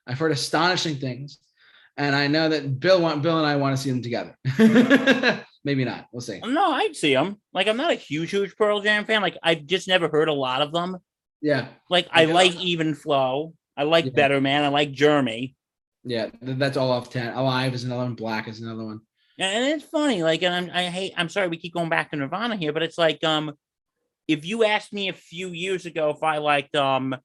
I've 0.05 0.19
heard 0.19 0.31
astonishing 0.31 0.95
things, 0.95 1.39
and 1.95 2.15
I 2.15 2.27
know 2.27 2.49
that 2.49 2.79
Bill 2.79 3.01
want 3.01 3.23
Bill 3.23 3.37
and 3.37 3.47
I 3.47 3.55
want 3.55 3.75
to 3.75 3.81
see 3.81 3.89
them 3.89 4.01
together. 4.01 4.35
Maybe 5.63 5.83
not. 5.83 6.07
We'll 6.13 6.21
see. 6.21 6.39
No, 6.39 6.71
I'd 6.71 6.95
see 6.95 7.13
them. 7.13 7.41
Like, 7.51 7.67
I'm 7.67 7.75
not 7.75 7.91
a 7.91 7.95
huge, 7.95 8.31
huge 8.31 8.55
Pearl 8.55 8.79
Jam 8.79 9.03
fan. 9.03 9.21
Like, 9.21 9.37
I've 9.43 9.65
just 9.65 9.87
never 9.87 10.07
heard 10.07 10.29
a 10.29 10.33
lot 10.33 10.61
of 10.61 10.71
them. 10.71 10.97
Yeah, 11.41 11.67
Like, 11.89 12.07
I 12.11 12.23
Yeah. 12.23 12.33
like 12.33 12.55
Even 12.55 12.95
Flow. 12.95 13.53
I 13.75 13.83
like 13.83 14.05
Yeah. 14.05 14.11
Better 14.11 14.41
Man. 14.41 14.63
I 14.63 14.69
like 14.69 14.91
Jeremy. 14.91 15.55
yeah. 16.03 16.29
That's 16.41 16.77
all 16.77 16.91
off 16.91 17.09
ten. 17.09 17.33
Alive 17.33 17.73
is 17.73 17.83
another 17.83 18.03
one. 18.03 18.15
Black 18.15 18.47
is 18.47 18.59
another 18.61 18.85
one. 18.85 19.01
And 19.39 19.65
it's 19.65 19.83
funny, 19.85 20.23
like, 20.23 20.41
and 20.41 20.53
I'm, 20.53 20.71
I 20.75 20.89
hate, 20.89 21.13
I'm 21.15 21.29
sorry 21.29 21.47
we 21.47 21.57
keep 21.57 21.73
going 21.75 21.89
back 21.89 22.09
to 22.09 22.17
Nirvana 22.17 22.55
here, 22.55 22.73
but 22.73 22.81
it's 22.81 22.97
like, 22.97 23.23
um, 23.23 23.53
if 24.27 24.45
you 24.45 24.63
asked 24.65 24.91
me 24.93 25.09
a 25.09 25.13
few 25.13 25.49
years 25.49 25.85
ago 25.85 26.09
if 26.09 26.23
I 26.23 26.39
liked 26.39 26.75
um 26.75 27.15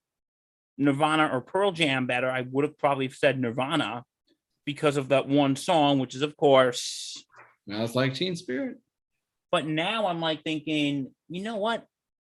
Nirvana 0.78 1.30
or 1.32 1.40
Pearl 1.40 1.72
Jam 1.72 2.06
better, 2.06 2.30
I 2.30 2.42
would 2.42 2.64
have 2.64 2.78
probably 2.78 3.08
said 3.08 3.40
Nirvana 3.40 4.04
because 4.66 4.96
of 4.98 5.08
that 5.08 5.26
one 5.26 5.56
song, 5.56 5.98
which 5.98 6.14
is 6.14 6.22
of 6.22 6.36
course. 6.36 7.16
Now 7.66 7.82
it's 7.82 7.94
like 7.94 8.14
Teen 8.14 8.36
Spirit. 8.36 8.76
But 9.50 9.66
now 9.66 10.06
I'm 10.06 10.20
like 10.20 10.42
thinking, 10.44 11.12
you 11.28 11.42
know 11.42 11.56
what? 11.56 11.86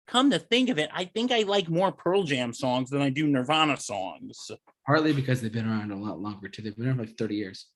Come 0.06 0.30
to 0.30 0.38
think 0.38 0.68
of 0.68 0.78
it, 0.78 0.90
I 0.92 1.04
think 1.06 1.32
I 1.32 1.40
like 1.42 1.68
more 1.68 1.92
Pearl 1.92 2.22
Jam 2.24 2.52
songs 2.52 2.90
than 2.90 3.00
I 3.02 3.10
do 3.10 3.26
Nirvana 3.26 3.76
songs. 3.78 4.50
Partly 4.86 5.12
because 5.12 5.40
they've 5.40 5.52
been 5.52 5.68
around 5.68 5.90
a 5.92 5.96
lot 5.96 6.20
longer 6.20 6.48
too. 6.48 6.62
They've 6.62 6.76
been 6.76 6.86
around 6.86 6.96
for 6.98 7.04
like 7.06 7.16
30 7.18 7.34
years. 7.36 7.66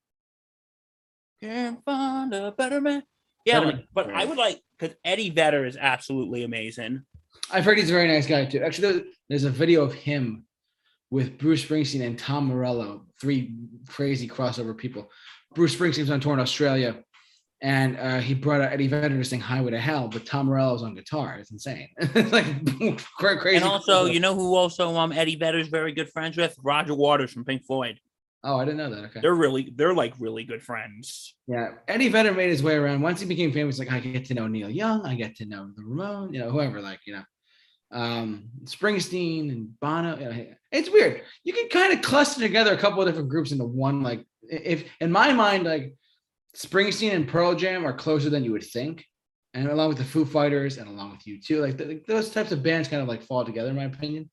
Can't 1.43 1.83
find 1.85 2.35
a 2.35 2.53
better 2.53 2.81
man. 2.81 3.03
Yeah, 3.45 3.61
Better 3.61 3.73
like, 3.77 3.87
but 3.95 4.11
I 4.11 4.25
would 4.25 4.37
like 4.37 4.61
because 4.79 4.97
Eddie 5.05 5.31
Vedder 5.31 5.65
is 5.65 5.77
absolutely 5.77 6.45
amazing. 6.45 7.03
I've 7.51 7.65
heard 7.65 7.79
he's 7.79 7.91
a 7.91 7.93
very 7.93 8.09
nice 8.09 8.27
guy 8.27 8.45
too. 8.45 8.61
Actually, 8.63 8.93
there- 8.93 9.05
there's 9.29 9.45
a 9.45 9.51
video 9.51 9.83
of 9.85 9.95
him 9.95 10.45
with 11.11 11.39
Bruce 11.39 11.65
Springsteen 11.65 12.05
and 12.05 12.19
Tom 12.19 12.47
Morello, 12.47 13.07
three 13.21 13.55
crazy 13.89 14.29
crossover 14.29 14.77
people. 14.77 15.11
Bruce 15.55 15.75
Springsteen's 15.75 16.11
on 16.11 16.21
tour 16.21 16.35
in 16.35 16.41
Australia, 16.41 17.03
and 17.61 17.99
uh, 17.99 18.19
he 18.19 18.35
brought 18.35 18.61
out 18.61 18.73
Eddie 18.73 18.87
Vedder 18.87 19.17
to 19.17 19.25
sing 19.25 19.41
"Highway 19.41 19.73
to 19.73 19.81
Hell," 19.81 20.09
but 20.09 20.25
Tom 20.25 20.47
Morello's 20.47 20.83
on 20.83 20.95
guitar. 20.95 21.39
It's 21.41 21.51
insane. 21.51 21.89
it's 21.99 22.33
like 22.33 22.47
cra- 23.19 23.39
crazy. 23.39 23.57
And 23.57 23.65
also, 23.65 24.05
you 24.05 24.21
know 24.21 24.35
who 24.35 24.55
also 24.55 24.97
um 24.97 25.13
Eddie 25.13 25.37
Vedder's 25.37 25.69
very 25.69 25.93
good 25.93 26.09
friends 26.11 26.37
with? 26.37 26.57
Roger 26.63 26.95
Waters 26.95 27.33
from 27.33 27.45
Pink 27.45 27.65
Floyd. 27.65 27.99
oh, 28.45 28.57
I 28.57 28.65
didn't 28.65 28.79
know 28.79 28.91
that. 28.95 29.05
Okay. 29.07 29.21
They're 29.21 29.35
really 29.35 29.73
they're 29.75 29.95
like 29.95 30.15
really 30.21 30.45
good 30.45 30.63
friends. 30.63 31.35
Yeah, 31.49 31.71
Eddie 31.89 32.09
Vedder 32.09 32.33
made 32.33 32.51
his 32.51 32.63
way 32.63 32.75
around. 32.77 33.03
Once 33.03 33.21
he 33.21 33.27
became 33.27 33.53
famous, 33.53 33.79
like 33.79 33.91
I 33.91 33.99
get 33.99 34.25
to 34.27 34.35
know 34.35 34.47
Neil 34.47 34.71
Young, 34.71 35.05
I 35.05 35.15
get 35.17 35.35
to 35.37 35.45
know 35.45 35.69
the 35.75 35.83
Ramon, 35.83 36.33
you 36.33 36.41
know, 36.41 36.51
whoever, 36.51 36.81
like 36.81 37.01
you 37.07 37.15
know, 37.15 37.25
um, 37.91 38.45
Springsteen 38.65 39.51
and 39.51 39.81
Bono. 39.81 40.17
You 40.17 40.25
know, 40.27 40.47
it's 40.71 40.91
weird. 40.91 41.23
You 41.43 41.53
can 41.55 41.69
kind 41.71 41.93
of 41.93 42.03
cluster 42.03 42.41
together 42.41 42.73
a 42.73 42.79
couple 42.79 43.01
of 43.01 43.09
different 43.09 43.31
groups 43.31 43.51
into 43.51 43.65
one. 43.65 44.05
Like, 44.05 44.25
if 44.43 44.85
in 45.01 45.11
my 45.11 45.33
mind, 45.33 45.65
like 45.65 45.95
Springsteen 46.57 47.15
and 47.15 47.29
Pearl 47.29 47.55
Jam 47.55 47.87
are 47.87 47.93
closer 47.93 48.31
than 48.31 48.45
you 48.45 48.53
would 48.53 48.65
think, 48.65 49.05
and 49.55 49.69
along 49.69 49.89
with 49.89 49.99
the 49.99 50.05
Foo 50.05 50.25
Fighters 50.25 50.79
and 50.79 50.89
along 50.89 51.11
with 51.13 51.43
U2, 51.43 51.61
like 51.61 51.79
th- 51.79 52.05
those 52.07 52.31
types 52.31 52.53
of 52.53 52.63
bands 52.63 52.89
kind 52.89 53.03
of 53.03 53.09
like 53.09 53.23
fall 53.23 53.45
together, 53.45 53.71
in 53.71 53.77
my 53.77 53.85
opinion. 53.85 54.31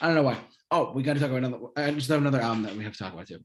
I 0.00 0.06
don't 0.06 0.14
know 0.14 0.22
why. 0.22 0.38
Oh, 0.70 0.92
we 0.92 1.02
got 1.02 1.14
to 1.14 1.20
talk 1.20 1.30
about 1.30 1.44
another. 1.44 1.58
I 1.76 1.90
just 1.92 2.08
have 2.08 2.20
another 2.20 2.40
album 2.40 2.62
that 2.62 2.76
we 2.76 2.84
have 2.84 2.92
to 2.92 2.98
talk 2.98 3.12
about 3.12 3.26
too. 3.26 3.38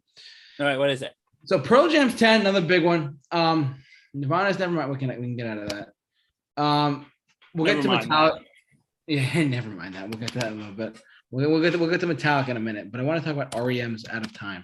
All 0.60 0.66
right, 0.66 0.78
what 0.78 0.90
is 0.90 1.02
it? 1.02 1.14
So 1.46 1.60
Pearl 1.60 1.88
Jam's 1.90 2.16
10, 2.16 2.42
another 2.42 2.62
big 2.62 2.84
one. 2.84 3.20
Um 3.32 3.76
Nirvana's 4.14 4.60
never 4.60 4.72
mind. 4.72 4.90
We 4.90 4.98
can 4.98 5.10
we 5.10 5.16
can 5.16 5.36
get 5.36 5.48
out 5.48 5.58
of 5.60 5.70
that. 5.70 6.62
Um 6.62 7.06
we'll 7.54 7.66
Never 7.66 7.78
get 7.78 7.84
to 7.84 7.88
mind 7.90 8.10
Metallica. 8.10 8.40
Yeah, 9.08 9.44
never 9.48 9.70
mind 9.70 9.96
that. 9.96 10.10
We'll 10.10 10.20
get 10.20 10.34
to 10.34 10.40
that 10.40 10.52
in 10.52 10.58
a 10.58 10.62
little 10.62 10.74
bit. 10.74 11.02
We'll, 11.32 11.50
we'll 11.50 11.62
get 11.62 11.72
to, 11.72 11.80
we'll 11.80 11.90
get 11.90 12.00
to 12.02 12.08
Metallica 12.08 12.50
in 12.50 12.58
a 12.58 12.62
minute, 12.62 12.92
but 12.92 13.02
I 13.02 13.04
want 13.04 13.22
to 13.22 13.26
talk 13.26 13.36
about 13.36 13.60
REM's 13.62 14.08
Out 14.10 14.26
of 14.26 14.34
Time. 14.34 14.64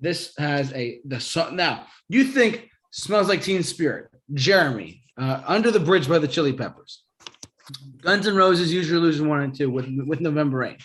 This 0.00 0.32
has 0.38 0.72
a 0.72 1.00
the 1.04 1.20
song 1.20 1.56
now. 1.56 1.86
You 2.08 2.24
think 2.24 2.70
smells 2.90 3.28
like 3.28 3.42
Teen 3.42 3.62
Spirit, 3.62 4.08
Jeremy, 4.34 5.02
uh, 5.16 5.42
Under 5.46 5.70
the 5.70 5.80
Bridge 5.80 6.08
by 6.08 6.18
the 6.18 6.28
Chili 6.28 6.52
Peppers, 6.52 7.02
Guns 8.00 8.26
N' 8.26 8.36
Roses, 8.36 8.72
Use 8.72 8.88
Your 8.88 8.98
Illusion 8.98 9.28
one 9.28 9.40
and 9.40 9.54
two 9.54 9.70
with 9.70 9.88
with 10.06 10.20
November 10.20 10.58
Rain. 10.58 10.78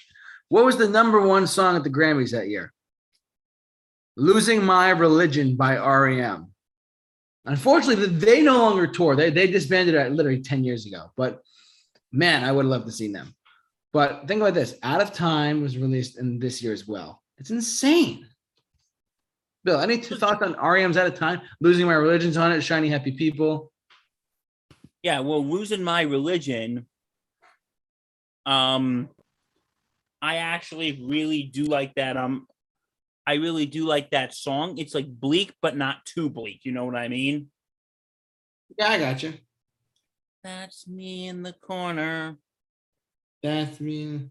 What 0.49 0.65
was 0.65 0.78
the 0.78 0.89
number 0.89 1.21
one 1.21 1.47
song 1.47 1.76
at 1.76 1.84
the 1.84 1.89
Grammys 1.89 2.32
that 2.32 2.49
year? 2.49 2.73
Losing 4.15 4.63
My 4.63 4.89
Religion 4.89 5.56
by 5.56 5.78
REM. 5.78 6.54
Unfortunately, 7.45 8.06
they 8.06 8.41
no 8.41 8.58
longer 8.58 8.88
tour. 8.88 9.15
They, 9.15 9.30
they 9.30 9.47
disbanded 9.47 9.95
it 9.95 10.12
literally 10.12 10.41
10 10.41 10.63
years 10.63 10.86
ago. 10.86 11.12
But 11.17 11.41
man, 12.12 12.43
I 12.43 12.52
would 12.52 12.65
love 12.65 12.86
to 12.86 12.91
see 12.91 13.12
them. 13.12 13.34
But 13.91 14.28
think 14.28 14.41
about 14.41 14.54
this 14.54 14.76
Out 14.84 15.02
of 15.02 15.13
Time 15.13 15.62
was 15.62 15.78
released 15.78 16.17
in 16.17 16.39
this 16.39 16.62
year 16.62 16.73
as 16.73 16.88
well. 16.88 17.21
It's 17.38 17.52
insane. 17.52 18.28
Bill, 19.63 19.80
any 19.80 19.97
two 19.97 20.15
thoughts 20.15 20.41
on 20.41 20.54
REM's 20.54 20.97
Out 20.97 21.08
of 21.08 21.15
Time? 21.15 21.41
Losing 21.62 21.86
My 21.86 21.93
Religion's 21.93 22.38
on 22.38 22.52
it, 22.52 22.62
Shiny 22.62 22.89
Happy 22.89 23.12
People. 23.12 23.71
Yeah, 25.02 25.19
well, 25.21 25.45
losing 25.45 25.84
my 25.84 26.02
religion. 26.02 26.86
Um, 28.45 29.10
I 30.21 30.38
actually 30.38 31.04
really 31.06 31.43
do 31.43 31.63
like 31.65 31.93
that. 31.95 32.17
Um, 32.17 32.47
I 33.26 33.36
really 33.36 33.65
do 33.65 33.86
like 33.86 34.12
that 34.12 34.34
song. 34.34 34.78
It's 34.78 34.93
like 34.93 35.08
bleak, 35.08 35.54
but 35.62 35.78
not 35.78 36.06
too 36.06 36.30
bleak. 36.30 36.62
You 36.63 36.73
know 36.73 36.86
what 36.86 36.95
I 36.95 37.08
mean? 37.08 37.49
Yeah, 38.78 38.89
I 38.89 38.99
got 38.99 39.23
you. 39.23 39.34
That's 40.43 40.88
me 40.88 41.28
in 41.28 41.43
the 41.43 41.54
corner. 41.54 42.38
That's 43.41 43.80
me. 43.80 44.30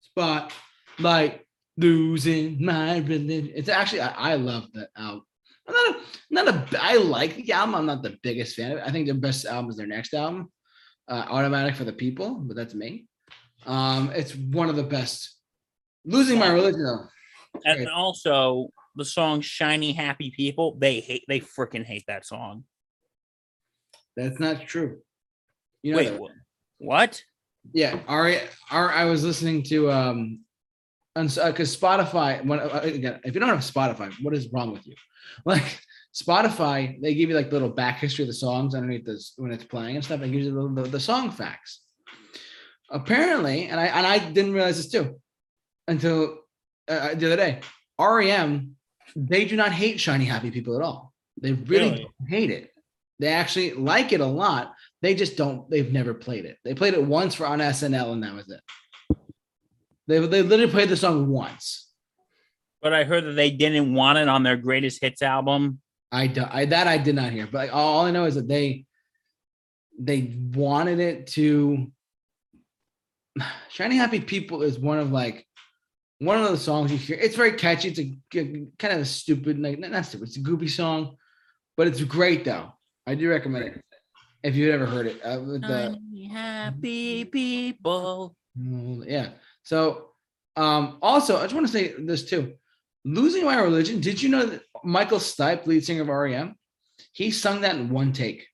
Spot 0.00 0.52
like 0.98 1.45
losing 1.76 2.64
my 2.64 2.98
religion. 2.98 3.52
It's 3.54 3.68
actually 3.68 4.00
I, 4.00 4.32
I 4.32 4.34
love 4.34 4.66
that 4.74 4.88
album. 4.96 5.22
I'm 5.68 5.74
not 5.74 5.88
a 5.88 6.00
not 6.30 6.74
a 6.74 6.82
I 6.82 6.96
like 6.96 7.36
the 7.36 7.52
album. 7.52 7.74
I'm 7.74 7.86
not 7.86 8.02
the 8.02 8.18
biggest 8.22 8.56
fan 8.56 8.72
of 8.72 8.78
it. 8.78 8.84
I 8.86 8.90
think 8.90 9.06
their 9.06 9.14
best 9.14 9.44
album 9.44 9.70
is 9.70 9.76
their 9.76 9.86
next 9.86 10.14
album, 10.14 10.50
uh, 11.08 11.26
Automatic 11.28 11.74
for 11.74 11.84
the 11.84 11.92
People, 11.92 12.34
but 12.34 12.56
that's 12.56 12.74
me. 12.74 13.06
Um, 13.66 14.10
it's 14.14 14.34
one 14.34 14.68
of 14.68 14.76
the 14.76 14.84
best. 14.84 15.34
Losing 16.04 16.38
my 16.38 16.52
religion 16.52 16.84
though. 16.84 17.06
And 17.64 17.78
Great. 17.78 17.88
also 17.88 18.68
the 18.94 19.04
song 19.04 19.40
"Shiny 19.40 19.92
Happy 19.92 20.30
People." 20.30 20.76
They 20.78 21.00
hate. 21.00 21.24
They 21.26 21.40
freaking 21.40 21.84
hate 21.84 22.04
that 22.06 22.24
song. 22.24 22.64
That's 24.16 24.38
not 24.38 24.66
true. 24.66 25.00
You 25.82 25.92
know 25.92 25.98
Wait, 25.98 26.12
that. 26.12 26.30
what? 26.78 27.22
Yeah, 27.72 27.98
Ari, 28.06 28.38
Ari, 28.70 28.94
I 28.94 29.04
was 29.04 29.24
listening 29.24 29.62
to 29.64 29.90
um, 29.90 30.44
because 31.24 31.76
Spotify. 31.76 32.44
When 32.44 32.60
uh, 32.60 32.80
again, 32.82 33.20
if 33.24 33.34
you 33.34 33.40
don't 33.40 33.48
have 33.48 33.58
Spotify, 33.60 34.12
what 34.22 34.34
is 34.34 34.48
wrong 34.52 34.72
with 34.72 34.86
you? 34.86 34.94
Like 35.44 35.80
Spotify, 36.14 37.00
they 37.02 37.14
give 37.14 37.28
you 37.28 37.34
like 37.36 37.50
little 37.52 37.68
back 37.68 37.98
history 37.98 38.22
of 38.22 38.28
the 38.28 38.32
songs 38.34 38.74
underneath 38.74 39.04
this 39.04 39.34
when 39.36 39.50
it's 39.52 39.64
playing 39.64 39.96
and 39.96 40.04
stuff. 40.04 40.22
and 40.22 40.32
gives 40.32 40.46
you 40.46 40.54
the, 40.74 40.82
the, 40.82 40.88
the 40.88 41.00
song 41.00 41.30
facts. 41.30 41.82
Apparently, 42.90 43.66
and 43.66 43.78
I 43.80 43.86
and 43.86 44.06
I 44.06 44.18
didn't 44.18 44.52
realize 44.52 44.76
this 44.76 44.88
too 44.90 45.20
until 45.88 46.38
uh, 46.88 47.14
the 47.14 47.26
other 47.26 47.36
day. 47.36 47.60
REM, 47.98 48.76
they 49.16 49.44
do 49.46 49.56
not 49.56 49.72
hate 49.72 49.98
shiny 49.98 50.24
happy 50.24 50.50
people 50.50 50.76
at 50.76 50.82
all. 50.82 51.12
They 51.40 51.52
really, 51.52 51.90
Really? 51.90 52.06
hate 52.28 52.50
it. 52.50 52.70
They 53.18 53.28
actually 53.28 53.72
like 53.72 54.12
it 54.12 54.20
a 54.20 54.26
lot. 54.26 54.74
They 55.02 55.14
just 55.14 55.36
don't. 55.36 55.68
They've 55.70 55.92
never 55.92 56.14
played 56.14 56.44
it. 56.44 56.56
They 56.64 56.74
played 56.74 56.94
it 56.94 57.02
once 57.04 57.34
for 57.34 57.46
on 57.46 57.58
SNL, 57.58 58.12
and 58.12 58.22
that 58.22 58.34
was 58.34 58.48
it. 58.50 58.60
They 60.08 60.18
they 60.20 60.42
literally 60.42 60.70
played 60.70 60.88
the 60.88 60.96
song 60.96 61.28
once. 61.28 61.88
But 62.82 62.92
I 62.92 63.04
heard 63.04 63.24
that 63.24 63.32
they 63.32 63.50
didn't 63.50 63.94
want 63.94 64.18
it 64.18 64.28
on 64.28 64.42
their 64.42 64.56
greatest 64.56 65.00
hits 65.00 65.22
album. 65.22 65.80
I, 66.12 66.28
do- 66.28 66.46
I 66.48 66.66
that 66.66 66.86
I 66.86 66.98
did 66.98 67.16
not 67.16 67.32
hear, 67.32 67.48
but 67.50 67.70
all 67.70 68.04
I 68.06 68.10
know 68.12 68.24
is 68.26 68.36
that 68.36 68.48
they 68.48 68.84
they 69.98 70.36
wanted 70.54 71.00
it 71.00 71.26
to. 71.28 71.90
Shiny 73.70 73.96
Happy 73.96 74.20
People 74.20 74.62
is 74.62 74.78
one 74.78 74.98
of 74.98 75.10
like 75.10 75.46
one 76.18 76.42
of 76.42 76.50
the 76.50 76.56
songs 76.56 76.90
you 76.92 76.98
hear. 76.98 77.18
It's 77.20 77.36
very 77.36 77.52
catchy. 77.52 77.88
It's 77.88 77.98
a 77.98 78.16
kind 78.78 78.94
of 78.94 79.00
a 79.00 79.04
stupid, 79.04 79.58
like 79.58 79.78
not 79.78 80.06
stupid. 80.06 80.28
It's 80.28 80.36
a 80.36 80.40
goopy 80.40 80.70
song, 80.70 81.16
but 81.76 81.86
it's 81.88 82.02
great 82.04 82.44
though. 82.44 82.72
I 83.06 83.14
do 83.14 83.28
recommend 83.28 83.64
it 83.64 83.82
if 84.42 84.54
you've 84.56 84.72
ever 84.74 84.86
heard 84.86 85.06
it. 85.06 85.20
Uh, 85.22 85.38
the, 85.38 85.98
Shiny 86.12 86.28
Happy 86.28 87.24
People. 87.24 88.36
Mm, 88.58 89.04
Yeah. 89.06 89.30
So 89.66 90.10
um 90.54 90.98
also 91.02 91.38
I 91.38 91.42
just 91.42 91.54
want 91.54 91.66
to 91.66 91.72
say 91.72 91.94
this 91.98 92.24
too. 92.24 92.54
Losing 93.04 93.44
my 93.44 93.56
religion. 93.60 94.00
Did 94.00 94.22
you 94.22 94.28
know 94.28 94.46
that 94.46 94.62
Michael 94.84 95.18
Stipe, 95.18 95.66
lead 95.66 95.84
singer 95.84 96.02
of 96.02 96.08
REM, 96.08 96.54
he 97.12 97.30
sung 97.30 97.60
that 97.62 97.74
in 97.74 97.90
one 97.90 98.12
take. 98.12 98.46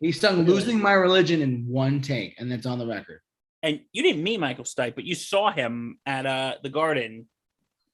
He 0.00 0.12
sung 0.12 0.42
Losing 0.42 0.80
My 0.80 0.92
Religion 0.92 1.40
in 1.40 1.66
one 1.66 2.00
take, 2.00 2.34
and 2.38 2.50
that's 2.50 2.66
on 2.66 2.78
the 2.78 2.86
record. 2.86 3.20
And 3.62 3.80
you 3.92 4.02
didn't 4.02 4.22
meet 4.22 4.38
Michael 4.38 4.64
Stipe, 4.64 4.94
but 4.94 5.04
you 5.04 5.14
saw 5.14 5.50
him 5.50 5.98
at 6.04 6.26
uh 6.26 6.56
the 6.62 6.68
Garden. 6.68 7.26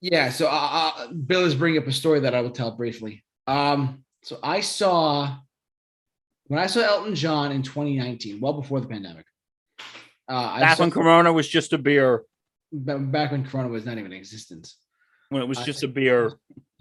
Yeah, 0.00 0.30
so 0.30 0.46
uh, 0.46 0.50
uh, 0.96 1.12
Bill 1.12 1.44
is 1.44 1.54
bringing 1.54 1.80
up 1.80 1.87
a 1.87 1.92
story 1.92 2.20
that 2.20 2.35
I 2.35 2.40
will 2.40 2.50
tell 2.50 2.70
briefly. 2.70 3.22
Um, 3.46 4.04
so 4.22 4.38
I 4.42 4.61
saw 4.61 5.37
when 6.46 6.59
I 6.59 6.66
saw 6.66 6.80
Elton 6.80 7.14
John 7.14 7.52
in 7.52 7.62
2019, 7.62 8.40
well 8.40 8.54
before 8.54 8.80
the 8.80 8.88
pandemic. 8.88 9.26
Uh, 10.30 10.60
Back 10.60 10.78
when 10.78 10.92
Corona 10.92 11.32
was 11.32 11.48
just 11.48 11.72
a 11.72 11.78
beer. 11.78 12.22
back 12.72 13.32
when 13.32 13.44
Corona 13.44 13.68
was 13.68 13.84
not 13.84 13.98
even 13.98 14.12
in 14.12 14.18
existence. 14.18 14.76
When 15.28 15.42
it 15.42 15.48
was 15.48 15.58
just 15.58 15.82
a 15.82 15.88
beer. 15.88 16.32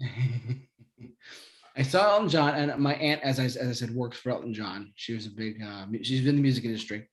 I 1.76 1.82
saw 1.82 2.12
Elton 2.14 2.28
John, 2.28 2.54
and 2.54 2.80
my 2.80 2.94
aunt, 2.94 3.22
as 3.22 3.40
I, 3.40 3.44
as 3.44 3.56
I 3.56 3.72
said, 3.72 3.94
works 3.94 4.18
for 4.18 4.30
Elton 4.30 4.54
John. 4.54 4.92
She 4.94 5.14
was 5.14 5.26
a 5.26 5.30
big, 5.30 5.62
uh, 5.62 5.86
she's 6.02 6.26
in 6.26 6.36
the 6.36 6.42
music 6.42 6.64
industry, 6.64 7.08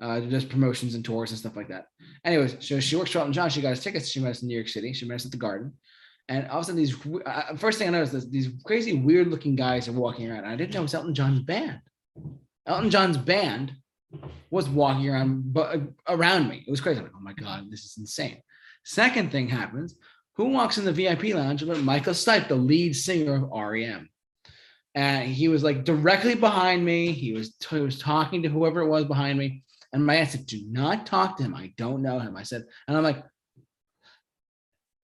uh, 0.00 0.20
does 0.20 0.44
promotions 0.44 0.94
and 0.94 1.04
tours 1.04 1.30
and 1.30 1.38
stuff 1.38 1.56
like 1.56 1.68
that. 1.68 1.86
Anyways, 2.24 2.56
so 2.60 2.78
she 2.80 2.96
works 2.96 3.10
for 3.10 3.18
Elton 3.18 3.32
John. 3.32 3.50
She 3.50 3.60
got 3.60 3.72
us 3.72 3.82
tickets. 3.82 4.08
She 4.08 4.20
met 4.20 4.30
us 4.30 4.42
in 4.42 4.48
New 4.48 4.56
York 4.56 4.68
City. 4.68 4.92
She 4.92 5.06
met 5.06 5.16
us 5.16 5.24
at 5.24 5.32
the 5.32 5.36
Garden. 5.38 5.72
And 6.28 6.48
all 6.48 6.58
of 6.58 6.62
a 6.62 6.66
sudden, 6.66 6.80
these 6.80 6.96
uh, 7.26 7.56
first 7.56 7.78
thing 7.78 7.88
I 7.88 7.92
noticed 7.92 8.14
is 8.14 8.30
these 8.30 8.48
crazy, 8.64 8.94
weird 8.94 9.28
looking 9.28 9.56
guys 9.56 9.88
are 9.88 9.92
walking 9.92 10.30
around. 10.30 10.44
And 10.44 10.48
I 10.48 10.56
didn't 10.56 10.74
know 10.74 10.80
it 10.80 10.84
was 10.84 10.94
Elton 10.94 11.14
John's 11.14 11.40
band. 11.40 11.80
Elton 12.66 12.90
John's 12.90 13.18
band 13.18 13.72
was 14.50 14.68
walking 14.68 15.08
around 15.08 15.52
but 15.52 15.76
uh, 15.76 15.80
around 16.08 16.48
me. 16.48 16.64
It 16.66 16.70
was 16.70 16.80
crazy. 16.80 16.98
I'm 16.98 17.04
like, 17.04 17.12
oh 17.16 17.20
my 17.20 17.32
god, 17.32 17.70
this 17.70 17.84
is 17.84 17.96
insane. 17.98 18.40
Second 18.84 19.32
thing 19.32 19.48
happens. 19.48 19.96
Who 20.36 20.46
walks 20.46 20.78
in 20.78 20.84
the 20.84 20.92
VIP 20.92 21.34
lounge 21.34 21.64
but 21.66 21.80
Michael 21.80 22.12
Stipe, 22.12 22.48
the 22.48 22.56
lead 22.56 22.96
singer 22.96 23.36
of 23.36 23.50
REM? 23.50 24.08
and 24.94 25.28
he 25.28 25.48
was 25.48 25.64
like 25.64 25.84
directly 25.84 26.34
behind 26.34 26.84
me. 26.84 27.12
He 27.12 27.32
was 27.32 27.54
he 27.68 27.80
was 27.80 27.98
talking 27.98 28.42
to 28.42 28.48
whoever 28.48 28.80
it 28.80 28.88
was 28.88 29.04
behind 29.04 29.38
me, 29.38 29.64
and 29.92 30.04
my 30.04 30.16
aunt 30.16 30.30
said, 30.30 30.46
"Do 30.46 30.62
not 30.68 31.06
talk 31.06 31.36
to 31.36 31.42
him. 31.42 31.54
I 31.54 31.72
don't 31.76 32.02
know 32.02 32.18
him." 32.18 32.36
I 32.36 32.42
said, 32.42 32.64
and 32.86 32.96
I'm 32.96 33.02
like, 33.02 33.22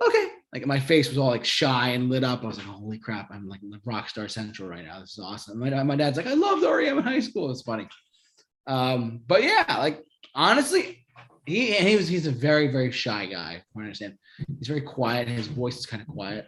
"Okay." 0.04 0.28
Like 0.52 0.66
my 0.66 0.80
face 0.80 1.08
was 1.08 1.18
all 1.18 1.28
like 1.28 1.44
shy 1.44 1.90
and 1.90 2.10
lit 2.10 2.24
up. 2.24 2.42
I 2.42 2.46
was 2.46 2.58
like, 2.58 2.66
"Holy 2.66 2.98
crap! 2.98 3.30
I'm 3.30 3.48
like 3.48 3.60
rock 3.84 4.08
star 4.08 4.28
central 4.28 4.68
right 4.68 4.84
now. 4.84 5.00
This 5.00 5.12
is 5.12 5.24
awesome." 5.24 5.58
My, 5.58 5.82
my 5.82 5.96
dad's 5.96 6.16
like, 6.16 6.26
"I 6.26 6.34
loved 6.34 6.62
REM 6.62 6.98
in 6.98 7.04
high 7.04 7.20
school." 7.20 7.50
It's 7.50 7.62
funny, 7.62 7.88
um, 8.66 9.20
but 9.26 9.42
yeah, 9.42 9.76
like 9.78 10.04
honestly, 10.34 11.04
he 11.46 11.72
he 11.72 11.96
was 11.96 12.08
he's 12.08 12.26
a 12.26 12.32
very 12.32 12.68
very 12.68 12.90
shy 12.92 13.26
guy. 13.26 13.62
I 13.76 13.78
understand, 13.78 14.18
he's 14.58 14.68
very 14.68 14.82
quiet. 14.82 15.28
His 15.28 15.46
voice 15.46 15.78
is 15.78 15.86
kind 15.86 16.02
of 16.02 16.08
quiet. 16.08 16.46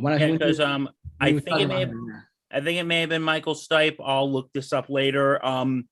Yeah, 0.00 0.30
because 0.30 0.60
um, 0.60 0.88
I 1.20 1.32
think 1.38 1.60
it 1.60 1.66
may 1.66 1.80
have, 1.80 1.92
I 2.52 2.60
think 2.60 2.78
it 2.78 2.84
may 2.84 3.00
have 3.00 3.08
been 3.08 3.22
Michael 3.22 3.54
Stipe. 3.54 3.96
I'll 4.04 4.30
look 4.30 4.50
this 4.52 4.72
up 4.72 4.88
later. 4.88 5.44
Um, 5.44 5.88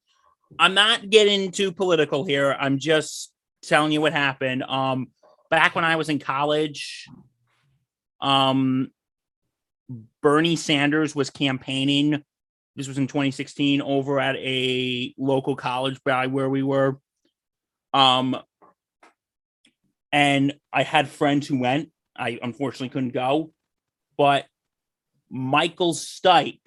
I'm 0.59 0.75
not 0.75 1.11
getting 1.11 1.51
too 1.51 1.73
political 1.73 2.25
here. 2.25 2.57
I'm 2.59 2.79
just 2.79 3.33
telling 3.63 3.91
you 3.93 4.01
what 4.01 4.13
happened. 4.13 4.63
Um, 4.63 5.09
back 5.51 5.75
when 5.75 5.85
I 5.85 5.97
was 5.97 6.09
in 6.09 6.21
college, 6.21 7.07
um, 8.21 8.91
Bernie 10.23 10.57
Sanders 10.57 11.15
was 11.17 11.31
campaigning. 11.31 12.25
This 12.77 12.89
was 12.89 12.99
in 12.99 13.07
2016 13.07 13.81
over 13.81 14.21
at 14.21 14.37
a 14.37 15.15
local 15.17 15.57
college 15.57 15.99
by 16.05 16.27
where 16.27 16.49
we 16.49 16.63
were. 16.63 16.99
Um, 17.95 18.37
and 20.13 20.55
I 20.73 20.83
had 20.83 21.09
friends 21.09 21.47
who 21.47 21.59
went. 21.59 21.91
I 22.17 22.39
unfortunately 22.43 22.91
couldn't 22.91 23.15
go, 23.15 23.53
but 24.17 24.47
Michael 25.31 25.95
Stipe 25.95 26.61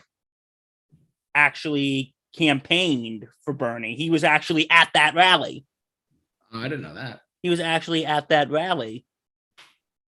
actually 1.33 2.13
campaigned 2.35 3.27
for 3.43 3.53
Bernie. 3.53 3.95
He 3.95 4.09
was 4.09 4.23
actually 4.23 4.69
at 4.69 4.89
that 4.93 5.15
rally. 5.15 5.65
Oh, 6.53 6.59
I 6.59 6.63
didn't 6.63 6.81
know 6.81 6.95
that. 6.95 7.21
He 7.41 7.49
was 7.49 7.59
actually 7.59 8.05
at 8.05 8.29
that 8.29 8.49
rally. 8.49 9.05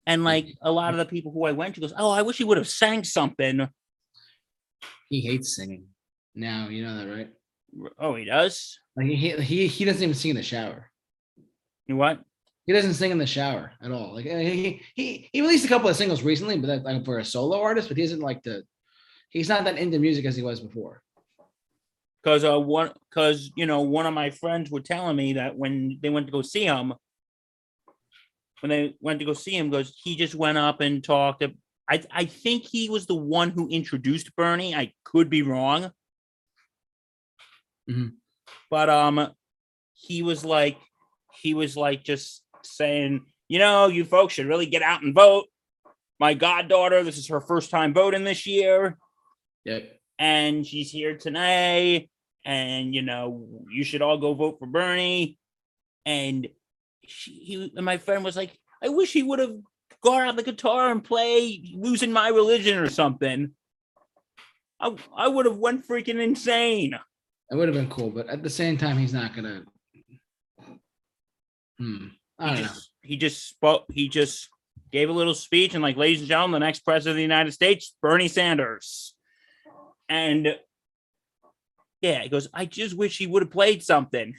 And 0.06 0.24
like 0.24 0.48
a 0.62 0.72
lot 0.72 0.94
of 0.94 0.98
the 0.98 1.06
people 1.06 1.32
who 1.32 1.46
I 1.46 1.52
went 1.52 1.76
to 1.76 1.82
goes, 1.82 1.94
Oh, 1.96 2.10
I 2.10 2.22
wish 2.22 2.38
he 2.38 2.44
would 2.44 2.58
have 2.58 2.70
sang 2.70 3.04
something. 3.04 3.70
He 5.10 5.22
hates 5.22 5.56
singing. 5.56 5.86
Now 6.36 6.70
you 6.70 6.84
know 6.84 6.98
that, 6.98 7.12
right? 7.12 7.30
Oh, 7.98 8.16
he 8.16 8.26
does? 8.26 8.80
Like 8.96 9.08
he 9.08 9.32
he 9.32 9.68
he 9.68 9.86
doesn't 9.86 10.02
even 10.02 10.16
sing 10.16 10.32
in 10.32 10.38
the 10.38 10.44
shower. 10.44 10.90
You 11.88 11.96
what? 11.96 12.22
He 12.66 12.74
doesn't 12.74 12.94
sing 12.94 13.12
in 13.12 13.18
the 13.18 13.26
shower 13.26 13.72
at 13.82 13.92
all. 13.92 14.14
Like 14.14 14.26
he 14.26 14.82
he 14.96 15.30
he 15.34 15.42
released 15.42 15.66
a 15.66 15.68
couple 15.68 15.90
of 15.90 15.96
singles 15.96 16.22
recently, 16.22 16.58
but 16.58 16.68
that 16.68 16.84
like 16.84 17.04
for 17.04 17.18
a 17.18 17.26
solo 17.26 17.60
artist, 17.60 17.88
but 17.88 17.98
he 17.98 18.04
isn't 18.04 18.20
like 18.20 18.44
the 18.44 18.64
he's 19.30 19.50
not 19.50 19.64
that 19.64 19.78
into 19.78 20.00
music 20.00 20.26
as 20.26 20.36
he 20.36 20.44
was 20.44 20.60
before. 20.60 21.02
Because 22.24 22.44
uh 22.44 22.60
one 22.60 22.92
because 23.10 23.52
you 23.56 23.66
know, 23.66 23.82
one 23.82 24.06
of 24.06 24.14
my 24.14 24.30
friends 24.30 24.70
were 24.70 24.82
telling 24.82 25.16
me 25.16 25.34
that 25.34 25.58
when 25.58 25.98
they 26.02 26.10
went 26.10 26.28
to 26.28 26.32
go 26.32 26.44
see 26.44 26.66
him, 26.66 26.94
when 28.62 28.70
they 28.70 28.96
went 29.00 29.20
to 29.20 29.26
go 29.26 29.34
see 29.34 29.58
him, 29.58 29.70
goes, 29.70 29.94
he 30.04 30.16
just 30.16 30.36
went 30.36 30.58
up 30.58 30.82
and 30.82 31.04
talked. 31.04 31.44
I 31.90 32.04
I 32.12 32.26
think 32.26 32.64
he 32.66 32.90
was 32.90 33.06
the 33.08 33.16
one 33.16 33.50
who 33.50 33.68
introduced 33.70 34.36
Bernie. 34.36 34.76
I 34.76 34.94
could 35.04 35.30
be 35.30 35.42
wrong. 35.42 35.92
Mhm. 37.90 38.14
But 38.70 38.90
um 38.90 39.34
he 39.94 40.22
was 40.24 40.46
like 40.46 40.78
he 41.42 41.54
was 41.54 41.76
like 41.76 42.04
just 42.04 42.44
saying, 42.64 43.26
you 43.48 43.60
know, 43.60 43.88
you 43.88 44.06
folks 44.06 44.34
should 44.34 44.48
really 44.48 44.66
get 44.66 44.82
out 44.82 45.02
and 45.02 45.14
vote. 45.16 45.46
My 46.20 46.34
goddaughter, 46.34 47.04
this 47.04 47.18
is 47.18 47.28
her 47.30 47.40
first 47.42 47.70
time 47.72 47.94
voting 47.94 48.26
this 48.26 48.46
year 48.46 48.98
Yep. 49.66 50.00
and 50.18 50.66
she's 50.68 50.92
here 50.92 51.18
tonight 51.18 52.10
and 52.46 52.94
you 52.96 53.02
know 53.02 53.48
you 53.70 53.84
should 53.84 54.02
all 54.02 54.18
go 54.18 54.34
vote 54.34 54.58
for 54.60 54.66
bernie 54.66 55.38
and 56.06 56.48
she, 57.06 57.32
he 57.32 57.72
and 57.76 57.86
my 57.86 57.98
friend 57.98 58.24
was 58.24 58.36
like 58.38 58.58
i 58.82 58.88
wish 58.88 59.12
he 59.12 59.22
would 59.22 59.40
have 59.40 59.56
gone 60.02 60.28
out 60.28 60.36
the 60.36 60.44
guitar 60.44 60.92
and 60.92 61.04
play 61.04 61.62
losing 61.76 62.12
my 62.12 62.30
religion 62.30 62.78
or 62.78 62.90
something 62.90 63.52
i, 64.80 64.96
I 65.16 65.28
would 65.28 65.46
have 65.46 65.58
went 65.58 65.88
freaking 65.88 66.22
insane 66.22 66.94
It 67.52 67.56
would 67.56 67.68
have 67.68 67.76
been 67.76 67.90
cool, 67.90 68.12
but 68.12 68.28
at 68.30 68.44
the 68.44 68.50
same 68.50 68.78
time, 68.78 68.96
he's 68.98 69.12
not 69.14 69.34
gonna. 69.36 69.64
Hmm. 71.80 72.08
I 72.38 72.50
he 72.50 72.56
don't 72.56 72.62
know. 72.62 72.68
just 72.68 72.92
he 73.02 73.18
just 73.18 73.48
spoke 73.50 73.86
he 73.92 74.08
just 74.08 74.50
gave 74.92 75.10
a 75.10 75.14
little 75.14 75.34
speech 75.34 75.74
and 75.74 75.82
like 75.82 75.98
ladies 75.98 76.20
and 76.20 76.28
gentlemen 76.28 76.60
the 76.62 76.66
next 76.68 76.82
president 76.82 77.12
of 77.14 77.16
the 77.18 77.22
united 77.24 77.52
states 77.52 77.96
bernie 78.02 78.28
sanders 78.28 79.14
and 80.10 80.58
yeah 82.02 82.22
he 82.24 82.30
goes 82.30 82.48
i 82.54 82.66
just 82.66 82.96
wish 82.98 83.18
he 83.18 83.28
would 83.28 83.42
have 83.44 83.52
played 83.52 83.84
something 83.84 84.36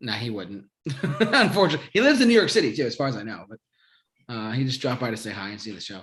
Nah, 0.00 0.12
he 0.12 0.28
wouldn't. 0.30 0.64
Unfortunately, 1.20 1.88
he 1.92 2.00
lives 2.00 2.20
in 2.20 2.28
New 2.28 2.34
York 2.34 2.50
City 2.50 2.74
too, 2.74 2.84
as 2.84 2.94
far 2.94 3.08
as 3.08 3.16
I 3.16 3.22
know. 3.22 3.44
But 3.48 4.34
uh, 4.34 4.52
he 4.52 4.64
just 4.64 4.80
dropped 4.80 5.00
by 5.00 5.10
to 5.10 5.16
say 5.16 5.30
hi 5.30 5.50
and 5.50 5.60
see 5.60 5.72
the 5.72 5.80
show. 5.80 6.00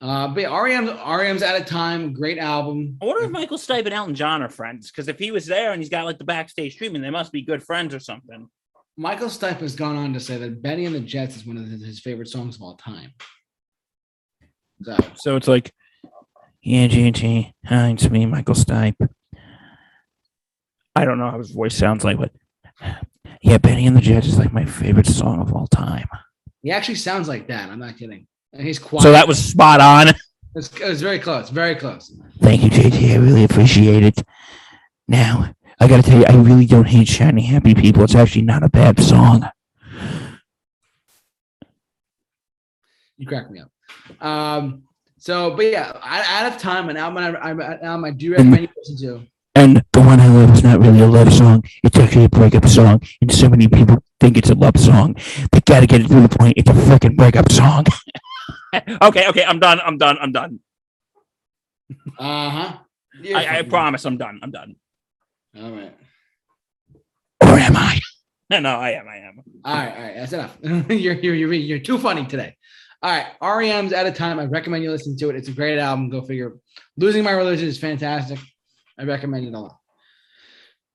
Uh, 0.00 0.26
but 0.28 0.40
yeah, 0.40 0.60
REM's 0.60 0.90
REM's 0.90 1.42
out 1.42 1.60
of 1.60 1.66
time. 1.66 2.12
Great 2.12 2.38
album. 2.38 2.98
I 3.00 3.04
wonder 3.04 3.24
if 3.24 3.30
Michael 3.30 3.56
Stipe 3.56 3.84
and 3.84 3.94
Elton 3.94 4.16
John 4.16 4.42
are 4.42 4.48
friends. 4.48 4.90
Because 4.90 5.08
if 5.08 5.18
he 5.18 5.30
was 5.30 5.46
there 5.46 5.72
and 5.72 5.80
he's 5.80 5.90
got 5.90 6.04
like 6.04 6.18
the 6.18 6.24
backstage 6.24 6.76
treatment, 6.76 7.04
they 7.04 7.10
must 7.10 7.30
be 7.30 7.42
good 7.42 7.62
friends 7.62 7.94
or 7.94 8.00
something. 8.00 8.48
Michael 8.96 9.28
Stipe 9.28 9.60
has 9.60 9.76
gone 9.76 9.96
on 9.96 10.12
to 10.12 10.20
say 10.20 10.36
that 10.38 10.60
Bennie 10.60 10.86
and 10.86 10.94
the 10.94 11.00
Jets 11.00 11.36
is 11.36 11.46
one 11.46 11.56
of 11.56 11.66
his 11.68 12.00
favorite 12.00 12.28
songs 12.28 12.56
of 12.56 12.62
all 12.62 12.76
time. 12.76 13.12
So 14.82 14.96
So 15.14 15.36
it's 15.36 15.48
like, 15.48 15.72
yeah, 16.62 16.88
GT, 16.88 17.52
hi, 17.64 17.90
it's 17.90 18.10
me, 18.10 18.26
Michael 18.26 18.54
Stipe. 18.54 19.08
I 20.94 21.04
don't 21.04 21.18
know 21.18 21.30
how 21.30 21.38
his 21.38 21.50
voice 21.50 21.76
sounds 21.76 22.04
like, 22.04 22.18
but 22.18 22.32
yeah, 23.42 23.58
Bennie 23.58 23.86
and 23.86 23.96
the 23.96 24.00
Jets 24.00 24.28
is 24.28 24.38
like 24.38 24.52
my 24.52 24.64
favorite 24.64 25.06
song 25.06 25.40
of 25.40 25.52
all 25.52 25.66
time. 25.66 26.08
he 26.62 26.70
actually 26.70 26.94
sounds 26.94 27.28
like 27.28 27.48
that. 27.48 27.70
I'm 27.70 27.80
not 27.80 27.98
kidding. 27.98 28.26
And 28.52 28.66
he's 28.66 28.78
quiet. 28.78 29.02
So 29.02 29.12
that 29.12 29.26
was 29.26 29.42
spot 29.42 29.80
on. 29.80 30.08
It 30.08 30.16
was 30.54 31.00
very 31.00 31.18
close. 31.18 31.48
Very 31.48 31.74
close. 31.74 32.14
Thank 32.40 32.62
you, 32.62 32.70
JT. 32.70 33.14
I 33.14 33.16
really 33.16 33.44
appreciate 33.44 34.04
it. 34.04 34.22
Now, 35.08 35.52
I 35.80 35.88
gotta 35.88 36.02
tell 36.02 36.18
you, 36.18 36.26
I 36.26 36.36
really 36.36 36.66
don't 36.66 36.86
hate 36.86 37.08
Shiny 37.08 37.42
Happy 37.42 37.74
People. 37.74 38.04
It's 38.04 38.14
actually 38.14 38.42
not 38.42 38.62
a 38.62 38.68
bad 38.68 39.00
song. 39.00 39.48
You 43.16 43.26
crack 43.26 43.50
me 43.50 43.60
up. 43.60 44.24
Um. 44.24 44.84
So, 45.18 45.54
but 45.54 45.66
yeah, 45.66 45.92
out, 46.02 46.24
out 46.26 46.52
of 46.52 46.58
time, 46.58 46.88
an 46.88 46.96
album 46.96 47.18
I, 47.18 47.38
I, 47.38 47.50
an 47.52 47.84
album 47.84 48.04
I 48.04 48.10
do 48.10 48.32
recommend 48.32 48.62
you 48.62 48.68
listen 48.76 48.96
to. 48.98 49.26
And 49.54 49.84
the 49.92 50.00
one 50.00 50.18
I 50.18 50.28
love 50.28 50.54
is 50.54 50.64
not 50.64 50.80
really 50.80 51.00
a 51.00 51.06
love 51.06 51.32
song. 51.32 51.64
It's 51.82 51.98
actually 51.98 52.24
a 52.24 52.28
breakup 52.28 52.66
song. 52.66 53.02
And 53.20 53.30
so 53.30 53.48
many 53.48 53.68
people 53.68 54.02
think 54.18 54.38
it's 54.38 54.50
a 54.50 54.54
love 54.54 54.78
song. 54.78 55.14
They 55.52 55.60
gotta 55.60 55.86
get 55.86 56.00
it 56.00 56.08
to 56.08 56.20
the 56.20 56.28
point. 56.28 56.54
It's 56.56 56.70
a 56.70 56.72
freaking 56.72 57.16
breakup 57.16 57.52
song. 57.52 57.84
okay, 59.02 59.28
okay, 59.28 59.44
I'm 59.44 59.58
done. 59.58 59.80
I'm 59.84 59.98
done. 59.98 60.16
I'm 60.20 60.32
done. 60.32 60.60
Uh 62.18 62.50
huh. 62.50 62.76
I, 63.34 63.58
I 63.58 63.62
promise 63.62 64.04
I'm 64.06 64.16
done. 64.16 64.40
I'm 64.42 64.50
done. 64.50 64.76
All 65.60 65.70
right. 65.70 65.94
Or 67.42 67.58
am 67.58 67.76
I? 67.76 68.00
No, 68.48 68.60
no, 68.60 68.70
I 68.70 68.90
am. 68.92 69.08
I 69.08 69.16
am. 69.16 69.42
All 69.64 69.74
right, 69.74 69.94
all 69.94 70.02
right, 70.02 70.16
that's 70.16 70.32
enough. 70.32 70.56
you're, 70.62 71.14
you're 71.14 71.34
you're 71.34 71.52
you're 71.52 71.78
too 71.78 71.98
funny 71.98 72.24
today. 72.26 72.56
All 73.02 73.10
right, 73.10 73.26
REM's 73.42 73.92
out 73.92 74.06
of 74.06 74.14
time. 74.14 74.38
I 74.38 74.44
recommend 74.44 74.84
you 74.84 74.90
listen 74.90 75.16
to 75.18 75.28
it. 75.30 75.36
It's 75.36 75.48
a 75.48 75.52
great 75.52 75.78
album. 75.78 76.08
Go 76.08 76.22
figure. 76.22 76.54
Losing 76.96 77.24
My 77.24 77.32
Religion 77.32 77.66
is 77.66 77.78
fantastic. 77.78 78.38
I 78.98 79.04
recommend 79.04 79.46
it 79.46 79.54
a 79.54 79.58
lot. 79.58 79.78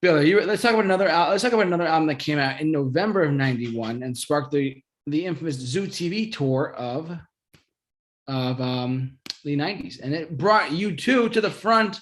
Bill, 0.01 0.23
you, 0.23 0.41
let's 0.41 0.61
talk 0.61 0.73
about 0.73 0.85
another. 0.85 1.07
al- 1.07 1.29
Let's 1.31 1.43
talk 1.43 1.53
about 1.53 1.65
another 1.65 1.87
album 1.87 2.07
that 2.07 2.19
came 2.19 2.37
out 2.37 2.61
in 2.61 2.71
November 2.71 3.23
of 3.23 3.33
'91 3.33 4.03
and 4.03 4.15
sparked 4.15 4.51
the 4.51 4.81
the 5.07 5.25
infamous 5.25 5.55
Zoo 5.55 5.87
TV 5.87 6.31
tour 6.31 6.73
of 6.77 7.17
of 8.27 8.61
um, 8.61 9.17
the 9.43 9.57
'90s, 9.57 9.99
and 10.01 10.13
it 10.13 10.37
brought 10.37 10.69
U2 10.69 11.31
to 11.33 11.41
the 11.41 11.49
front 11.49 11.99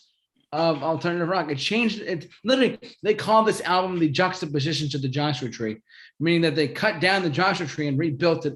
of 0.52 0.84
alternative 0.84 1.30
rock. 1.30 1.50
It 1.50 1.58
changed 1.58 2.02
it. 2.02 2.28
Literally, 2.44 2.78
they 3.02 3.14
call 3.14 3.44
this 3.44 3.62
album 3.62 3.98
the 4.00 4.10
juxtaposition 4.10 4.90
to 4.90 4.98
the 4.98 5.10
Joshua 5.10 5.50
Tree 5.50 5.78
meaning 6.20 6.42
that 6.42 6.56
they 6.56 6.68
cut 6.68 7.00
down 7.00 7.24
the 7.24 7.30
Joshua 7.30 7.68
tree 7.68 7.88
and 7.88 8.00
rebuilt 8.00 8.46
it 8.46 8.56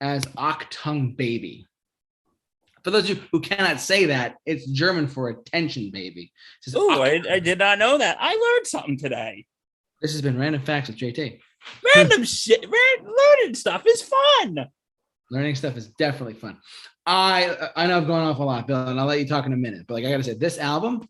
as 0.00 0.22
Achtung 0.36 1.16
Baby. 1.16 1.66
For 2.86 2.92
those 2.92 3.10
of 3.10 3.16
you 3.16 3.22
who 3.32 3.40
cannot 3.40 3.80
say 3.80 4.04
that, 4.04 4.36
it's 4.46 4.64
German 4.70 5.08
for 5.08 5.28
attention 5.28 5.90
baby. 5.90 6.30
Says, 6.60 6.76
Oh, 6.76 7.02
I, 7.02 7.20
I 7.28 7.40
did 7.40 7.58
not 7.58 7.80
know 7.80 7.98
that. 7.98 8.16
I 8.20 8.28
learned 8.28 8.66
something 8.68 8.96
today. 8.96 9.44
This 10.00 10.12
has 10.12 10.22
been 10.22 10.38
Random 10.38 10.62
Facts 10.62 10.86
with 10.86 10.96
JT. 10.96 11.40
Random 11.96 12.22
shit, 12.22 12.64
ran, 12.64 13.04
learning 13.04 13.56
stuff 13.56 13.82
is 13.88 14.02
fun. 14.02 14.68
Learning 15.32 15.56
stuff 15.56 15.76
is 15.76 15.88
definitely 15.98 16.34
fun. 16.34 16.58
I 17.04 17.70
I 17.74 17.88
know 17.88 17.96
I've 17.96 18.06
gone 18.06 18.24
off 18.24 18.38
a 18.38 18.44
lot, 18.44 18.68
Bill, 18.68 18.86
and 18.86 19.00
I'll 19.00 19.06
let 19.06 19.18
you 19.18 19.26
talk 19.26 19.46
in 19.46 19.52
a 19.52 19.56
minute. 19.56 19.86
But 19.88 19.94
like 19.94 20.04
I 20.04 20.10
gotta 20.12 20.22
say, 20.22 20.34
this 20.34 20.56
album, 20.56 21.08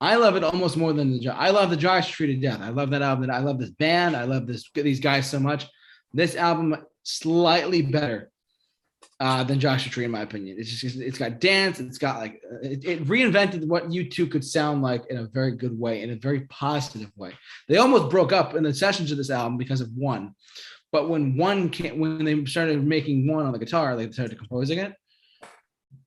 I 0.00 0.14
love 0.14 0.36
it 0.36 0.44
almost 0.44 0.76
more 0.76 0.92
than 0.92 1.18
the. 1.18 1.30
I 1.30 1.50
love 1.50 1.70
the 1.70 1.76
Josh 1.76 2.12
Tree 2.12 2.28
to 2.28 2.36
death. 2.36 2.60
I 2.60 2.68
love 2.68 2.90
that 2.90 3.02
album. 3.02 3.28
I 3.28 3.40
love 3.40 3.58
this 3.58 3.70
band. 3.70 4.14
I 4.14 4.22
love 4.22 4.46
this 4.46 4.70
these 4.72 5.00
guys 5.00 5.28
so 5.28 5.40
much. 5.40 5.66
This 6.12 6.36
album 6.36 6.76
slightly 7.02 7.82
better 7.82 8.30
uh, 9.20 9.42
than 9.42 9.58
Joshua 9.58 9.90
Tree, 9.90 10.04
in 10.04 10.10
my 10.10 10.20
opinion. 10.20 10.56
It's 10.58 10.70
just 10.70 10.96
it's 10.96 11.18
got 11.18 11.40
dance. 11.40 11.80
It's 11.80 11.98
got 11.98 12.18
like 12.18 12.40
uh, 12.50 12.58
it, 12.62 12.84
it 12.84 13.04
reinvented 13.04 13.66
what 13.66 13.88
U2 13.88 14.30
could 14.30 14.44
sound 14.44 14.82
like 14.82 15.06
in 15.10 15.18
a 15.18 15.26
very 15.26 15.52
good 15.52 15.78
way, 15.78 16.02
in 16.02 16.10
a 16.10 16.16
very 16.16 16.42
positive 16.42 17.10
way. 17.16 17.32
They 17.68 17.78
almost 17.78 18.10
broke 18.10 18.32
up 18.32 18.54
in 18.54 18.62
the 18.62 18.72
sessions 18.72 19.10
of 19.10 19.18
this 19.18 19.30
album 19.30 19.58
because 19.58 19.80
of 19.80 19.90
one, 19.94 20.34
but 20.92 21.08
when 21.08 21.36
one 21.36 21.68
came, 21.68 21.98
when 21.98 22.24
they 22.24 22.44
started 22.44 22.84
making 22.84 23.26
one 23.26 23.44
on 23.44 23.52
the 23.52 23.58
guitar, 23.58 23.96
they 23.96 24.10
started 24.10 24.38
composing 24.38 24.78
it. 24.78 24.94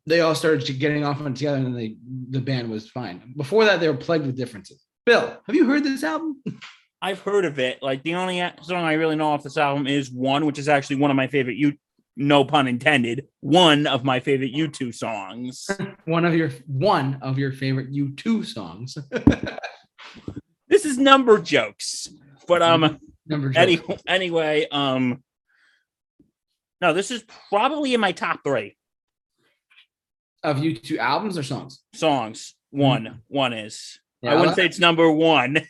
They 0.08 0.22
all 0.22 0.34
started 0.34 0.80
getting 0.80 1.06
off 1.06 1.22
on 1.22 1.34
together, 1.34 1.58
and 1.58 1.78
they 1.78 1.98
the 2.30 2.40
band 2.40 2.70
was 2.70 2.90
fine. 2.90 3.34
Before 3.36 3.66
that, 3.66 3.80
they 3.80 3.90
were 3.90 3.98
plagued 3.98 4.26
with 4.26 4.38
differences. 4.38 4.84
Bill, 5.06 5.38
have 5.46 5.56
you 5.56 5.66
heard 5.66 5.84
this 5.84 6.04
album? 6.04 6.42
I've 7.04 7.20
heard 7.20 7.46
of 7.46 7.58
it. 7.58 7.82
Like 7.82 8.04
the 8.04 8.16
only 8.16 8.38
song 8.62 8.84
I 8.84 8.94
really 8.94 9.16
know 9.16 9.32
off 9.32 9.44
this 9.44 9.58
album 9.58 9.88
is 9.88 10.12
one, 10.12 10.46
which 10.46 10.60
is 10.60 10.70
actually 10.70 10.98
one 10.98 11.10
of 11.10 11.18
my 11.18 11.28
favorite. 11.28 11.58
You, 11.58 11.74
no 12.16 12.44
pun 12.44 12.68
intended, 12.68 13.28
one 13.40 13.88
of 13.88 14.04
my 14.04 14.20
favorite 14.20 14.54
U2 14.54 14.94
songs. 14.94 15.70
One 16.06 16.26
of 16.26 16.36
your 16.36 16.50
one 16.68 17.20
of 17.22 17.38
your 17.38 17.52
favorite 17.52 17.92
U2 17.92 18.46
songs. 18.46 18.98
this 20.68 20.86
is 20.86 20.98
number 20.98 21.40
jokes, 21.40 22.10
but 22.48 22.62
um, 22.62 23.00
Number 23.28 23.54
any, 23.56 23.80
anyway, 24.08 24.68
um, 24.72 25.24
no, 26.82 26.94
this 26.94 27.12
is 27.12 27.24
probably 27.50 27.94
in 27.94 28.02
my 28.02 28.12
top 28.12 28.40
three 28.44 28.76
of 30.44 30.58
U2 30.58 30.98
albums 30.98 31.38
or 31.38 31.44
songs. 31.44 31.80
songs. 31.94 32.56
One, 32.72 33.22
one 33.28 33.54
is. 33.54 34.00
Yeah, 34.22 34.34
I 34.34 34.36
wouldn't 34.36 34.56
say 34.56 34.66
it's 34.66 34.80
number 34.80 35.10
one. 35.10 35.62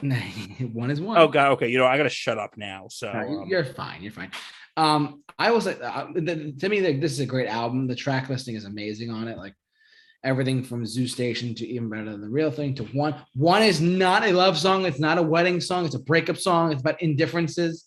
one 0.00 0.90
is 0.90 1.00
one. 1.00 1.18
Oh 1.18 1.28
god, 1.28 1.52
okay. 1.52 1.68
You 1.68 1.78
know, 1.78 1.86
I 1.86 1.96
gotta 1.96 2.08
shut 2.08 2.38
up 2.38 2.56
now. 2.56 2.86
So 2.88 3.10
you- 3.12 3.40
um, 3.40 3.48
you're 3.48 3.64
fine. 3.64 4.02
You're 4.02 4.12
fine. 4.12 4.30
Um, 4.76 5.22
I 5.38 5.50
will 5.50 5.60
say 5.60 5.76
uh, 5.82 6.06
to 6.12 6.68
me, 6.68 6.80
like, 6.80 7.00
this 7.00 7.12
is 7.12 7.20
a 7.20 7.26
great 7.26 7.48
album. 7.48 7.86
The 7.86 7.94
track 7.94 8.28
listing 8.28 8.56
is 8.56 8.64
amazing 8.64 9.10
on 9.10 9.28
it. 9.28 9.36
Like 9.36 9.54
everything 10.24 10.62
from 10.62 10.84
Zoo 10.84 11.06
Station 11.06 11.54
to 11.54 11.66
even 11.66 11.88
better 11.88 12.10
than 12.10 12.20
the 12.20 12.28
real 12.28 12.50
thing 12.50 12.74
to 12.76 12.84
one. 12.84 13.14
One 13.34 13.62
is 13.62 13.80
not 13.80 14.24
a 14.24 14.32
love 14.32 14.58
song. 14.58 14.84
It's 14.84 14.98
not 14.98 15.18
a 15.18 15.22
wedding 15.22 15.60
song. 15.60 15.84
It's 15.84 15.94
a 15.94 16.00
breakup 16.00 16.36
song. 16.36 16.72
It's 16.72 16.80
about 16.80 17.00
indifferences. 17.02 17.84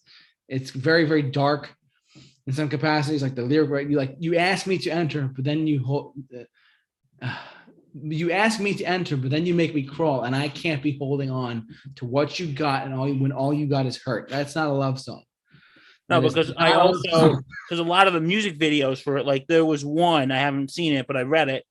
It's 0.48 0.72
very 0.72 1.06
very 1.06 1.24
dark 1.24 1.74
in 2.48 2.54
some 2.54 2.70
capacities. 2.70 3.22
Like 3.22 3.36
the 3.36 3.44
lyric, 3.44 3.70
right? 3.70 3.90
You 3.90 3.98
like 3.98 4.16
you 4.20 4.38
ask 4.38 4.66
me 4.66 4.78
to 4.80 4.90
enter, 4.90 5.24
but 5.24 5.44
then 5.44 5.68
you 5.68 5.84
hold. 5.84 6.16
Uh, 7.24 7.36
you 8.02 8.32
ask 8.32 8.60
me 8.60 8.74
to 8.76 8.84
enter, 8.84 9.18
but 9.18 9.32
then 9.32 9.48
you 9.48 9.56
make 9.56 9.74
me 9.74 9.84
crawl, 9.84 10.24
and 10.24 10.36
I 10.36 10.48
can't 10.48 10.84
be 10.84 10.98
holding 10.98 11.32
on 11.32 11.68
to 11.96 12.06
what 12.06 12.40
you 12.40 12.48
got, 12.48 12.86
and 12.86 12.94
all 12.94 13.12
when 13.12 13.32
all 13.32 13.54
you 13.54 13.66
got 13.66 13.88
is 13.88 13.98
hurt. 13.98 14.30
That's 14.30 14.56
not 14.56 14.68
a 14.68 14.74
love 14.74 15.00
song. 15.00 15.24
No, 16.10 16.22
because 16.22 16.52
I 16.58 16.70
not 16.70 16.76
a 16.76 16.86
love 16.86 17.02
also 17.14 17.42
because 17.68 17.80
a 17.80 17.84
lot 17.84 18.08
of 18.08 18.14
the 18.14 18.22
music 18.22 18.58
videos 18.58 19.02
for 19.02 19.18
it, 19.18 19.26
like 19.26 19.46
there 19.48 19.64
was 19.64 19.86
one 19.86 20.32
I 20.32 20.38
haven't 20.38 20.72
seen 20.72 20.94
it, 20.94 21.06
but 21.06 21.16
I 21.16 21.22
read 21.22 21.50
it. 21.50 21.66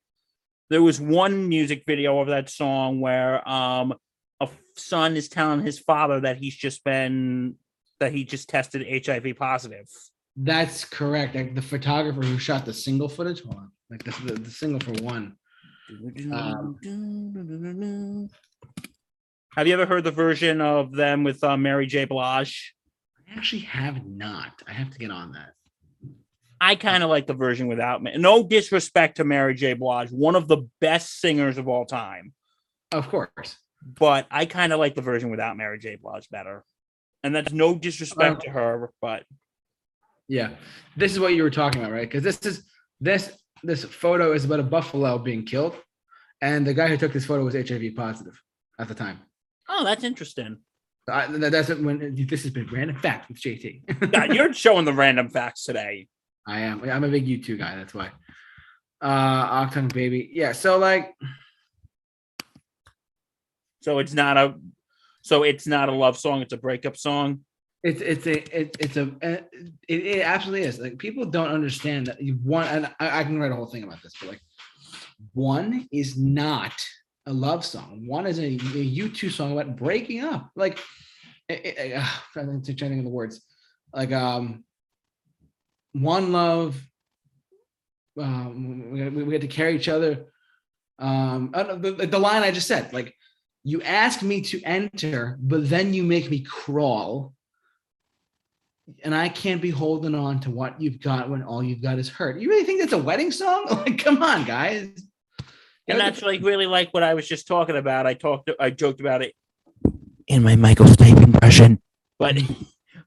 There 0.69 0.81
was 0.81 1.01
one 1.01 1.49
music 1.49 1.83
video 1.85 2.19
of 2.19 2.27
that 2.27 2.49
song 2.49 3.01
where 3.01 3.47
um 3.47 3.93
a 4.39 4.47
son 4.77 5.17
is 5.17 5.27
telling 5.27 5.61
his 5.61 5.79
father 5.79 6.21
that 6.21 6.37
he's 6.37 6.55
just 6.55 6.83
been 6.85 7.55
that 7.99 8.13
he 8.13 8.23
just 8.23 8.47
tested 8.47 9.05
HIV 9.05 9.35
positive. 9.37 9.87
That's 10.37 10.85
correct. 10.85 11.35
Like 11.35 11.53
the 11.53 11.61
photographer 11.61 12.21
who 12.21 12.39
shot 12.39 12.65
the 12.65 12.73
single 12.73 13.09
footage, 13.09 13.43
hold 13.43 13.57
on, 13.57 13.71
like 13.89 14.03
the, 14.03 14.11
the, 14.25 14.39
the 14.39 14.49
single 14.49 14.79
for 14.79 14.93
one. 15.03 15.35
Have 19.55 19.67
you 19.67 19.73
ever 19.73 19.85
heard 19.85 20.03
the 20.05 20.11
version 20.11 20.61
of 20.61 20.93
them 20.93 21.25
with 21.25 21.43
uh, 21.43 21.57
Mary 21.57 21.87
J. 21.87 22.05
Blige? 22.05 22.73
Actually 23.35 23.61
have 23.61 24.05
not. 24.05 24.61
I 24.67 24.73
have 24.73 24.89
to 24.91 24.97
get 24.97 25.11
on 25.11 25.33
that. 25.33 25.53
I 26.61 26.75
kind 26.75 27.03
of 27.03 27.09
like 27.09 27.27
the 27.27 27.33
version 27.33 27.67
without 27.67 28.03
me. 28.03 28.17
No 28.17 28.43
disrespect 28.43 29.17
to 29.17 29.23
Mary 29.23 29.55
J. 29.55 29.73
Blige, 29.73 30.09
one 30.11 30.35
of 30.35 30.47
the 30.47 30.67
best 30.81 31.21
singers 31.21 31.57
of 31.57 31.67
all 31.67 31.85
time. 31.85 32.33
Of 32.91 33.07
course. 33.09 33.55
but 33.97 34.25
I 34.31 34.45
kind 34.45 34.73
of 34.73 34.79
like 34.79 34.95
the 34.95 35.01
version 35.01 35.29
without 35.29 35.55
Mary 35.55 35.79
J. 35.79 35.95
Blige 35.95 36.29
better. 36.29 36.63
And 37.23 37.35
that's 37.35 37.53
no 37.53 37.75
disrespect 37.75 38.35
um, 38.35 38.41
to 38.41 38.49
her, 38.49 38.91
but 39.01 39.23
Yeah. 40.27 40.51
This 40.97 41.11
is 41.11 41.19
what 41.19 41.33
you 41.33 41.43
were 41.43 41.49
talking 41.49 41.81
about, 41.81 41.93
right? 41.93 42.09
Because 42.09 42.23
this 42.23 42.39
is 42.45 42.63
this 42.99 43.31
this 43.63 43.83
photo 43.83 44.31
is 44.33 44.45
about 44.45 44.59
a 44.59 44.63
buffalo 44.63 45.17
being 45.17 45.43
killed, 45.45 45.75
and 46.41 46.65
the 46.65 46.73
guy 46.73 46.87
who 46.87 46.97
took 46.97 47.11
this 47.11 47.25
photo 47.25 47.43
was 47.43 47.53
HIV 47.53 47.95
positive 47.95 48.41
at 48.79 48.87
the 48.87 48.95
time. 48.95 49.19
oh, 49.67 49.83
that's 49.83 50.03
interesting. 50.03 50.57
I, 51.09 51.27
that- 51.27 51.69
it 51.69 51.81
when 51.81 52.15
this 52.27 52.43
has 52.43 52.51
been 52.51 52.67
random 52.71 52.95
fact 52.97 53.27
with 53.29 53.37
JT. 53.39 54.11
God, 54.11 54.33
you're 54.33 54.53
showing 54.53 54.85
the 54.85 54.93
random 54.93 55.29
facts 55.29 55.65
today. 55.65 56.07
I 56.47 56.61
am. 56.61 56.83
I'm 56.89 57.03
a 57.03 57.09
big 57.09 57.27
U2 57.27 57.57
guy. 57.57 57.75
That's 57.75 57.93
why. 57.93 58.11
Uh, 59.01 59.65
Achtung 59.67 59.93
Baby. 59.93 60.29
Yeah. 60.33 60.51
So 60.53 60.77
like, 60.77 61.13
So 63.81 63.99
it's 63.99 64.13
not 64.13 64.37
a, 64.37 64.55
so 65.21 65.43
it's 65.43 65.65
not 65.67 65.89
a 65.89 65.91
love 65.93 66.17
song. 66.17 66.41
It's 66.41 66.53
a 66.53 66.57
breakup 66.57 66.97
song. 66.97 67.41
it's 67.83 68.01
it's 68.01 68.27
a 68.27 68.59
it, 68.59 68.77
it's 68.79 68.97
a 68.97 69.03
uh, 69.03 69.41
it, 69.87 70.05
it 70.05 70.21
absolutely 70.25 70.67
is. 70.67 70.79
Like 70.79 70.97
people 70.97 71.25
don't 71.25 71.49
understand 71.51 72.07
that 72.07 72.21
you 72.21 72.33
one 72.43 72.67
and 72.67 72.85
I, 72.99 73.19
I 73.19 73.23
can 73.23 73.39
write 73.39 73.51
a 73.51 73.55
whole 73.55 73.67
thing 73.67 73.83
about 73.83 74.01
this, 74.03 74.13
but 74.19 74.29
like 74.29 74.41
one 75.33 75.87
is 75.91 76.17
not 76.17 76.73
a 77.29 77.33
love 77.33 77.63
song. 77.63 78.05
One 78.07 78.25
is 78.25 78.39
a, 78.39 78.45
a 78.45 78.57
U2 78.57 79.31
song 79.31 79.53
about 79.53 79.77
breaking 79.77 80.21
up. 80.21 80.49
Like, 80.55 80.79
it, 81.47 81.65
it, 81.65 81.93
uh, 81.95 82.05
I'm 82.35 82.63
trying 82.63 83.03
the 83.03 83.09
words. 83.09 83.41
Like, 83.93 84.11
um, 84.11 84.63
one 85.93 86.31
love. 86.31 86.81
Um, 88.19 88.91
we, 88.91 89.23
we, 89.23 89.33
had 89.33 89.41
to 89.43 89.47
carry 89.47 89.75
each 89.75 89.87
other. 89.87 90.25
Um, 90.97 91.51
the, 91.53 92.07
the 92.09 92.19
line 92.19 92.41
I 92.41 92.51
just 92.51 92.67
said, 92.67 92.91
like, 92.91 93.13
you 93.63 93.81
ask 93.83 94.23
me 94.23 94.41
to 94.41 94.61
enter, 94.63 95.37
but 95.39 95.69
then 95.69 95.93
you 95.93 96.03
make 96.03 96.31
me 96.31 96.39
crawl. 96.39 97.33
And 99.03 99.13
I 99.13 99.29
can't 99.29 99.61
be 99.61 99.69
holding 99.69 100.15
on 100.15 100.39
to 100.41 100.49
what 100.49 100.81
you've 100.81 100.99
got 100.99 101.29
when 101.29 101.43
all 101.43 101.63
you've 101.63 101.83
got 101.83 101.99
is 101.99 102.09
hurt. 102.09 102.41
You 102.41 102.49
really 102.49 102.63
think 102.63 102.79
that's 102.79 102.93
a 102.93 102.97
wedding 102.97 103.31
song? 103.31 103.67
Like, 103.69 104.03
come 104.03 104.23
on, 104.23 104.45
guys. 104.45 104.89
And 105.89 105.99
that's 105.99 106.21
like 106.21 106.41
really 106.41 106.65
like 106.67 106.93
what 106.93 107.03
I 107.03 107.13
was 107.13 107.27
just 107.27 107.47
talking 107.47 107.75
about. 107.77 108.05
I 108.05 108.13
talked, 108.13 108.49
I 108.59 108.69
joked 108.69 108.99
about 108.99 109.21
it, 109.21 109.33
In 110.27 110.43
my 110.43 110.55
Michael 110.55 110.85
Stipe 110.85 111.21
impression. 111.21 111.81
but, 112.19 112.37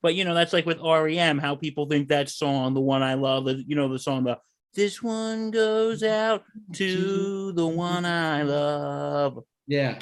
but 0.03 0.15
you 0.15 0.25
know, 0.25 0.35
that's 0.35 0.53
like 0.53 0.67
with 0.67 0.81
REM, 0.81 1.39
how 1.39 1.55
people 1.57 1.87
think 1.87 2.09
that 2.09 2.29
song, 2.29 2.75
the 2.75 2.81
one 2.81 3.03
I 3.03 3.15
love, 3.15 3.45
the, 3.45 3.63
you 3.67 3.77
know, 3.77 3.89
the 3.89 3.99
song, 3.99 4.25
the 4.25 4.39
this 4.75 5.03
one 5.03 5.51
goes 5.51 6.03
out 6.03 6.45
to 6.75 7.53
the 7.53 7.67
one 7.67 8.07
I 8.07 8.43
love. 8.43 9.45
yeah. 9.67 9.99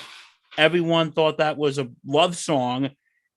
everyone 0.56 1.10
thought 1.12 1.38
that 1.38 1.56
was 1.56 1.78
a 1.78 1.88
love 2.06 2.36
song 2.36 2.90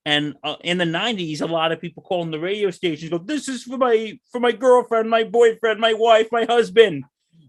and 0.06 0.34
uh, 0.44 0.56
in 0.62 0.78
the 0.78 0.84
90s 0.84 1.40
a 1.40 1.46
lot 1.46 1.72
of 1.72 1.80
people 1.80 2.02
calling 2.02 2.30
the 2.30 2.38
radio 2.38 2.70
stations 2.70 3.10
go 3.10 3.18
this 3.18 3.48
is 3.48 3.64
for 3.64 3.78
my 3.78 4.18
for 4.30 4.40
my 4.40 4.52
girlfriend 4.52 5.08
my 5.10 5.24
boyfriend 5.24 5.80
my 5.80 5.94
wife 5.94 6.28
my 6.30 6.44
husband 6.44 7.04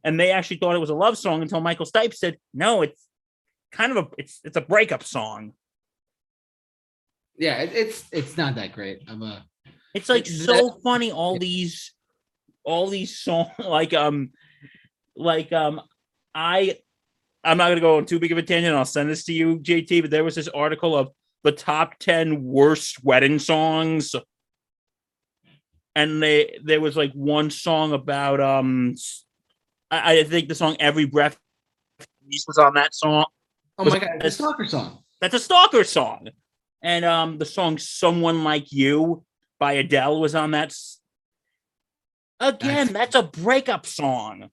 and 0.06 0.18
they 0.18 0.32
actually 0.32 0.58
thought 0.58 0.76
it 0.76 0.80
was 0.80 0.90
a 0.90 0.96
love 0.96 1.18
song 1.18 1.42
until 1.42 1.60
michael 1.60 1.86
stipe 1.86 2.14
said 2.14 2.38
no 2.54 2.82
it's 2.82 3.08
kind 3.74 3.92
of 3.92 3.98
a 3.98 4.08
it's 4.18 4.40
it's 4.46 4.56
a 4.56 4.62
breakup 4.62 5.04
song. 5.04 5.52
Yeah, 7.38 7.64
it, 7.64 7.74
it's 7.74 8.06
it's 8.14 8.38
not 8.38 8.56
that 8.56 8.72
great 8.72 9.02
of 9.10 9.22
a 9.22 9.44
it's 9.94 10.08
like 10.08 10.24
That- 10.24 10.32
so 10.32 10.72
funny 10.82 11.12
all 11.12 11.38
these 11.38 11.94
all 12.64 12.88
these 12.88 13.20
songs 13.20 13.50
like 13.60 13.94
um 13.94 14.32
like 15.18 15.52
um 15.52 15.82
i 16.34 16.78
i'm 17.44 17.58
not 17.58 17.66
going 17.66 17.76
to 17.76 17.82
go 17.82 17.98
on 17.98 18.06
too 18.06 18.20
big 18.20 18.32
of 18.32 18.38
a 18.38 18.44
tangent 18.44 18.76
i'll 18.76 18.86
send 18.86 19.10
this 19.10 19.26
to 19.26 19.34
you 19.34 19.60
jt 19.60 20.02
but 20.02 20.12
there 20.12 20.24
was 20.24 20.36
this 20.36 20.48
article 20.48 20.96
of 20.98 21.10
the 21.46 21.52
top 21.52 22.00
10 22.00 22.44
worst 22.44 23.04
wedding 23.04 23.38
songs. 23.38 24.16
And 25.96 26.22
they 26.22 26.58
there 26.64 26.82
was 26.82 26.98
like 26.98 27.14
one 27.14 27.52
song 27.52 27.94
about 27.94 28.42
um 28.42 28.96
i, 30.04 30.20
I 30.20 30.24
think 30.24 30.50
the 30.50 30.56
song 30.56 30.76
every 30.80 31.06
breath 31.06 31.38
was 32.48 32.58
on 32.58 32.74
that 32.74 32.94
song. 32.96 33.26
Oh 33.78 33.86
my 33.86 34.00
god, 34.00 34.10
it's 34.16 34.40
a 34.40 34.44
stalker 34.44 34.66
song. 34.66 35.00
that's 35.22 35.34
a 35.34 35.40
stalker 35.40 35.84
song. 35.84 36.30
And 36.82 37.06
um 37.06 37.38
the 37.38 37.46
song 37.46 37.78
someone 37.78 38.44
like 38.44 38.72
you 38.72 39.24
by 39.60 39.74
adele 39.74 40.20
was 40.20 40.36
on 40.36 40.52
that 40.52 40.76
again 42.40 42.88
That's- 42.88 42.92
that's 42.92 43.16
a 43.16 43.24
breakup 43.24 43.86
song. 43.86 44.50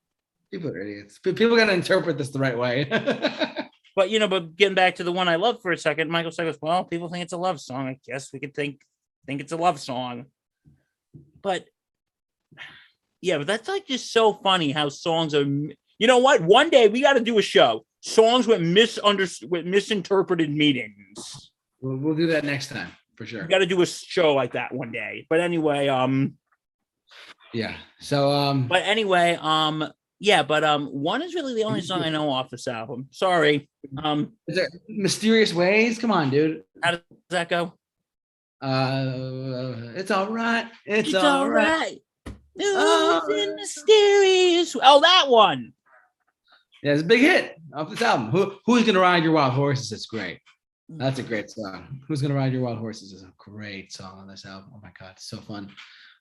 People 0.52 0.70
are 0.70 0.80
idiots. 0.80 1.18
People 1.18 1.56
gotta 1.56 1.72
interpret 1.72 2.18
this 2.18 2.28
the 2.28 2.38
right 2.38 2.58
way. 2.58 2.84
but 3.96 4.10
you 4.10 4.18
know 4.18 4.28
but 4.28 4.56
getting 4.56 4.74
back 4.74 4.96
to 4.96 5.04
the 5.04 5.12
one 5.12 5.28
i 5.28 5.36
love 5.36 5.60
for 5.60 5.70
a 5.70 5.76
second 5.76 6.10
michael 6.10 6.30
said 6.30 6.54
well 6.62 6.84
people 6.84 7.08
think 7.08 7.22
it's 7.22 7.32
a 7.32 7.38
love 7.38 7.60
song. 7.60 7.88
I 7.88 7.98
guess 8.06 8.32
we 8.32 8.40
could 8.40 8.54
think 8.54 8.80
think 9.26 9.40
it's 9.40 9.52
a 9.52 9.56
love 9.56 9.80
song. 9.80 10.26
But 11.42 11.66
yeah 13.22 13.38
but 13.38 13.46
that's 13.46 13.68
like 13.68 13.86
just 13.86 14.12
so 14.12 14.34
funny 14.34 14.72
how 14.72 14.88
songs 14.88 15.34
are 15.34 15.44
you 15.44 16.06
know 16.06 16.18
what 16.18 16.42
one 16.42 16.68
day 16.68 16.88
we 16.88 17.00
got 17.00 17.14
to 17.14 17.20
do 17.20 17.38
a 17.38 17.42
show 17.42 17.84
songs 18.00 18.46
with 18.46 18.60
misunderstood 18.60 19.50
with 19.50 19.64
misinterpreted 19.64 20.50
meanings 20.54 21.50
we'll, 21.80 21.96
we'll 21.96 22.14
do 22.14 22.26
that 22.26 22.44
next 22.44 22.68
time 22.68 22.88
for 23.16 23.26
sure. 23.26 23.42
We 23.42 23.48
got 23.48 23.58
to 23.58 23.66
do 23.66 23.80
a 23.82 23.86
show 23.86 24.34
like 24.34 24.54
that 24.54 24.72
one 24.72 24.90
day. 24.90 25.26
But 25.28 25.40
anyway, 25.40 25.88
um, 25.88 26.34
Yeah. 27.52 27.76
So 28.00 28.30
um 28.30 28.66
But 28.68 28.82
anyway, 28.82 29.38
um, 29.40 29.86
yeah, 30.18 30.42
but 30.42 30.64
um, 30.64 30.86
one 30.86 31.20
is 31.22 31.34
really 31.34 31.54
the 31.54 31.64
only 31.64 31.80
song 31.80 32.02
I 32.02 32.08
know 32.08 32.30
off 32.30 32.48
this 32.48 32.68
album. 32.68 33.08
Sorry. 33.10 33.68
Um, 34.02 34.32
is 34.46 34.56
there 34.56 34.68
mysterious 34.88 35.52
ways? 35.52 35.98
Come 35.98 36.10
on, 36.10 36.30
dude. 36.30 36.62
How 36.82 36.92
does 36.92 37.00
that 37.30 37.48
go? 37.48 37.74
Uh 38.60 39.92
it's 39.96 40.10
all 40.12 40.28
right. 40.28 40.66
It's, 40.86 41.14
all 41.14 41.48
right. 41.48 41.98
News 42.54 43.28
in 43.30 43.56
mysterious. 43.56 44.76
Oh, 44.82 45.00
that 45.00 45.28
one. 45.28 45.72
Yeah, 46.82 46.92
it's 46.92 47.02
a 47.02 47.06
big 47.06 47.20
hit 47.20 47.56
off 47.74 47.90
this 47.90 48.02
album. 48.02 48.30
Who 48.30 48.54
who's 48.66 48.84
gonna 48.84 49.00
ride 49.00 49.22
your 49.22 49.32
wild 49.32 49.52
horses? 49.52 49.92
It's 49.92 50.06
great. 50.06 50.40
That's 50.88 51.18
a 51.18 51.22
great 51.22 51.48
song. 51.48 52.00
Who's 52.08 52.20
gonna 52.20 52.34
ride 52.34 52.52
your 52.52 52.62
wild 52.62 52.78
horses 52.78 53.12
is 53.12 53.22
a 53.22 53.32
great 53.38 53.92
song 53.92 54.18
on 54.18 54.28
this 54.28 54.44
album. 54.44 54.70
Oh 54.74 54.80
my 54.82 54.90
god, 54.98 55.12
it's 55.12 55.28
so 55.28 55.38
fun. 55.38 55.70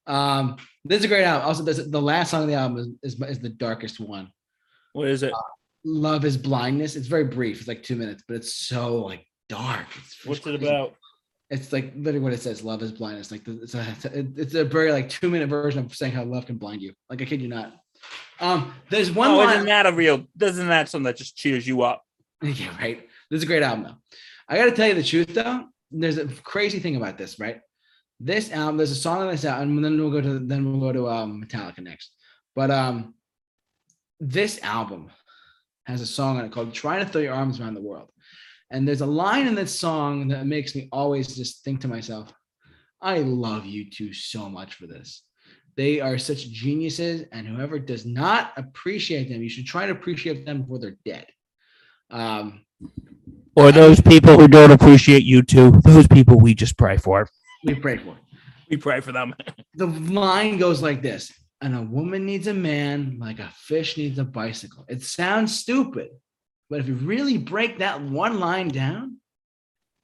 Um, 0.08 0.58
this 0.86 1.00
is 1.00 1.06
a 1.06 1.08
great 1.08 1.24
album. 1.24 1.48
Also, 1.48 1.64
this, 1.64 1.78
the 1.78 2.02
last 2.02 2.32
song 2.32 2.44
of 2.44 2.48
the 2.48 2.54
album 2.54 2.78
is, 3.04 3.14
is 3.14 3.22
is 3.22 3.40
the 3.40 3.50
darkest 3.50 4.00
one. 4.00 4.32
What 4.94 5.08
is 5.08 5.24
it? 5.24 5.34
Love 5.84 6.26
is 6.26 6.38
blindness. 6.38 6.96
It's 6.96 7.08
very 7.08 7.26
brief. 7.26 7.60
It's 7.60 7.68
like 7.68 7.84
two 7.84 7.96
minutes, 7.96 8.24
but 8.28 8.38
it's 8.38 8.54
so 8.54 8.98
like 8.98 9.26
dark. 9.50 9.88
It's 9.98 10.26
What's 10.26 10.46
it 10.46 10.56
about? 10.56 10.96
It's 11.52 11.74
like 11.74 11.92
literally 11.96 12.20
what 12.20 12.34
it 12.34 12.42
says. 12.42 12.64
Love 12.64 12.82
is 12.82 12.94
blindness. 12.94 13.30
Like 13.30 13.46
it's 13.46 13.76
a 13.76 13.86
it's 14.06 14.56
a 14.56 14.64
very 14.64 14.92
like 14.92 15.10
two 15.10 15.30
minute 15.30 15.50
version 15.50 15.86
of 15.86 15.94
saying 15.94 16.14
how 16.14 16.24
love 16.24 16.46
can 16.46 16.56
blind 16.56 16.82
you. 16.82 16.94
Like 17.10 17.22
I 17.22 17.26
kid 17.26 17.42
you 17.42 17.50
not. 17.50 17.74
Um, 18.40 18.74
there's 18.90 19.12
one 19.12 19.32
oh, 19.32 19.38
line. 19.38 19.56
isn't 19.56 19.68
that 19.68 19.86
a 19.86 19.92
real? 19.92 20.26
Isn't 20.40 20.68
that 20.70 20.90
something 20.90 21.06
that 21.06 21.18
just 21.18 21.38
cheers 21.38 21.68
you 21.68 21.84
up? 21.84 22.04
Yeah, 22.44 22.76
right. 22.80 23.08
This 23.30 23.38
is 23.38 23.44
a 23.44 23.48
great 23.48 23.62
album, 23.62 23.84
though. 23.84 24.18
I 24.50 24.58
got 24.58 24.66
to 24.66 24.72
tell 24.72 24.88
you 24.88 24.96
the 24.96 25.04
truth, 25.04 25.34
though. 25.34 25.66
There's 25.92 26.18
a 26.18 26.26
crazy 26.28 26.80
thing 26.80 26.96
about 26.96 27.18
this, 27.18 27.40
right? 27.40 27.62
This 28.20 28.52
album, 28.52 28.78
there's 28.78 28.92
a 28.92 28.96
song 28.96 29.22
on 29.22 29.30
this 29.30 29.46
album, 29.46 29.78
and 29.78 29.86
then 29.86 30.00
we'll 30.00 30.10
go 30.10 30.22
to 30.22 30.40
then 30.40 30.66
we'll 30.66 30.92
go 30.92 30.92
to 30.92 31.08
um, 31.08 31.44
Metallica 31.44 31.80
next. 31.80 32.12
But 32.56 32.72
um, 32.72 33.14
this 34.20 34.60
album 34.64 35.12
has 35.86 36.02
a 36.02 36.08
song 36.08 36.40
on 36.40 36.46
it 36.46 36.52
called 36.52 36.74
"Trying 36.74 37.06
to 37.06 37.12
Throw 37.12 37.22
Your 37.22 37.34
Arms 37.34 37.60
Around 37.60 37.76
the 37.76 37.82
World," 37.82 38.10
and 38.72 38.88
there's 38.88 39.02
a 39.02 39.06
line 39.06 39.48
in 39.48 39.56
this 39.56 39.78
song 39.78 40.28
that 40.30 40.46
makes 40.48 40.76
me 40.76 40.90
always 40.92 41.36
just 41.36 41.64
think 41.64 41.82
to 41.82 41.88
myself, 41.88 42.34
"I 43.02 43.20
love 43.20 43.66
U2 43.66 44.14
so 44.14 44.50
much 44.50 44.76
for 44.76 44.88
this." 44.88 45.24
They 45.78 46.00
are 46.00 46.18
such 46.18 46.50
geniuses, 46.50 47.26
and 47.32 47.48
whoever 47.48 47.80
does 47.80 48.06
not 48.06 48.54
appreciate 48.58 49.30
them, 49.30 49.44
you 49.44 49.50
should 49.50 49.66
try 49.66 49.86
to 49.86 49.92
appreciate 49.92 50.46
them 50.46 50.62
before 50.62 50.80
they're 50.80 50.98
dead. 51.06 51.28
Um, 52.10 52.66
Or 53.56 53.72
those 53.72 54.02
people 54.02 54.40
who 54.40 54.48
don't 54.48 54.72
appreciate 54.72 55.24
you 55.24 55.44
too. 55.44 55.72
Those 55.84 56.08
people 56.08 56.40
we 56.40 56.54
just 56.56 56.78
pray 56.78 56.98
for. 56.98 57.30
we 57.64 57.76
pray 57.76 57.98
for. 57.98 58.18
We 58.70 58.78
pray 58.78 59.02
for 59.02 59.12
them. 59.12 59.36
The 59.76 59.88
line 59.88 60.58
goes 60.58 60.82
like 60.82 61.02
this 61.02 61.32
and 61.62 61.76
a 61.76 61.82
woman 61.82 62.26
needs 62.26 62.48
a 62.48 62.54
man 62.54 63.18
like 63.20 63.40
a 63.40 63.52
fish 63.56 63.98
needs 63.98 64.18
a 64.20 64.26
bicycle. 64.26 64.84
It 64.90 65.04
sounds 65.04 65.58
stupid, 65.58 66.10
but 66.72 66.80
if 66.80 66.88
you 66.88 66.96
really 66.96 67.38
break 67.38 67.80
that 67.80 68.02
one 68.02 68.40
line 68.40 68.70
down, 68.70 69.18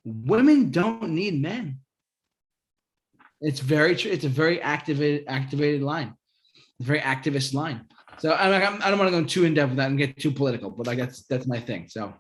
women 0.03 0.69
don't 0.69 1.11
need 1.11 1.41
men. 1.41 1.79
It's 3.39 3.61
very 3.61 3.95
true. 3.95 4.11
It's 4.11 4.25
a 4.25 4.29
very 4.29 4.61
activated, 4.61 5.23
activated 5.29 5.81
line, 5.81 6.15
very 6.81 6.99
activist 6.99 7.53
line. 7.53 7.85
So 8.19 8.33
I'm, 8.33 8.51
I'm, 8.51 8.81
I 8.83 8.89
don't 8.89 8.99
want 8.99 9.09
to 9.09 9.17
go 9.17 9.25
too 9.25 9.45
in 9.45 9.53
depth 9.53 9.69
with 9.69 9.77
that 9.77 9.89
and 9.89 9.97
get 9.97 10.19
too 10.19 10.29
political, 10.29 10.69
but 10.69 10.87
like 10.87 10.97
that's 10.97 11.23
that's 11.27 11.47
my 11.47 11.61
thing. 11.61 11.87
So, 11.87 12.13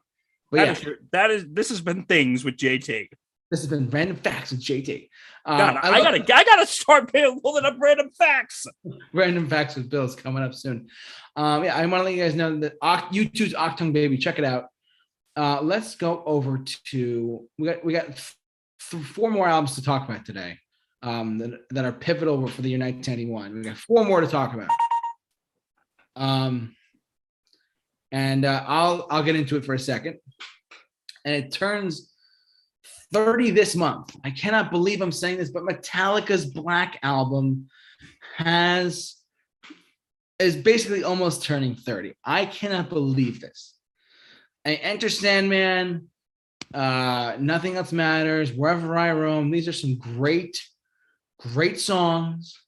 but 0.49 0.57
That 0.57 0.65
yeah, 0.65 0.89
is 0.91 0.97
that 1.11 1.31
is. 1.31 1.45
This 1.51 1.67
has 1.67 1.81
been 1.81 2.05
things 2.05 2.45
with 2.45 2.55
JT. 2.55 3.09
This 3.49 3.61
has 3.61 3.69
been 3.69 3.89
random 3.89 4.17
facts 4.17 4.51
with 4.51 4.61
JT. 4.61 5.09
Um, 5.45 5.57
God, 5.57 5.77
I, 5.81 5.89
love- 5.99 6.03
gotta, 6.03 6.35
I 6.35 6.43
gotta 6.43 6.67
start 6.67 7.11
pulling 7.41 7.63
up 7.65 7.75
random 7.79 8.09
facts. 8.17 8.65
Random 9.13 9.47
facts 9.47 9.75
with 9.75 9.89
Bill 9.89 10.03
is 10.03 10.15
coming 10.15 10.43
up 10.43 10.53
soon. 10.53 10.87
Um, 11.35 11.63
yeah, 11.63 11.75
I 11.75 11.85
want 11.85 12.01
to 12.01 12.03
let 12.05 12.13
you 12.13 12.21
guys 12.23 12.35
know 12.35 12.57
that 12.59 12.79
Oct- 12.81 13.11
U2's 13.11 13.53
Achtung 13.53 13.93
Baby. 13.93 14.17
Check 14.17 14.37
it 14.39 14.43
out. 14.45 14.65
Uh, 15.37 15.61
let's 15.61 15.95
go 15.95 16.23
over 16.25 16.59
to 16.91 17.47
we 17.57 17.67
got 17.67 17.85
we 17.85 17.93
got 17.93 18.07
th- 18.07 19.03
four 19.03 19.29
more 19.31 19.47
albums 19.47 19.75
to 19.75 19.83
talk 19.83 20.09
about 20.09 20.25
today. 20.25 20.57
Um, 21.03 21.37
that, 21.37 21.51
that 21.69 21.85
are 21.85 21.91
pivotal 21.93 22.47
for 22.47 22.61
the 22.63 22.69
year 22.69 22.79
1991. 22.79 23.53
We 23.53 23.61
got 23.61 23.77
four 23.77 24.03
more 24.03 24.19
to 24.19 24.27
talk 24.27 24.55
about. 24.55 24.69
Um, 26.15 26.75
and 28.11 28.43
uh, 28.45 28.63
I'll 28.67 29.07
I'll 29.09 29.23
get 29.23 29.35
into 29.35 29.55
it 29.57 29.63
for 29.65 29.73
a 29.75 29.79
second. 29.79 30.17
And 31.23 31.35
it 31.35 31.51
turns 31.51 32.11
30 33.13 33.51
this 33.51 33.75
month. 33.75 34.15
I 34.23 34.31
cannot 34.31 34.71
believe 34.71 35.01
I'm 35.01 35.11
saying 35.11 35.37
this, 35.37 35.49
but 35.49 35.63
Metallica's 35.63 36.45
Black 36.45 36.99
album 37.03 37.69
has 38.35 39.15
is 40.39 40.55
basically 40.55 41.03
almost 41.03 41.43
turning 41.43 41.75
30. 41.75 42.13
I 42.23 42.45
cannot 42.45 42.89
believe 42.89 43.41
this. 43.41 43.73
I 44.65 44.75
enter 44.75 45.09
Sandman, 45.09 46.09
uh, 46.73 47.37
Nothing 47.39 47.75
Else 47.77 47.91
Matters, 47.91 48.53
Wherever 48.53 48.95
I 48.97 49.11
Roam. 49.13 49.49
These 49.49 49.67
are 49.67 49.73
some 49.73 49.97
great, 49.97 50.61
great 51.39 51.79
songs. 51.79 52.59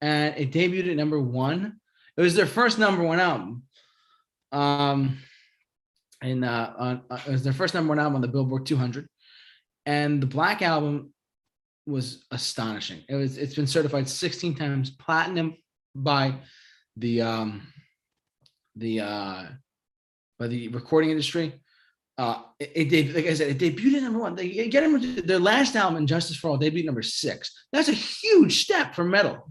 And 0.00 0.34
it 0.36 0.52
debuted 0.52 0.90
at 0.90 0.96
number 0.96 1.20
one. 1.20 1.80
It 2.16 2.22
was 2.22 2.34
their 2.34 2.46
first 2.46 2.78
number 2.78 3.02
one 3.02 3.20
album. 3.20 3.64
Um, 4.52 5.18
and 6.22 6.44
uh, 6.44 6.72
on, 6.78 7.02
uh, 7.10 7.18
it 7.26 7.32
was 7.32 7.44
their 7.44 7.52
first 7.52 7.74
number 7.74 7.90
one 7.90 7.98
album 7.98 8.16
on 8.16 8.20
the 8.22 8.28
Billboard 8.28 8.64
200. 8.64 9.08
And 9.86 10.22
the 10.22 10.26
Black 10.26 10.62
Album 10.62 11.12
was 11.86 12.24
astonishing. 12.30 13.02
It 13.08 13.14
was 13.16 13.38
it's 13.38 13.54
been 13.54 13.66
certified 13.66 14.08
16 14.08 14.54
times 14.54 14.90
platinum 14.90 15.56
by 15.94 16.36
the 16.96 17.22
um 17.22 17.66
the 18.76 19.00
uh 19.00 19.44
by 20.38 20.46
the 20.46 20.68
recording 20.68 21.10
industry. 21.10 21.60
Uh 22.18 22.42
it, 22.60 22.72
it 22.74 22.88
deb- 22.90 23.16
like 23.16 23.26
I 23.26 23.34
said, 23.34 23.50
it 23.50 23.58
debuted 23.58 23.96
at 23.96 24.02
number 24.04 24.20
one. 24.20 24.36
They 24.36 24.68
get 24.68 24.82
them 24.82 25.26
their 25.26 25.40
last 25.40 25.74
album, 25.74 26.06
Justice 26.06 26.36
for 26.36 26.50
All, 26.50 26.58
debuted 26.58 26.84
number 26.84 27.02
six. 27.02 27.52
That's 27.72 27.88
a 27.88 27.92
huge 27.92 28.62
step 28.62 28.94
for 28.94 29.04
metal. 29.04 29.50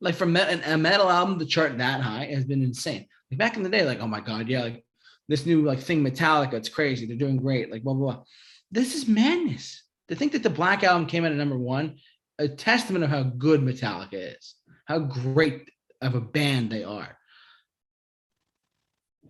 Like 0.00 0.14
for 0.14 0.26
me- 0.26 0.40
a 0.40 0.76
metal 0.76 1.10
album 1.10 1.38
to 1.38 1.46
chart 1.46 1.78
that 1.78 2.00
high 2.00 2.26
has 2.26 2.44
been 2.44 2.62
insane. 2.62 3.06
Like 3.30 3.38
back 3.38 3.56
in 3.56 3.62
the 3.62 3.68
day, 3.68 3.84
like, 3.84 4.00
oh 4.00 4.06
my 4.06 4.20
god, 4.20 4.48
yeah, 4.48 4.62
like 4.62 4.84
this 5.28 5.46
new 5.46 5.62
like 5.62 5.80
thing, 5.80 6.04
Metallica, 6.04 6.54
it's 6.54 6.68
crazy. 6.68 7.06
They're 7.06 7.16
doing 7.16 7.36
great, 7.36 7.70
like 7.70 7.82
blah 7.82 7.94
blah 7.94 8.14
blah. 8.14 8.24
This 8.70 8.94
is 8.94 9.08
madness. 9.08 9.82
To 10.08 10.16
think 10.16 10.32
that 10.32 10.42
the 10.42 10.50
Black 10.50 10.82
Album 10.82 11.06
came 11.06 11.24
out 11.24 11.32
at 11.32 11.38
number 11.38 11.58
one, 11.58 11.98
a 12.38 12.48
testament 12.48 13.04
of 13.04 13.10
how 13.10 13.22
good 13.22 13.60
Metallica 13.60 14.36
is, 14.36 14.54
how 14.86 14.98
great 14.98 15.68
of 16.00 16.14
a 16.14 16.20
band 16.20 16.70
they 16.70 16.82
are. 16.82 17.16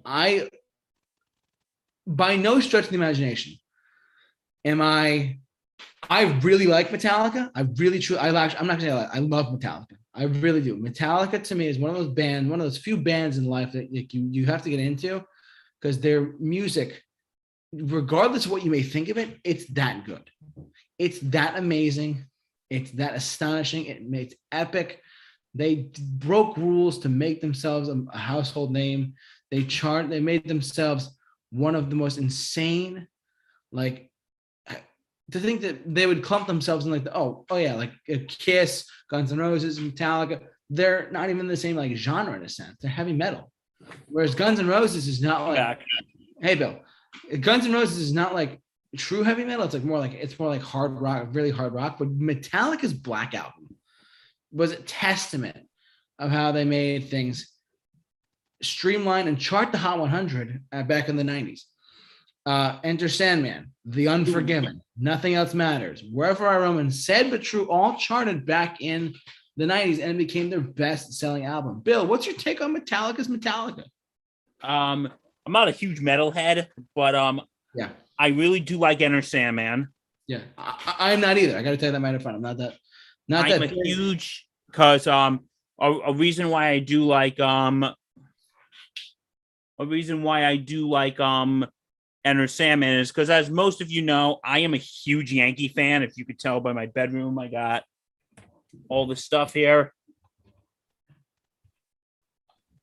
I, 0.05 0.49
by 2.07 2.36
no 2.36 2.61
stretch 2.61 2.84
of 2.84 2.91
the 2.91 2.97
imagination, 2.97 3.55
am 4.64 4.80
I. 4.80 5.38
I 6.09 6.22
really 6.41 6.66
like 6.66 6.88
Metallica. 6.88 7.51
I 7.55 7.62
really, 7.76 7.99
truly, 7.99 8.20
I 8.20 8.30
like. 8.30 8.59
I'm 8.59 8.66
not 8.66 8.78
gonna 8.78 8.91
say 8.91 9.09
I, 9.12 9.16
I 9.16 9.18
love 9.18 9.47
Metallica. 9.47 9.97
I 10.14 10.24
really 10.24 10.61
do. 10.61 10.76
Metallica 10.76 11.43
to 11.43 11.55
me 11.55 11.68
is 11.68 11.78
one 11.78 11.91
of 11.91 11.97
those 11.97 12.14
bands, 12.14 12.51
one 12.51 12.61
of 12.61 12.66
those 12.66 12.78
few 12.78 12.97
bands 12.97 13.38
in 13.38 13.45
life 13.45 13.72
that 13.72 13.93
like, 13.93 14.12
you 14.14 14.26
you 14.30 14.47
have 14.47 14.62
to 14.62 14.70
get 14.70 14.80
into 14.80 15.22
because 15.80 16.01
their 16.01 16.32
music, 16.38 17.03
regardless 17.72 18.46
of 18.46 18.50
what 18.50 18.64
you 18.64 18.70
may 18.70 18.82
think 18.82 19.08
of 19.08 19.18
it, 19.18 19.38
it's 19.44 19.66
that 19.72 20.04
good. 20.04 20.30
It's 20.98 21.18
that 21.20 21.56
amazing. 21.56 22.26
It's 22.68 22.90
that 22.92 23.14
astonishing. 23.14 23.86
It 23.86 24.08
makes 24.08 24.34
epic. 24.52 25.00
They 25.54 25.90
broke 25.98 26.56
rules 26.56 27.00
to 27.00 27.08
make 27.08 27.40
themselves 27.40 27.88
a, 27.88 28.04
a 28.12 28.18
household 28.18 28.72
name. 28.72 29.14
They 29.50 29.64
chart. 29.64 30.08
They 30.08 30.20
made 30.20 30.46
themselves 30.46 31.10
one 31.50 31.74
of 31.74 31.90
the 31.90 31.96
most 31.96 32.18
insane, 32.18 33.08
like 33.72 34.10
to 35.32 35.40
think 35.40 35.60
that 35.60 35.94
they 35.94 36.06
would 36.06 36.22
clump 36.22 36.46
themselves 36.46 36.86
in 36.86 36.92
like 36.92 37.04
the 37.04 37.16
oh 37.16 37.44
oh 37.50 37.56
yeah 37.56 37.74
like 37.74 37.92
a 38.08 38.18
Kiss, 38.18 38.86
Guns 39.10 39.32
N' 39.32 39.38
Roses, 39.38 39.78
Metallica. 39.78 40.40
They're 40.68 41.08
not 41.10 41.30
even 41.30 41.48
the 41.48 41.56
same 41.56 41.76
like 41.76 41.96
genre 41.96 42.34
in 42.34 42.44
a 42.44 42.48
sense. 42.48 42.76
They're 42.80 42.90
heavy 42.90 43.12
metal, 43.12 43.50
whereas 44.06 44.34
Guns 44.34 44.58
N' 44.60 44.68
Roses 44.68 45.08
is 45.08 45.20
not 45.20 45.46
like 45.46 45.56
Back. 45.56 45.80
hey 46.40 46.54
Bill, 46.54 46.78
Guns 47.40 47.66
N' 47.66 47.72
Roses 47.72 47.98
is 47.98 48.12
not 48.12 48.34
like 48.34 48.61
true 48.96 49.22
heavy 49.22 49.44
metal. 49.44 49.64
It's 49.64 49.74
like 49.74 49.84
more 49.84 49.98
like 49.98 50.14
it's 50.14 50.38
more 50.38 50.48
like 50.48 50.62
hard 50.62 51.00
rock, 51.00 51.28
really 51.32 51.50
hard 51.50 51.74
rock. 51.74 51.98
But 51.98 52.18
Metallica's 52.18 52.94
Black 52.94 53.34
Album 53.34 53.76
was 54.52 54.72
a 54.72 54.76
testament 54.76 55.56
of 56.18 56.30
how 56.30 56.52
they 56.52 56.64
made 56.64 57.08
things 57.08 57.50
streamline 58.62 59.28
and 59.28 59.38
chart 59.38 59.72
the 59.72 59.78
Hot 59.78 59.98
100 59.98 60.62
uh, 60.72 60.82
back 60.82 61.08
in 61.08 61.16
the 61.16 61.22
90s. 61.22 61.62
Uh, 62.46 62.78
Enter 62.84 63.08
Sandman, 63.08 63.72
The 63.84 64.08
Unforgiven, 64.08 64.80
Nothing 64.98 65.34
Else 65.34 65.54
Matters, 65.54 66.02
Wherever 66.11 66.46
I 66.46 66.58
Roam, 66.58 66.78
and 66.78 66.92
Sad 66.92 67.30
But 67.30 67.42
True 67.42 67.70
all 67.70 67.96
charted 67.96 68.46
back 68.46 68.80
in 68.80 69.14
the 69.56 69.66
90s 69.66 70.02
and 70.02 70.18
became 70.18 70.50
their 70.50 70.61
best 70.61 71.12
selling 71.14 71.44
album. 71.44 71.80
Bill, 71.80 72.06
what's 72.06 72.26
your 72.26 72.36
take 72.36 72.61
on 72.61 72.74
Metallica's 72.74 73.28
Metallica? 73.28 73.84
Um, 74.62 75.11
I'm 75.51 75.53
not 75.53 75.66
a 75.66 75.72
huge 75.72 76.01
metalhead, 76.01 76.68
but 76.94 77.16
um, 77.16 77.40
Yeah. 77.74 77.88
I 78.16 78.28
really 78.28 78.61
do 78.61 78.78
like 78.78 79.01
Enter 79.01 79.20
Sandman. 79.20 79.88
Yeah, 80.28 80.42
I, 80.57 81.12
I'm 81.12 81.20
not 81.20 81.38
either. 81.38 81.59
I 81.59 81.62
got 81.62 81.70
to 81.70 81.76
tell 81.76 81.88
you 81.88 81.92
that 81.92 82.01
right 82.01 82.14
up 82.14 82.22
front. 82.22 82.36
I'm 82.36 82.42
not 82.42 82.57
that, 82.59 82.74
not 83.26 83.51
I'm 83.51 83.61
that. 83.61 83.72
a 83.72 83.74
huge 83.82 84.46
because 84.68 85.09
um 85.09 85.40
a, 85.80 85.90
a 85.90 86.12
reason 86.12 86.51
why 86.51 86.68
I 86.68 86.78
do 86.78 87.05
like 87.05 87.40
um 87.40 87.82
a 87.82 87.96
reason 89.84 90.22
why 90.22 90.46
I 90.46 90.55
do 90.55 90.88
like 90.88 91.18
um 91.18 91.66
Enter 92.24 92.46
Sandman 92.46 93.01
is 93.01 93.09
because 93.09 93.28
as 93.28 93.51
most 93.51 93.80
of 93.80 93.90
you 93.90 94.03
know, 94.03 94.38
I 94.44 94.61
am 94.61 94.74
a 94.74 94.76
huge 94.76 95.32
Yankee 95.32 95.66
fan. 95.66 96.05
If 96.05 96.16
you 96.16 96.24
could 96.24 96.38
tell 96.38 96.61
by 96.61 96.74
my 96.74 96.86
bedroom, 96.86 97.36
I 97.40 97.48
got 97.48 97.82
all 98.88 99.09
the 99.09 99.16
stuff 99.16 99.53
here. 99.53 99.92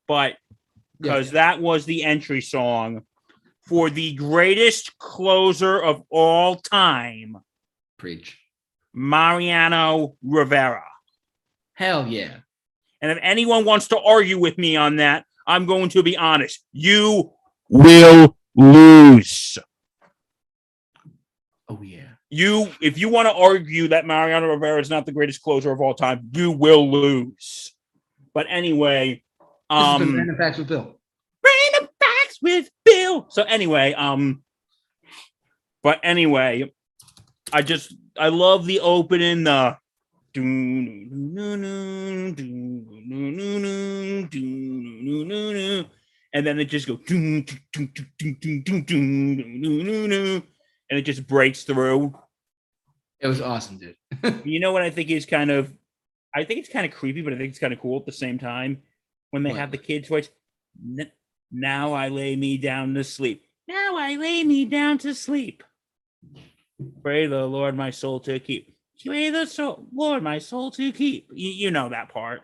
But 0.06 0.34
because 1.00 1.30
that 1.32 1.60
was 1.60 1.84
the 1.84 2.04
entry 2.04 2.40
song 2.40 3.02
for 3.66 3.90
the 3.90 4.14
greatest 4.14 4.96
closer 4.98 5.80
of 5.80 6.02
all 6.10 6.56
time, 6.56 7.36
Preach. 7.98 8.38
Mariano 8.94 10.16
Rivera. 10.22 10.84
Hell 11.74 12.06
yeah. 12.06 12.38
And 13.00 13.12
if 13.12 13.18
anyone 13.22 13.64
wants 13.64 13.88
to 13.88 13.98
argue 13.98 14.38
with 14.38 14.58
me 14.58 14.76
on 14.76 14.96
that, 14.96 15.24
I'm 15.46 15.66
going 15.66 15.90
to 15.90 16.02
be 16.02 16.16
honest. 16.16 16.64
You 16.72 17.32
will 17.68 18.36
lose. 18.56 19.58
Oh 21.68 21.80
yeah. 21.82 22.02
You, 22.30 22.72
if 22.80 22.98
you 22.98 23.08
want 23.08 23.26
to 23.26 23.34
argue 23.34 23.88
that 23.88 24.06
Mariano 24.06 24.48
Rivera 24.48 24.80
is 24.80 24.90
not 24.90 25.06
the 25.06 25.12
greatest 25.12 25.42
closer 25.42 25.70
of 25.70 25.80
all 25.80 25.94
time, 25.94 26.28
you 26.32 26.50
will 26.50 26.90
lose. 26.90 27.72
But 28.34 28.46
anyway, 28.48 29.22
This 29.70 29.78
has 29.78 30.00
um, 30.00 30.16
Random 30.16 30.36
Facts 30.36 30.58
with 30.58 30.68
Bill. 30.68 30.98
random 31.44 31.88
facts 32.00 32.38
with 32.40 32.70
Bill. 32.84 33.26
So 33.28 33.42
anyway, 33.42 33.92
um, 33.94 34.42
but 35.82 36.00
anyway, 36.02 36.72
I 37.52 37.62
just 37.62 37.94
I 38.18 38.28
love 38.28 38.66
the 38.66 38.80
opening. 38.80 39.44
The 39.44 39.76
and 46.34 46.46
then 46.46 46.58
it 46.58 46.66
just 46.66 46.86
goes 46.86 47.00
and 47.08 47.50
it 50.90 51.02
just 51.02 51.26
breaks 51.26 51.64
through. 51.64 52.14
It 53.20 53.26
was 53.26 53.40
awesome, 53.40 53.78
dude. 53.78 53.96
You 54.44 54.60
know 54.60 54.72
what 54.72 54.82
I 54.82 54.90
think 54.90 55.10
is 55.10 55.26
kind 55.26 55.50
of, 55.50 55.72
I 56.34 56.44
think 56.44 56.60
it's 56.60 56.68
kind 56.68 56.86
of 56.86 56.92
creepy, 56.92 57.22
but 57.22 57.32
I 57.32 57.36
think 57.36 57.50
it's 57.50 57.58
kind 57.58 57.72
of 57.72 57.80
cool 57.80 57.98
at 57.98 58.06
the 58.06 58.12
same 58.12 58.38
time 58.38 58.82
when 59.30 59.42
they 59.42 59.52
have 59.52 59.70
the 59.70 59.78
kids' 59.78 60.08
voice. 60.08 60.30
"N- 60.82 61.10
Now 61.50 61.92
I 61.94 62.08
lay 62.08 62.36
me 62.36 62.58
down 62.58 62.94
to 62.94 63.04
sleep. 63.04 63.46
Now 63.66 63.96
I 63.96 64.16
lay 64.16 64.44
me 64.44 64.64
down 64.64 64.98
to 64.98 65.14
sleep. 65.14 65.62
Pray 67.02 67.26
the 67.26 67.44
Lord 67.46 67.76
my 67.76 67.90
soul 67.90 68.20
to 68.20 68.38
keep. 68.38 68.74
Pray 69.04 69.30
the 69.30 69.46
soul, 69.46 69.86
Lord 69.94 70.22
my 70.22 70.38
soul 70.38 70.70
to 70.72 70.92
keep. 70.92 71.28
You, 71.32 71.50
you 71.50 71.70
know 71.70 71.88
that 71.88 72.08
part. 72.10 72.42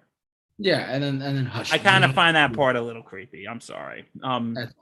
Yeah, 0.58 0.80
and 0.90 1.02
then 1.02 1.22
and 1.22 1.36
then 1.36 1.46
hush. 1.46 1.72
I 1.72 1.78
kind 1.78 2.04
of 2.04 2.14
find 2.20 2.36
that 2.36 2.52
part 2.52 2.76
a 2.76 2.80
little 2.80 3.02
creepy. 3.02 3.46
I'm 3.48 3.60
sorry. 3.60 4.06
Um, 4.22 4.54
That's 4.54 4.72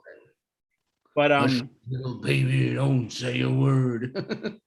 but 1.15 1.31
Hush, 1.31 1.61
um, 1.61 1.69
little 1.89 2.15
baby, 2.15 2.73
don't 2.73 3.11
say 3.11 3.41
a 3.41 3.49
word. 3.49 4.15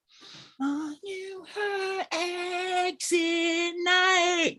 On 0.61 0.97
you 1.03 1.45
her 1.55 2.05
exit 2.12 3.74
night. 3.84 4.59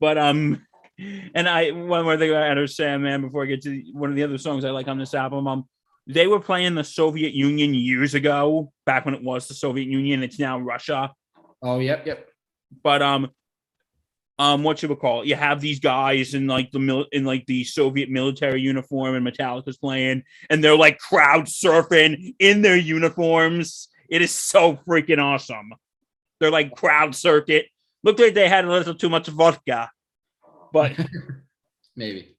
But 0.00 0.18
um, 0.18 0.64
and 0.98 1.48
I 1.48 1.70
one 1.70 2.04
more 2.04 2.16
thing 2.16 2.30
about 2.30 2.44
Enter 2.44 2.98
man, 2.98 3.22
before 3.22 3.42
I 3.42 3.46
get 3.46 3.62
to 3.62 3.82
one 3.92 4.10
of 4.10 4.16
the 4.16 4.22
other 4.22 4.38
songs 4.38 4.64
I 4.64 4.70
like 4.70 4.88
on 4.88 4.98
this 4.98 5.14
album. 5.14 5.46
Um, 5.46 5.68
they 6.06 6.26
were 6.26 6.40
playing 6.40 6.74
the 6.74 6.84
Soviet 6.84 7.32
Union 7.32 7.74
years 7.74 8.14
ago, 8.14 8.72
back 8.84 9.04
when 9.04 9.14
it 9.14 9.22
was 9.22 9.48
the 9.48 9.54
Soviet 9.54 9.88
Union. 9.88 10.22
It's 10.22 10.38
now 10.38 10.58
Russia. 10.58 11.12
oh, 11.62 11.78
yep, 11.78 12.06
yep. 12.06 12.28
But 12.82 13.00
um, 13.02 13.30
um, 14.38 14.62
what 14.64 14.82
you 14.82 14.88
would 14.88 14.98
call 14.98 15.22
it? 15.22 15.28
You 15.28 15.36
have 15.36 15.60
these 15.60 15.80
guys 15.80 16.34
in 16.34 16.46
like 16.46 16.70
the 16.72 16.78
mil- 16.78 17.06
in 17.12 17.24
like 17.24 17.46
the 17.46 17.64
Soviet 17.64 18.10
military 18.10 18.60
uniform, 18.60 19.14
and 19.14 19.26
Metallica's 19.26 19.78
playing, 19.78 20.24
and 20.50 20.62
they're 20.62 20.76
like 20.76 20.98
crowd 20.98 21.46
surfing 21.46 22.34
in 22.38 22.62
their 22.62 22.76
uniforms. 22.76 23.88
It 24.08 24.22
is 24.22 24.30
so 24.30 24.78
freaking 24.88 25.22
awesome. 25.22 25.72
They're 26.40 26.50
like 26.50 26.74
crowd 26.74 27.14
circuit. 27.14 27.66
Looked 28.02 28.20
like 28.20 28.34
they 28.34 28.48
had 28.48 28.64
a 28.64 28.70
little 28.70 28.94
too 28.94 29.08
much 29.08 29.28
vodka, 29.28 29.90
but 30.74 30.92
Maybe. 31.96 32.36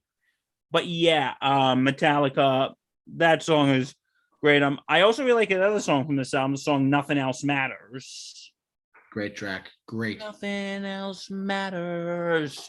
but 0.70 0.86
yeah, 0.86 1.34
um, 1.40 1.84
Metallica. 1.84 2.74
That 3.16 3.42
song 3.42 3.70
is 3.70 3.94
great. 4.42 4.62
Um, 4.62 4.78
I 4.88 5.00
also 5.00 5.24
really 5.24 5.40
like 5.40 5.50
another 5.50 5.80
song 5.80 6.04
from 6.06 6.16
this 6.16 6.34
album, 6.34 6.52
the 6.52 6.58
song 6.58 6.90
"Nothing 6.90 7.18
Else 7.18 7.42
Matters." 7.42 8.52
Great 9.10 9.34
track. 9.34 9.70
Great. 9.86 10.18
Nothing 10.18 10.84
else 10.84 11.30
matters. 11.30 12.68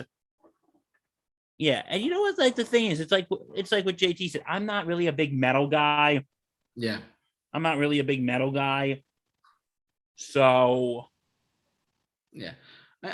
Yeah, 1.57 1.82
and 1.89 2.01
you 2.01 2.09
know 2.09 2.22
what? 2.22 2.38
Like 2.38 2.55
the 2.55 2.63
thing 2.63 2.86
is, 2.86 3.01
it's 3.01 3.11
like 3.11 3.28
it's 3.53 3.72
like 3.72 3.86
what 3.86 3.97
JT 3.97 4.30
said. 4.32 4.43
I'm 4.47 4.65
not 4.65 4.86
really 4.86 5.07
a 5.07 5.13
big 5.13 5.34
metal 5.38 5.68
guy. 5.68 6.24
Yeah. 6.76 6.99
I'm 7.53 7.63
not 7.63 7.78
really 7.78 7.99
a 7.99 8.03
big 8.03 8.24
metal 8.24 8.51
guy. 8.51 9.01
So 10.15 11.07
Yeah. 12.32 12.53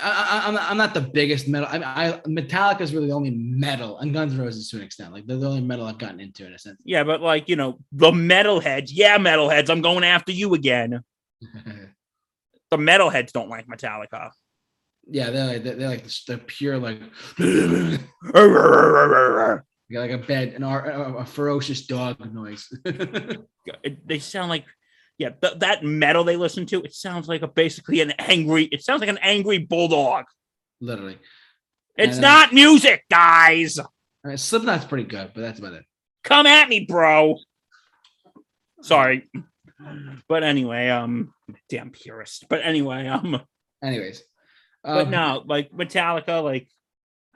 I, 0.02 0.42
I, 0.44 0.48
I'm, 0.48 0.54
not, 0.54 0.72
I'm 0.72 0.78
not 0.78 0.94
the 0.94 1.02
biggest 1.02 1.48
metal. 1.48 1.68
I, 1.72 1.78
I 1.78 2.22
Metallica 2.28 2.82
is 2.82 2.94
really 2.94 3.08
the 3.08 3.14
only 3.14 3.32
metal, 3.32 4.00
and 4.00 4.14
Guns 4.14 4.34
N' 4.34 4.40
Roses 4.40 4.70
to 4.70 4.78
an 4.78 4.84
extent. 4.84 5.14
Like 5.14 5.26
they're 5.26 5.38
the 5.38 5.48
only 5.48 5.62
metal 5.62 5.86
I've 5.86 5.98
gotten 5.98 6.20
into 6.20 6.46
in 6.46 6.54
a 6.54 6.60
sense. 6.60 6.80
yeah, 6.84 7.04
but 7.04 7.22
like 7.22 7.50
you 7.50 7.56
know, 7.56 7.80
the 7.92 8.12
metalheads, 8.12 8.90
yeah, 8.92 9.18
metalheads. 9.18 9.70
I'm 9.70 9.82
going 9.82 10.04
after 10.04 10.32
you 10.32 10.54
again. 10.54 11.04
The 12.72 12.78
metalheads 12.78 13.32
don't 13.32 13.50
like 13.50 13.68
Metallica. 13.68 14.32
yeah, 15.08 15.30
they're 15.30 15.46
like 15.46 15.64
they're, 15.64 15.90
like 15.90 16.08
the 16.26 16.40
pure 16.40 16.80
like 16.80 17.00
like 20.00 20.10
a 20.10 20.18
bad 20.18 20.54
an 20.54 20.64
a, 20.64 21.18
a 21.18 21.26
ferocious 21.26 21.86
dog 21.86 22.34
noise. 22.34 22.68
They 24.06 24.18
sound 24.18 24.50
like 24.50 24.66
yeah, 25.18 25.30
th- 25.30 25.60
that 25.60 25.84
metal 25.84 26.24
they 26.24 26.36
listen 26.38 26.66
to. 26.68 26.82
It 26.82 26.94
sounds 26.94 27.28
like 27.28 27.42
a 27.42 27.48
basically 27.48 28.02
an 28.02 28.12
angry. 28.20 28.66
It 28.66 28.84
sounds 28.84 29.00
like 29.02 29.10
an 29.10 29.20
angry 29.22 29.60
bulldog. 29.60 30.26
Literally. 30.82 31.18
It's 31.98 32.18
And, 32.18 32.26
uh, 32.26 32.28
not 32.30 32.54
music, 32.54 33.04
guys. 33.10 33.80
Right, 34.24 34.40
Slipknot's 34.40 34.86
pretty 34.86 35.04
good, 35.04 35.32
but 35.36 35.42
that's 35.42 35.60
about 35.60 35.74
it. 35.74 35.86
Come 36.24 36.48
at 36.48 36.68
me, 36.70 36.86
bro. 36.86 37.38
Sorry. 38.82 39.30
But 40.28 40.44
anyway, 40.44 40.90
um 40.90 41.34
damn 41.70 41.92
purist. 41.92 42.46
But 42.50 42.62
anyway, 42.64 43.08
um 43.08 43.42
Anyways. 43.84 44.24
but 44.84 45.06
um, 45.08 45.12
no, 45.12 45.44
like 45.46 45.72
Metallica, 45.72 46.42
like 46.44 46.68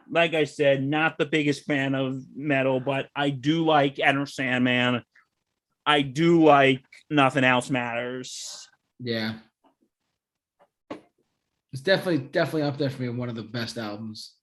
like 0.10 0.34
I 0.34 0.46
said, 0.46 0.82
not 0.84 1.18
the 1.18 1.26
biggest 1.26 1.66
fan 1.66 1.94
of 1.94 2.22
metal, 2.36 2.80
but 2.80 3.10
I 3.16 3.30
do 3.30 3.66
like 3.66 4.00
Enter 4.00 4.26
Sandman. 4.26 5.04
I 5.88 6.02
do 6.02 6.44
like 6.44 6.84
Nothing 7.10 7.46
Else 7.46 7.70
Matters. 7.70 8.68
Yeah. 9.00 9.36
It's 11.72 11.82
definitely 11.82 12.28
definitely 12.28 12.64
up 12.64 12.78
there 12.78 12.90
for 12.90 13.02
me. 13.02 13.10
One 13.10 13.30
of 13.30 13.36
the 13.36 13.44
best 13.44 13.78
albums. 13.78 14.34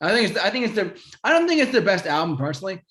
I 0.00 0.12
think 0.12 0.30
it's 0.30 0.38
I 0.38 0.50
think 0.50 0.64
it's 0.64 0.74
their 0.74 0.94
I 1.22 1.32
don't 1.32 1.46
think 1.46 1.60
it's 1.60 1.72
their 1.72 1.82
best 1.82 2.06
album 2.06 2.36
personally. 2.36 2.82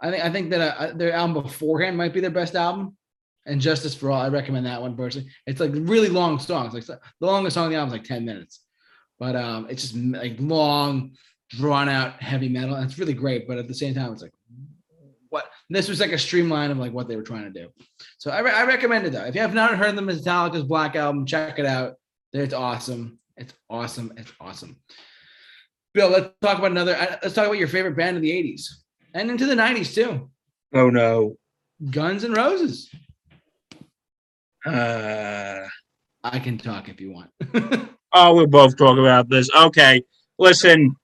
I 0.00 0.10
think 0.10 0.24
I 0.24 0.30
think 0.30 0.50
that 0.50 0.76
uh, 0.76 0.92
their 0.92 1.12
album 1.12 1.42
beforehand 1.42 1.96
might 1.96 2.12
be 2.12 2.20
their 2.20 2.30
best 2.30 2.54
album. 2.54 2.96
And 3.46 3.60
Justice 3.60 3.94
for 3.94 4.10
All, 4.10 4.20
I 4.20 4.28
recommend 4.28 4.66
that 4.66 4.82
one 4.82 4.96
personally. 4.96 5.30
It's 5.46 5.60
like 5.60 5.70
really 5.72 6.08
long 6.08 6.38
songs. 6.38 6.74
Like 6.74 6.84
the 6.84 6.98
longest 7.20 7.54
song 7.54 7.66
on 7.66 7.70
the 7.70 7.76
album 7.76 7.94
is 7.94 8.00
like 8.00 8.08
10 8.08 8.24
minutes. 8.24 8.60
But 9.18 9.36
um 9.36 9.66
it's 9.70 9.82
just 9.82 9.96
like 9.96 10.36
long, 10.40 11.12
drawn 11.48 11.88
out 11.88 12.20
heavy 12.20 12.48
metal. 12.48 12.74
And 12.74 12.84
it's 12.84 12.98
really 12.98 13.14
great. 13.14 13.48
But 13.48 13.58
at 13.58 13.68
the 13.68 13.74
same 13.74 13.94
time, 13.94 14.12
it's 14.12 14.22
like 14.22 14.34
this 15.70 15.88
was 15.88 16.00
like 16.00 16.12
a 16.12 16.18
streamline 16.18 16.70
of 16.70 16.78
like 16.78 16.92
what 16.92 17.08
they 17.08 17.16
were 17.16 17.22
trying 17.22 17.52
to 17.52 17.60
do. 17.62 17.68
So 18.18 18.30
I, 18.30 18.40
re- 18.40 18.52
I 18.52 18.64
recommend 18.64 19.06
it 19.06 19.10
though. 19.12 19.24
If 19.24 19.34
you 19.34 19.40
have 19.40 19.54
not 19.54 19.76
heard 19.76 19.96
the 19.96 20.02
Metallica's 20.02 20.62
Black 20.62 20.94
Album, 20.96 21.26
check 21.26 21.58
it 21.58 21.66
out. 21.66 21.94
It's 22.32 22.54
awesome. 22.54 23.18
It's 23.36 23.52
awesome. 23.68 24.12
It's 24.16 24.32
awesome. 24.40 24.76
Bill, 25.94 26.08
let's 26.10 26.30
talk 26.42 26.58
about 26.58 26.70
another. 26.72 26.94
uh, 26.94 27.16
Let's 27.22 27.34
talk 27.34 27.46
about 27.46 27.58
your 27.58 27.68
favorite 27.68 27.96
band 27.96 28.16
of 28.16 28.22
the 28.22 28.30
'80s 28.30 28.66
and 29.14 29.30
into 29.30 29.46
the 29.46 29.54
'90s 29.54 29.94
too. 29.94 30.30
Oh 30.74 30.90
no. 30.90 31.36
Guns 31.90 32.24
N' 32.24 32.32
Roses. 32.32 32.90
Uh 34.64 35.66
I 36.24 36.38
can 36.40 36.58
talk 36.58 36.88
if 36.88 37.00
you 37.00 37.12
want. 37.12 37.30
oh, 38.12 38.34
we'll 38.34 38.46
both 38.48 38.76
talk 38.76 38.98
about 38.98 39.28
this. 39.28 39.48
Okay. 39.54 40.02
Listen, 40.38 40.96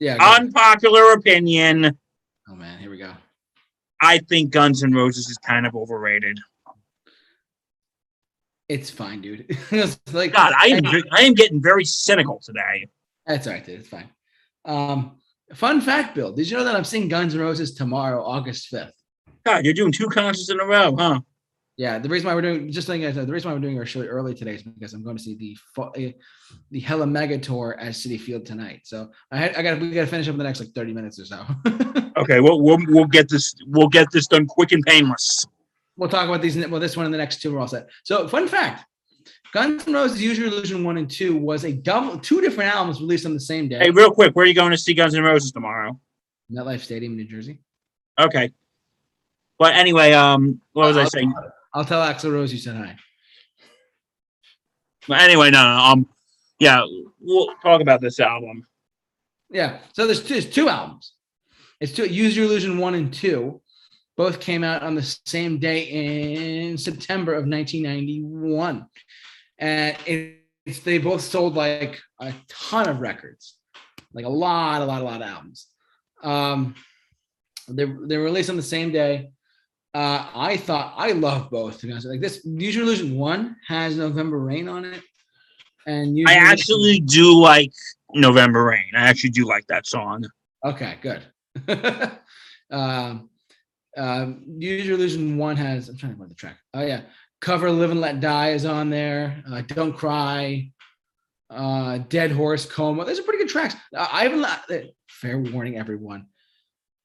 yeah. 0.00 0.18
go 0.18 0.24
ahead. 0.24 0.40
unpopular 0.42 1.12
opinion. 1.12 1.96
oh 2.48 2.54
man, 2.56 2.78
here 2.80 2.83
we 2.83 2.83
go. 2.83 2.83
I 4.04 4.18
think 4.18 4.50
Guns 4.50 4.84
N' 4.84 4.92
Roses 4.92 5.28
is 5.28 5.38
kind 5.38 5.66
of 5.66 5.74
overrated. 5.74 6.38
It's 8.68 8.90
fine, 8.90 9.20
dude. 9.20 9.46
It's 9.70 9.98
like 10.12 10.32
God, 10.32 10.52
I 10.58 10.68
am 10.68 10.86
I 11.10 11.22
am 11.22 11.34
getting 11.34 11.60
very 11.62 11.84
cynical 11.84 12.40
today. 12.42 12.86
That's 13.26 13.46
all 13.46 13.52
right, 13.52 13.64
dude. 13.64 13.80
It's 13.80 13.88
fine. 13.88 14.08
Um, 14.64 15.18
fun 15.54 15.80
fact, 15.80 16.14
Bill. 16.14 16.32
Did 16.32 16.50
you 16.50 16.56
know 16.56 16.64
that 16.64 16.76
I'm 16.76 16.84
seeing 16.84 17.08
Guns 17.08 17.34
N' 17.34 17.40
Roses 17.40 17.74
tomorrow, 17.74 18.24
August 18.24 18.72
5th? 18.72 18.92
God, 19.44 19.64
you're 19.64 19.74
doing 19.74 19.92
two 19.92 20.08
concerts 20.08 20.50
in 20.50 20.60
a 20.60 20.64
row, 20.64 20.96
huh? 20.96 21.20
Yeah, 21.76 21.98
the 21.98 22.08
reason 22.08 22.28
why 22.28 22.34
we're 22.36 22.42
doing 22.42 22.70
just 22.70 22.88
letting 22.88 23.02
you 23.02 23.08
guys 23.08 23.16
know, 23.16 23.24
the 23.24 23.32
reason 23.32 23.50
why 23.50 23.54
we're 23.54 23.60
doing 23.60 23.78
our 23.78 23.86
show 23.86 24.02
early 24.04 24.32
today 24.32 24.54
is 24.54 24.62
because 24.62 24.92
I'm 24.94 25.02
going 25.02 25.16
to 25.16 25.22
see 25.22 25.34
the 25.34 25.56
eh, 25.96 26.12
the 26.70 26.78
Hella 26.78 27.04
Mega 27.06 27.36
Tour 27.36 27.76
at 27.80 27.94
Citi 27.94 28.20
Field 28.20 28.46
tonight. 28.46 28.82
So 28.84 29.10
I 29.32 29.38
had, 29.38 29.56
I 29.56 29.62
got 29.62 29.80
we 29.80 29.90
got 29.90 30.02
to 30.02 30.06
finish 30.06 30.28
up 30.28 30.34
in 30.34 30.38
the 30.38 30.44
next 30.44 30.60
like 30.60 30.70
30 30.70 30.92
minutes 30.92 31.18
or 31.18 31.24
so. 31.24 31.44
Okay, 32.16 32.38
we'll, 32.38 32.62
we'll 32.62 32.78
we'll 32.86 33.06
get 33.06 33.28
this 33.28 33.56
we'll 33.66 33.88
get 33.88 34.06
this 34.12 34.28
done 34.28 34.46
quick 34.46 34.70
and 34.70 34.84
painless. 34.86 35.44
we'll 35.96 36.08
talk 36.08 36.28
about 36.28 36.40
these. 36.40 36.56
Well, 36.68 36.78
this 36.80 36.96
one 36.96 37.06
and 37.06 37.12
the 37.12 37.18
next 37.18 37.42
two 37.42 37.54
are 37.56 37.58
all 37.58 37.66
set. 37.66 37.88
So 38.04 38.28
fun 38.28 38.46
fact: 38.46 38.84
Guns 39.52 39.88
N' 39.88 39.94
Roses' 39.94 40.22
Use 40.22 40.38
Your 40.38 40.46
Illusion 40.46 40.84
one 40.84 40.96
and 40.96 41.10
two 41.10 41.36
was 41.36 41.64
a 41.64 41.72
double 41.72 42.16
two 42.20 42.40
different 42.40 42.72
albums 42.72 43.00
released 43.00 43.26
on 43.26 43.34
the 43.34 43.40
same 43.40 43.68
day. 43.68 43.80
Hey, 43.80 43.90
real 43.90 44.12
quick, 44.12 44.36
where 44.36 44.44
are 44.44 44.46
you 44.46 44.54
going 44.54 44.70
to 44.70 44.78
see 44.78 44.94
Guns 44.94 45.16
N' 45.16 45.24
Roses 45.24 45.50
tomorrow? 45.50 45.98
MetLife 46.52 46.82
Stadium, 46.82 47.16
New 47.16 47.24
Jersey. 47.24 47.58
Okay. 48.20 48.52
But 49.58 49.74
anyway, 49.74 50.12
um, 50.12 50.60
what 50.72 50.86
was 50.86 50.96
I 50.96 51.00
I'll- 51.02 51.10
saying? 51.10 51.34
I'll 51.74 51.84
tell 51.84 52.00
Axl 52.00 52.32
Rose 52.32 52.52
you 52.52 52.58
said 52.58 52.76
hi. 52.76 52.96
But 55.08 55.20
anyway, 55.20 55.50
no, 55.50 55.62
no, 55.62 55.80
um, 55.82 56.08
yeah, 56.60 56.82
we'll 57.20 57.54
talk 57.62 57.82
about 57.82 58.00
this 58.00 58.20
album. 58.20 58.66
Yeah. 59.50 59.78
So 59.92 60.06
there's 60.06 60.22
two, 60.22 60.34
there's 60.34 60.48
two 60.48 60.68
albums. 60.68 61.12
It's 61.80 61.92
two 61.92 62.06
Use 62.06 62.36
Your 62.36 62.46
Illusion 62.46 62.78
one 62.78 62.94
and 62.94 63.12
two. 63.12 63.60
Both 64.16 64.40
came 64.40 64.62
out 64.62 64.82
on 64.82 64.94
the 64.94 65.02
same 65.26 65.58
day 65.58 66.68
in 66.68 66.78
September 66.78 67.32
of 67.32 67.46
1991, 67.48 68.86
and 69.58 69.96
it's 70.06 70.78
they 70.80 70.98
both 70.98 71.20
sold 71.20 71.56
like 71.56 72.00
a 72.20 72.32
ton 72.48 72.88
of 72.88 73.00
records, 73.00 73.56
like 74.12 74.24
a 74.24 74.28
lot, 74.28 74.80
a 74.80 74.84
lot, 74.84 75.02
a 75.02 75.04
lot 75.04 75.20
of 75.20 75.26
albums. 75.26 75.66
Um, 76.22 76.76
they 77.68 77.84
they 77.84 78.16
were 78.16 78.24
released 78.24 78.50
on 78.50 78.56
the 78.56 78.62
same 78.62 78.92
day. 78.92 79.30
Uh, 79.94 80.26
I 80.34 80.56
thought 80.56 80.92
I 80.96 81.12
love 81.12 81.50
both. 81.50 81.78
To 81.80 81.86
be 81.86 81.92
honest, 81.92 82.08
like 82.08 82.20
this, 82.20 82.44
Use 82.44 82.74
Your 82.74 82.84
Illusion 82.84 83.16
one 83.16 83.56
has 83.68 83.96
November 83.96 84.40
Rain 84.40 84.68
on 84.68 84.84
it, 84.84 85.00
and 85.86 86.18
Use 86.18 86.26
I 86.28 86.32
Your 86.34 86.40
Illusion- 86.42 86.52
actually 86.52 87.00
do 87.00 87.40
like 87.40 87.72
November 88.12 88.64
Rain. 88.64 88.90
I 88.96 89.08
actually 89.08 89.30
do 89.30 89.46
like 89.46 89.66
that 89.68 89.86
song. 89.86 90.24
Okay, 90.64 90.96
good. 91.00 91.22
um, 92.70 93.30
um, 93.96 94.42
Use 94.58 94.84
Your 94.86 94.96
Illusion 94.96 95.38
one 95.38 95.56
has. 95.56 95.88
I'm 95.88 95.96
trying 95.96 96.12
to 96.12 96.18
find 96.18 96.30
the 96.30 96.34
track. 96.34 96.56
Oh 96.74 96.84
yeah, 96.84 97.02
cover 97.40 97.70
"Live 97.70 97.92
and 97.92 98.00
Let 98.00 98.18
Die" 98.20 98.50
is 98.50 98.64
on 98.64 98.90
there. 98.90 99.44
Uh, 99.48 99.60
Don't 99.62 99.92
Cry, 99.92 100.72
uh, 101.50 101.98
Dead 102.08 102.32
Horse, 102.32 102.66
Coma. 102.66 103.04
Those 103.04 103.20
are 103.20 103.22
pretty 103.22 103.38
good 103.38 103.48
tracks. 103.48 103.76
Uh, 103.96 104.08
I 104.10 104.24
haven't. 104.24 104.44
uh, 104.44 104.88
Fair 105.08 105.38
warning, 105.38 105.78
everyone. 105.78 106.26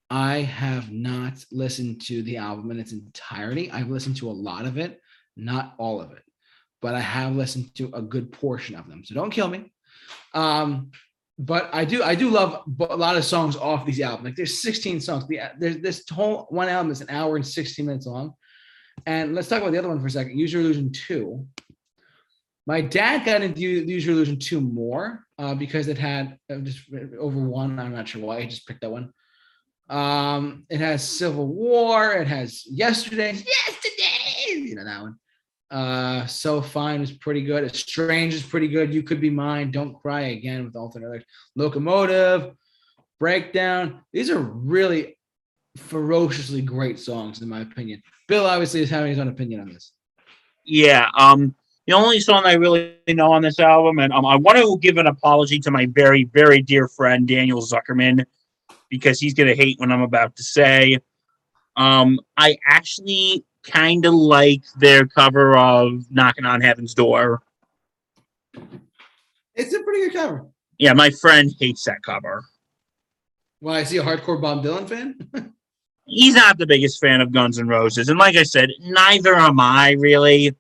I 0.10 0.40
have 0.40 0.92
not 0.92 1.44
listened 1.52 2.02
to 2.04 2.24
the 2.24 2.38
album 2.38 2.72
in 2.72 2.80
its 2.80 2.94
entirety. 2.94 3.72
I've 3.72 3.90
listened 3.90 4.18
to 4.18 4.30
a 4.30 4.32
lot 4.32 4.66
of 4.66 4.78
it, 4.78 5.00
not 5.38 5.76
all 5.78 6.02
of 6.02 6.12
it, 6.12 6.24
but 6.82 6.96
I 6.96 7.00
have 7.00 7.36
listened 7.36 7.76
to 7.76 7.92
a 7.94 8.02
good 8.02 8.32
portion 8.32 8.76
of 8.76 8.88
them. 8.88 9.04
So 9.06 9.14
don't 9.14 9.30
kill 9.30 9.48
me. 9.48 9.72
Um, 10.34 10.92
but 11.38 11.70
I 11.72 11.86
do 11.86 12.04
I 12.04 12.16
do 12.16 12.30
love 12.30 12.64
a 12.82 12.98
lot 12.98 13.16
of 13.16 13.24
songs 13.24 13.56
off 13.56 13.86
these 13.86 14.02
albums. 14.02 14.26
Like 14.26 14.36
there's 14.36 14.62
16 14.62 15.00
songs. 15.00 15.26
The 15.28 15.40
there's 15.58 15.78
this 15.78 16.04
whole 16.10 16.48
one 16.50 16.68
album 16.68 16.92
is 16.92 17.02
an 17.02 17.10
hour 17.10 17.38
and 17.38 17.48
16 17.48 17.86
minutes 17.86 18.06
long. 18.06 18.34
And 19.06 19.34
let's 19.34 19.48
talk 19.48 19.62
about 19.62 19.72
the 19.72 19.78
other 19.78 19.88
one 19.88 20.02
for 20.02 20.08
a 20.08 20.12
second. 20.12 20.38
Use 20.38 20.52
Your 20.52 20.62
Illusion 20.62 20.92
2. 20.92 21.48
My 22.68 22.82
dad 22.82 23.26
got 23.26 23.42
into 23.42 23.62
U- 23.62 23.86
Use 23.86 24.06
Your 24.06 24.16
Illusion 24.16 24.38
2 24.38 24.60
more 24.60 25.24
uh, 25.38 25.56
because 25.56 25.88
it 25.88 25.98
had 25.98 26.38
uh, 26.52 26.58
just 26.58 26.82
over 27.18 27.40
one. 27.40 27.80
I'm 27.80 27.94
not 27.94 28.10
sure 28.10 28.22
why. 28.22 28.40
I 28.40 28.46
just 28.46 28.68
picked 28.68 28.82
that 28.82 28.92
one. 28.92 29.14
Um, 29.90 30.66
it 30.70 30.80
has 30.80 31.08
Civil 31.08 31.48
War. 31.48 32.14
It 32.14 32.28
has 32.28 32.66
Yesterday. 32.68 33.32
Yesterday. 33.34 34.68
You 34.68 34.76
know 34.76 34.86
that 34.86 35.02
one. 35.02 35.16
Uh, 35.72 36.26
So 36.28 36.62
Fine 36.62 37.02
is 37.02 37.12
pretty 37.12 37.44
good. 37.44 37.64
It's 37.64 37.80
Strange 37.80 38.34
is 38.34 38.44
pretty 38.44 38.68
good. 38.68 38.94
You 38.94 39.04
Could 39.04 39.22
Be 39.22 39.30
Mine. 39.30 39.72
Don't 39.72 40.00
Cry 40.00 40.22
Again 40.22 40.66
with 40.66 40.76
alternate 40.76 41.08
lyrics. 41.08 41.26
Locomotive, 41.56 42.52
Breakdown. 43.20 44.02
These 44.14 44.30
are 44.30 44.40
really 44.40 45.18
ferociously 45.78 46.62
great 46.62 47.00
songs, 47.00 47.42
in 47.42 47.50
my 47.50 47.62
opinion. 47.62 48.02
Bill 48.28 48.46
obviously 48.46 48.82
is 48.82 48.90
having 48.90 49.10
his 49.10 49.20
own 49.20 49.28
opinion 49.28 49.62
on 49.62 49.70
this. 49.70 49.92
Yeah, 50.66 51.10
um, 51.18 51.56
the 51.88 51.94
only 51.94 52.20
song 52.20 52.44
I 52.46 52.54
really 52.54 52.96
know 53.08 53.32
on 53.32 53.42
this 53.42 53.60
album, 53.60 53.98
and 54.00 54.14
um, 54.14 54.26
I 54.26 54.36
want 54.36 54.60
to 54.60 54.78
give 54.80 54.98
an 54.98 55.08
apology 55.08 55.60
to 55.60 55.72
my 55.72 55.88
very, 55.88 56.26
very 56.26 56.62
dear 56.62 56.88
friend 56.88 57.28
Daniel 57.28 57.62
Zuckerman 57.62 58.26
because 58.90 59.20
he's 59.20 59.34
gonna 59.34 59.56
hate 59.56 59.80
what 59.80 59.92
I'm 59.92 60.02
about 60.02 60.36
to 60.38 60.44
say. 60.44 60.98
Um, 61.76 62.20
I 62.38 62.58
actually 62.66 63.46
kind 63.64 64.06
of 64.06 64.14
like 64.14 64.64
their 64.78 65.08
cover 65.08 65.58
of 65.58 66.06
"Knocking 66.12 66.46
on 66.46 66.62
Heaven's 66.62 66.94
Door." 66.94 67.42
It's 69.56 69.74
a 69.74 69.84
pretty 69.84 70.10
good 70.10 70.14
cover. 70.14 70.46
Yeah, 70.78 70.94
my 70.94 71.10
friend 71.10 71.54
hates 71.60 71.84
that 71.84 72.02
cover. 72.04 72.44
Well, 73.62 73.76
I 73.76 73.84
see 73.84 73.98
a 73.98 74.04
hardcore 74.04 74.42
Bob 74.42 74.64
Dylan 74.64 74.88
fan. 74.88 75.54
He's 76.06 76.34
not 76.34 76.58
the 76.58 76.66
biggest 76.66 77.00
fan 77.00 77.22
of 77.22 77.32
Guns 77.32 77.60
N' 77.60 77.68
Roses, 77.68 78.10
and 78.10 78.18
like 78.18 78.36
I 78.36 78.44
said, 78.44 78.70
neither 78.80 79.36
am 79.36 79.60
I 79.60 79.96
really. 80.00 80.56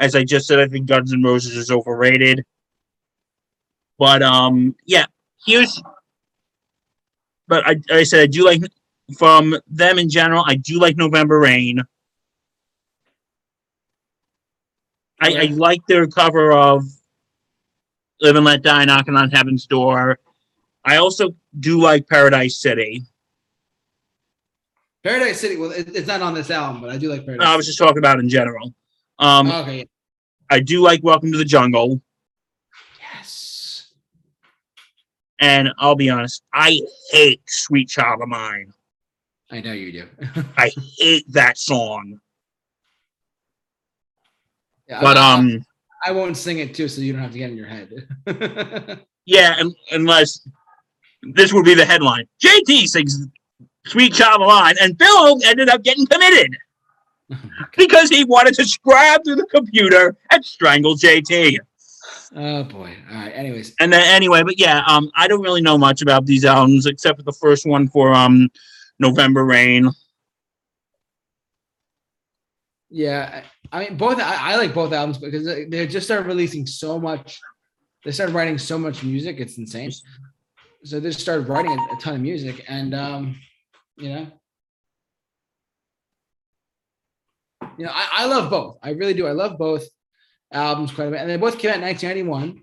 As 0.00 0.14
I 0.14 0.24
just 0.24 0.46
said, 0.46 0.60
I 0.60 0.68
think 0.68 0.86
Guns 0.86 1.12
N' 1.12 1.22
Roses 1.22 1.56
is 1.56 1.70
overrated. 1.70 2.44
But 3.98 4.22
um, 4.22 4.74
yeah, 4.86 5.06
here's. 5.44 5.80
But 7.48 7.66
I, 7.66 7.76
I 7.90 8.02
said 8.04 8.20
I 8.20 8.26
do 8.26 8.44
like 8.44 8.62
from 9.16 9.56
them 9.66 9.98
in 9.98 10.08
general. 10.08 10.44
I 10.46 10.56
do 10.56 10.78
like 10.78 10.96
November 10.96 11.40
Rain. 11.40 11.82
I, 15.20 15.34
I 15.34 15.44
like 15.46 15.80
their 15.88 16.06
cover 16.06 16.52
of 16.52 16.84
"Live 18.20 18.36
and 18.36 18.44
Let 18.44 18.62
Die," 18.62 18.84
knocking 18.84 19.16
on 19.16 19.30
heaven's 19.30 19.66
door. 19.66 20.18
I 20.84 20.96
also 20.96 21.34
do 21.58 21.80
like 21.80 22.08
Paradise 22.08 22.60
City. 22.60 23.02
Paradise 25.02 25.40
City. 25.40 25.56
Well, 25.56 25.72
it, 25.72 25.96
it's 25.96 26.06
not 26.06 26.22
on 26.22 26.34
this 26.34 26.50
album, 26.50 26.82
but 26.82 26.90
I 26.90 26.98
do 26.98 27.08
like 27.08 27.24
Paradise. 27.24 27.44
No, 27.44 27.52
I 27.52 27.56
was 27.56 27.66
just 27.66 27.78
talking 27.78 27.98
about 27.98 28.20
in 28.20 28.28
general. 28.28 28.74
Um, 29.18 29.50
okay. 29.50 29.88
I 30.50 30.60
do 30.60 30.80
like 30.80 31.02
Welcome 31.02 31.32
to 31.32 31.38
the 31.38 31.44
Jungle, 31.44 32.00
Yes. 33.00 33.92
And 35.40 35.70
I'll 35.78 35.94
be 35.94 36.10
honest, 36.10 36.42
I 36.52 36.80
hate 37.10 37.42
Sweet 37.46 37.88
Child 37.88 38.22
of 38.22 38.28
Mine. 38.28 38.72
I 39.50 39.60
know 39.60 39.72
you 39.72 39.92
do. 39.92 40.06
I 40.56 40.70
hate 40.98 41.24
that 41.32 41.58
song. 41.58 42.20
Yeah, 44.88 45.00
But 45.00 45.16
I, 45.16 45.34
um, 45.34 45.64
I 46.04 46.12
won't 46.12 46.36
sing 46.36 46.58
it 46.58 46.74
too, 46.74 46.88
so 46.88 47.00
you 47.00 47.12
don't 47.12 47.22
have 47.22 47.32
to 47.32 47.38
get 47.38 47.50
in 47.50 47.56
your 47.56 47.66
head. 47.66 48.08
yeah, 49.26 49.56
un- 49.58 49.74
unless 49.92 50.46
this 51.34 51.52
would 51.52 51.64
be 51.64 51.74
the 51.74 51.84
headline: 51.84 52.26
JT 52.42 52.86
sings 52.86 53.26
"Sweet 53.86 54.14
Child 54.14 54.42
of 54.42 54.48
Mine," 54.48 54.76
and 54.80 54.96
Bill 54.96 55.38
ended 55.44 55.68
up 55.68 55.82
getting 55.82 56.06
committed 56.06 56.56
because 57.76 58.08
he 58.08 58.24
wanted 58.24 58.54
to 58.54 58.64
scrab 58.64 59.22
through 59.24 59.36
the 59.36 59.46
computer 59.46 60.16
and 60.30 60.44
strangle 60.44 60.94
JT. 60.94 61.58
Oh 62.34 62.64
boy. 62.64 62.94
All 63.10 63.16
right. 63.16 63.30
Anyways, 63.30 63.74
And 63.80 63.92
then 63.92 64.02
anyway, 64.02 64.42
but 64.42 64.58
yeah, 64.58 64.82
um, 64.86 65.10
I 65.14 65.28
don't 65.28 65.42
really 65.42 65.62
know 65.62 65.78
much 65.78 66.02
about 66.02 66.26
these 66.26 66.44
albums 66.44 66.86
except 66.86 67.18
for 67.18 67.24
the 67.24 67.32
first 67.32 67.66
one 67.66 67.88
for 67.88 68.12
um, 68.12 68.48
November 68.98 69.44
Rain. 69.44 69.90
Yeah, 72.90 73.42
I 73.70 73.80
mean 73.80 73.96
both. 73.96 74.18
I, 74.18 74.52
I 74.52 74.56
like 74.56 74.72
both 74.72 74.92
albums 74.92 75.18
because 75.18 75.44
they 75.44 75.86
just 75.86 76.06
started 76.06 76.26
releasing 76.26 76.66
so 76.66 76.98
much. 76.98 77.40
They 78.04 78.12
started 78.12 78.34
writing 78.34 78.58
so 78.58 78.78
much 78.78 79.02
music. 79.02 79.40
It's 79.40 79.58
insane. 79.58 79.92
So 80.84 81.00
they 81.00 81.10
just 81.10 81.20
started 81.20 81.48
writing 81.48 81.72
a, 81.72 81.94
a 81.94 81.98
ton 82.00 82.14
of 82.14 82.20
music, 82.20 82.64
and 82.68 82.94
um, 82.94 83.36
you 83.96 84.08
know, 84.08 84.26
you 87.76 87.84
know, 87.84 87.92
I, 87.92 88.08
I 88.12 88.26
love 88.26 88.48
both. 88.48 88.78
I 88.82 88.90
really 88.90 89.14
do. 89.14 89.26
I 89.26 89.32
love 89.32 89.58
both 89.58 89.86
albums 90.52 90.92
quite 90.92 91.08
a 91.08 91.10
bit, 91.10 91.20
and 91.20 91.30
they 91.30 91.36
both 91.36 91.58
came 91.58 91.70
out 91.70 91.76
in 91.76 91.82
1991, 91.82 92.62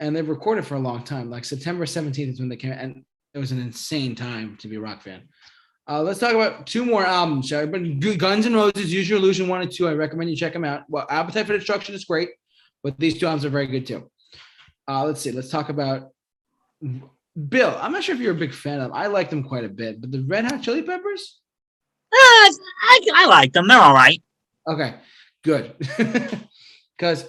and 0.00 0.16
they've 0.16 0.28
recorded 0.28 0.66
for 0.66 0.74
a 0.74 0.80
long 0.80 1.02
time. 1.02 1.30
Like 1.30 1.44
September 1.44 1.84
17th 1.84 2.32
is 2.32 2.40
when 2.40 2.48
they 2.48 2.56
came 2.56 2.72
out, 2.72 2.78
and 2.78 3.04
it 3.32 3.38
was 3.38 3.52
an 3.52 3.60
insane 3.60 4.14
time 4.14 4.56
to 4.60 4.68
be 4.68 4.76
a 4.76 4.80
rock 4.80 5.02
fan. 5.02 5.22
Uh, 5.86 6.02
let's 6.02 6.18
talk 6.18 6.32
about 6.32 6.66
two 6.66 6.84
more 6.84 7.04
albums, 7.04 7.48
shall 7.48 7.66
we? 7.66 7.98
But 7.98 8.18
Guns 8.18 8.46
N' 8.46 8.54
Roses, 8.54 8.92
Use 8.92 9.08
Your 9.08 9.18
Illusion 9.18 9.48
1 9.48 9.62
and 9.62 9.70
2. 9.70 9.88
I 9.88 9.92
recommend 9.92 10.30
you 10.30 10.36
check 10.36 10.54
them 10.54 10.64
out. 10.64 10.82
Well, 10.88 11.06
Appetite 11.10 11.46
for 11.46 11.52
Destruction 11.52 11.94
is 11.94 12.06
great, 12.06 12.30
but 12.82 12.98
these 12.98 13.18
two 13.18 13.26
albums 13.26 13.44
are 13.44 13.50
very 13.50 13.66
good 13.66 13.86
too. 13.86 14.10
Uh, 14.88 15.04
let's 15.04 15.20
see. 15.20 15.30
Let's 15.30 15.50
talk 15.50 15.68
about 15.68 16.10
Bill. 17.48 17.76
I'm 17.80 17.92
not 17.92 18.02
sure 18.02 18.14
if 18.14 18.20
you're 18.20 18.32
a 18.32 18.36
big 18.36 18.54
fan 18.54 18.80
of. 18.80 18.90
Them. 18.90 18.92
I 18.94 19.08
like 19.08 19.28
them 19.28 19.44
quite 19.44 19.64
a 19.64 19.68
bit, 19.68 20.00
but 20.00 20.10
the 20.10 20.22
Red 20.22 20.44
Hot 20.46 20.62
Chili 20.62 20.82
Peppers. 20.82 21.40
Uh, 22.12 22.16
I, 22.16 23.00
I 23.14 23.26
like 23.26 23.52
them. 23.52 23.68
They're 23.68 23.78
all 23.78 23.94
right. 23.94 24.22
Okay, 24.66 24.94
good. 25.42 25.74
Because 26.96 27.26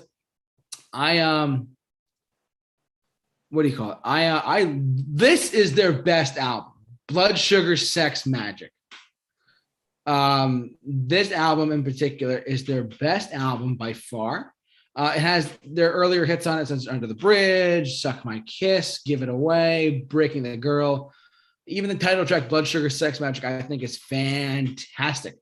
I 0.94 1.20
um, 1.20 1.70
what 3.50 3.64
do 3.64 3.70
you 3.70 3.78
call 3.78 3.92
it? 3.92 3.98
I 4.04 4.28
uh, 4.28 4.42
I 4.44 4.80
this 4.80 5.54
is 5.54 5.74
their 5.74 5.94
best 5.94 6.38
album. 6.38 6.74
Blood 7.08 7.38
Sugar 7.38 7.78
Sex 7.78 8.24
Magik. 8.24 8.70
Um, 10.08 10.76
this 10.84 11.32
album 11.32 11.72
in 11.72 11.84
particular 11.84 12.38
is 12.38 12.66
their 12.66 12.84
best 12.84 13.34
album 13.34 13.76
by 13.76 13.94
far. 13.94 14.54
Uh, 14.96 15.14
it 15.16 15.20
has 15.20 15.52
their 15.66 15.92
earlier 15.92 16.26
hits 16.26 16.48
on 16.48 16.60
it, 16.60 16.72
as 16.72 16.88
Under 16.88 17.06
the 17.06 17.14
Bridge, 17.14 18.00
Suck 18.00 18.24
My 18.24 18.42
Kiss, 18.42 19.02
Give 19.06 19.24
It 19.24 19.30
Away, 19.30 20.06
Breaking 20.08 20.44
the 20.44 20.56
Girl. 20.56 21.14
Even 21.68 21.90
the 21.90 21.96
title 21.96 22.26
track, 22.26 22.48
Blood 22.48 22.68
Sugar 22.68 22.90
Sex 22.90 23.20
Magik, 23.20 23.44
I 23.44 23.62
think 23.62 23.84
is 23.84 23.98
fantastic. 23.98 25.36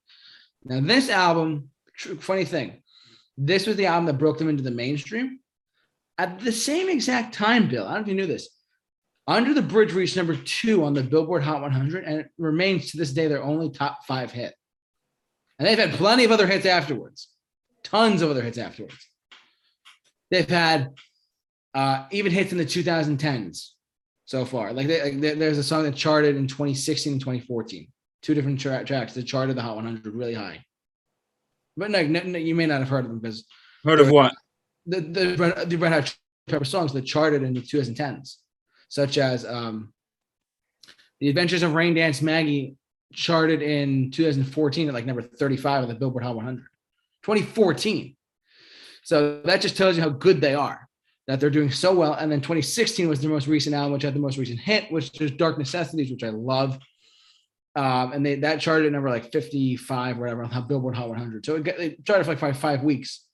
Now, 0.63 0.79
this 0.79 1.09
album, 1.09 1.69
funny 2.19 2.45
thing, 2.45 2.81
this 3.37 3.65
was 3.67 3.75
the 3.75 3.85
album 3.87 4.05
that 4.05 4.17
broke 4.19 4.37
them 4.37 4.49
into 4.49 4.63
the 4.63 4.71
mainstream. 4.71 5.39
At 6.17 6.39
the 6.39 6.51
same 6.51 6.89
exact 6.89 7.33
time, 7.33 7.67
Bill, 7.67 7.85
I 7.87 7.93
don't 7.95 7.95
know 7.95 8.01
if 8.01 8.07
you 8.09 8.13
knew 8.15 8.27
this. 8.27 8.49
Under 9.27 9.53
the 9.53 9.61
Bridge 9.61 9.93
reached 9.93 10.17
number 10.17 10.35
two 10.35 10.83
on 10.83 10.93
the 10.93 11.01
Billboard 11.03 11.43
Hot 11.43 11.61
100, 11.61 12.03
and 12.03 12.19
it 12.19 12.27
remains 12.37 12.91
to 12.91 12.97
this 12.97 13.11
day 13.11 13.27
their 13.27 13.41
only 13.41 13.69
top 13.71 13.99
five 14.05 14.31
hit. 14.31 14.53
And 15.57 15.67
they've 15.67 15.77
had 15.79 15.91
plenty 15.93 16.23
of 16.25 16.31
other 16.31 16.45
hits 16.45 16.65
afterwards, 16.65 17.29
tons 17.83 18.21
of 18.21 18.29
other 18.29 18.41
hits 18.41 18.57
afterwards. 18.57 18.97
They've 20.29 20.49
had 20.49 20.89
uh, 21.73 22.05
even 22.11 22.31
hits 22.31 22.51
in 22.51 22.57
the 22.57 22.65
2010s 22.65 23.69
so 24.25 24.45
far. 24.45 24.73
Like, 24.73 24.87
they, 24.87 25.01
like 25.01 25.21
there- 25.21 25.35
there's 25.35 25.57
a 25.57 25.63
song 25.63 25.83
that 25.83 25.95
charted 25.95 26.35
in 26.35 26.47
2016 26.47 27.13
and 27.13 27.21
2014, 27.21 27.87
two 28.21 28.33
different 28.33 28.59
tra- 28.59 28.83
tracks 28.83 29.13
that 29.13 29.23
charted 29.23 29.55
the 29.55 29.61
Hot 29.61 29.75
100 29.77 30.05
really 30.13 30.33
high. 30.33 30.63
But 31.75 31.91
no, 31.91 32.05
no, 32.05 32.21
no, 32.21 32.37
you 32.37 32.55
may 32.55 32.65
not 32.65 32.79
have 32.79 32.89
heard 32.89 33.05
of 33.05 33.11
them 33.11 33.19
because 33.19 33.45
Heard 33.83 33.99
of 33.99 34.11
what? 34.11 34.33
the 34.85 35.01
the 35.01 35.65
the 35.65 35.77
Red 35.77 35.93
Hot 35.93 36.15
Pepper 36.47 36.65
songs 36.65 36.93
that 36.93 37.03
charted 37.03 37.43
in 37.43 37.53
the 37.53 37.61
2010s, 37.61 38.35
such 38.89 39.17
as 39.17 39.45
um, 39.45 39.93
"The 41.19 41.29
Adventures 41.29 41.63
of 41.63 41.73
Rain 41.73 41.93
Dance 41.93 42.21
Maggie" 42.21 42.75
charted 43.13 43.61
in 43.61 44.11
2014 44.11 44.87
at 44.87 44.93
like 44.93 45.05
number 45.05 45.21
35 45.21 45.83
on 45.83 45.89
the 45.89 45.95
Billboard 45.95 46.23
Hot 46.23 46.35
100. 46.35 46.63
2014. 47.23 48.15
So 49.03 49.41
that 49.41 49.61
just 49.61 49.77
tells 49.77 49.95
you 49.95 50.03
how 50.03 50.09
good 50.09 50.41
they 50.41 50.55
are. 50.55 50.87
That 51.27 51.39
they're 51.39 51.49
doing 51.49 51.71
so 51.71 51.93
well. 51.93 52.13
And 52.15 52.29
then 52.31 52.41
2016 52.41 53.07
was 53.07 53.21
their 53.21 53.29
most 53.29 53.47
recent 53.47 53.75
album, 53.75 53.93
which 53.93 54.03
had 54.03 54.13
the 54.13 54.19
most 54.19 54.37
recent 54.37 54.59
hit, 54.59 54.91
which 54.91 55.21
is 55.21 55.31
Dark 55.31 55.57
Necessities, 55.57 56.11
which 56.11 56.23
I 56.23 56.29
love. 56.29 56.79
Um, 57.75 58.13
and 58.13 58.25
they 58.25 58.35
that 58.35 58.61
charted 58.61 58.87
at 58.87 58.91
number 58.91 59.09
like 59.09 59.31
55 59.31 60.17
or 60.17 60.21
whatever 60.21 60.43
on 60.43 60.51
the 60.51 60.61
Billboard 60.61 60.95
Hot 60.95 61.09
100. 61.09 61.45
So 61.45 61.55
it, 61.55 61.63
got, 61.63 61.79
it 61.79 62.05
charted 62.05 62.25
for 62.25 62.31
like 62.31 62.39
five, 62.39 62.57
five 62.57 62.83
weeks. 62.83 63.25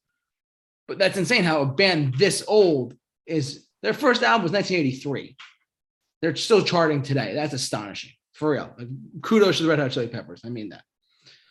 But 0.88 0.98
that's 0.98 1.18
insane 1.18 1.44
how 1.44 1.62
a 1.62 1.66
band 1.66 2.16
this 2.16 2.44
old 2.48 2.96
is 3.28 3.68
their 3.84 3.94
first 3.94 4.24
album 4.24 4.44
was 4.44 4.52
1983. 4.52 5.36
They're 6.22 6.36
still 6.36 6.64
charting 6.64 7.02
today. 7.02 7.34
That's 7.34 7.54
astonishing. 7.54 8.12
For 8.34 8.52
real. 8.52 8.74
Like, 8.78 8.88
kudos 9.22 9.58
to 9.58 9.64
the 9.64 9.70
Red 9.70 9.80
Hot 9.80 9.92
Chili 9.92 10.08
Peppers. 10.08 10.42
I 10.46 10.50
mean 10.50 10.70
that. 10.70 10.84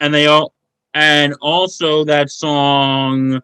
And 0.00 0.12
they 0.12 0.26
all, 0.26 0.54
and 0.94 1.34
also 1.40 2.04
that 2.04 2.30
song, 2.30 3.40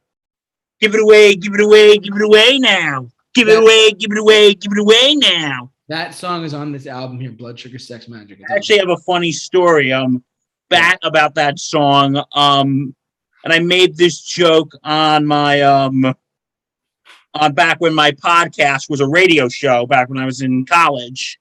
"Give 0.80 0.94
It 0.94 1.00
Away, 1.00 1.34
Give 1.34 1.54
It 1.54 1.60
Away, 1.60 1.98
Give 1.98 2.14
It 2.14 2.22
Away 2.22 2.58
Now." 2.58 3.08
Give 3.34 3.48
it 3.48 3.58
away, 3.58 3.90
give 3.90 4.12
it 4.12 4.18
away, 4.18 4.54
give 4.54 4.70
it 4.72 4.78
away 4.78 5.16
now. 5.16 5.72
That 5.88 6.14
song 6.14 6.44
is 6.44 6.54
on 6.54 6.72
this 6.72 6.86
album 6.86 7.20
here, 7.20 7.30
Blood 7.30 7.58
Sugar 7.58 7.78
Sex 7.78 8.06
Magik. 8.06 8.40
It's 8.40 8.50
I 8.50 8.54
actually 8.54 8.78
have 8.78 8.88
a 8.88 8.96
funny 8.98 9.32
story 9.32 9.92
um 9.92 10.24
back 10.70 10.98
about 11.02 11.34
that 11.34 11.58
song. 11.58 12.16
Um 12.34 12.94
and 13.44 13.52
I 13.52 13.58
made 13.58 13.96
this 13.96 14.22
joke 14.22 14.72
on 14.82 15.26
my 15.26 15.60
um 15.60 16.14
on 17.34 17.52
back 17.52 17.80
when 17.80 17.94
my 17.94 18.12
podcast 18.12 18.88
was 18.88 19.00
a 19.00 19.06
radio 19.06 19.48
show 19.48 19.86
back 19.86 20.08
when 20.08 20.18
I 20.18 20.24
was 20.24 20.40
in 20.40 20.64
college. 20.64 21.38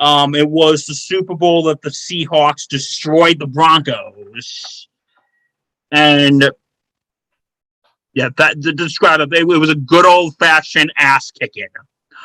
Um 0.00 0.34
it 0.34 0.48
was 0.48 0.84
the 0.84 0.94
Super 0.94 1.36
Bowl 1.36 1.62
that 1.64 1.80
the 1.82 1.90
Seahawks 1.90 2.66
destroyed 2.66 3.38
the 3.38 3.46
Broncos. 3.46 4.88
And 5.92 6.50
yeah, 8.14 8.30
that 8.36 8.60
to 8.62 8.72
describe 8.72 9.20
it, 9.20 9.32
it 9.32 9.44
was 9.44 9.70
a 9.70 9.76
good 9.76 10.06
old 10.06 10.36
fashioned 10.38 10.92
ass 10.96 11.30
kicking. 11.30 11.68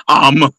Um 0.08 0.52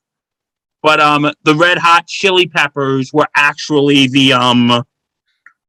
but 0.83 1.01
um 1.01 1.31
the 1.45 1.55
red 1.55 1.79
hot 1.79 2.07
chili 2.07 2.47
peppers 2.47 3.13
were 3.13 3.27
actually 3.37 4.09
the 4.09 4.33
um 4.33 4.85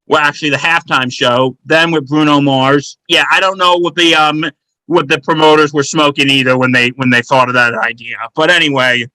were 0.07 0.18
actually 0.18 0.49
the 0.49 0.57
halftime 0.57 1.11
show 1.11 1.55
then 1.66 1.91
with 1.91 2.07
bruno 2.07 2.41
mars. 2.41 2.97
Yeah 3.07 3.24
i 3.32 3.39
don't 3.39 3.57
know 3.57 3.78
what 3.78 3.95
the 3.95 4.16
um 4.16 4.43
what 4.88 5.07
the 5.07 5.20
promoters 5.22 5.74
were 5.74 5.84
smoking 5.84 6.30
either 6.30 6.57
when 6.57 6.72
they 6.72 6.89
when 6.89 7.09
they 7.09 7.22
thought 7.22 7.47
of 7.47 7.53
that 7.53 7.74
idea. 7.74 8.18
But 8.36 8.49
anyway 8.49 9.07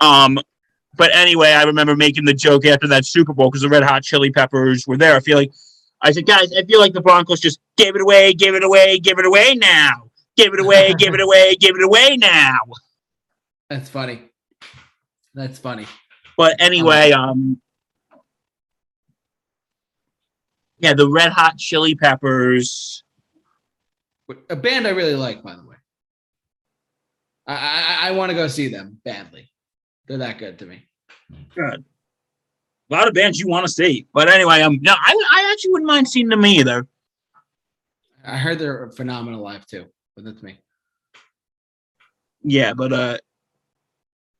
um 0.00 0.38
but 0.96 1.14
anyway 1.14 1.50
i 1.52 1.62
remember 1.62 1.96
making 1.96 2.26
the 2.26 2.34
joke 2.34 2.66
after 2.66 2.86
that 2.88 3.06
super 3.06 3.32
bowl 3.32 3.50
because 3.50 3.62
the 3.62 3.68
red 3.68 3.82
hot 3.82 4.02
chili 4.02 4.30
peppers 4.30 4.86
were 4.86 4.98
there. 4.98 5.16
I 5.16 5.20
feel 5.20 5.38
like 5.38 5.52
i 6.02 6.12
said 6.12 6.26
guys 6.26 6.52
i 6.52 6.62
feel 6.64 6.78
like 6.78 6.92
the 6.92 7.00
broncos 7.00 7.40
just 7.40 7.58
gave 7.76 7.96
it 7.96 8.02
away 8.02 8.32
give 8.32 8.54
it 8.54 8.62
away 8.62 8.98
give 8.98 9.18
it 9.18 9.26
away 9.26 9.54
now. 9.54 10.10
Give 10.36 10.52
it 10.52 10.60
away 10.60 10.94
give 10.98 11.14
it 11.14 11.20
away 11.20 11.56
give 11.56 11.76
it 11.76 11.82
away 11.82 12.16
now. 12.16 12.58
That's 13.70 13.88
funny. 13.88 14.27
That's 15.38 15.56
funny. 15.56 15.86
But 16.36 16.56
anyway, 16.60 17.12
um, 17.12 17.60
yeah, 20.80 20.94
the 20.94 21.08
Red 21.08 21.30
Hot 21.30 21.56
Chili 21.58 21.94
Peppers. 21.94 23.04
A 24.50 24.56
band 24.56 24.88
I 24.88 24.90
really 24.90 25.14
like, 25.14 25.44
by 25.44 25.54
the 25.54 25.64
way. 25.64 25.76
I 27.46 27.54
I, 27.54 28.08
I 28.08 28.10
want 28.10 28.30
to 28.30 28.34
go 28.34 28.48
see 28.48 28.66
them 28.66 29.00
badly. 29.04 29.48
They're 30.08 30.18
that 30.18 30.38
good 30.38 30.58
to 30.58 30.66
me. 30.66 30.88
Good. 31.54 31.84
A 32.90 32.94
lot 32.94 33.06
of 33.06 33.14
bands 33.14 33.38
you 33.38 33.46
want 33.46 33.64
to 33.64 33.72
see, 33.72 34.08
but 34.12 34.28
anyway, 34.28 34.62
um, 34.62 34.80
no, 34.82 34.92
I, 34.92 35.26
I 35.36 35.50
actually 35.52 35.70
wouldn't 35.70 35.88
mind 35.88 36.08
seeing 36.08 36.28
them 36.28 36.44
either. 36.44 36.84
I 38.24 38.38
heard 38.38 38.58
they're 38.58 38.90
phenomenal 38.90 39.40
live 39.40 39.66
too, 39.66 39.86
but 40.16 40.24
that's 40.24 40.42
me. 40.42 40.58
Yeah, 42.42 42.72
but 42.72 42.92
uh, 42.92 43.18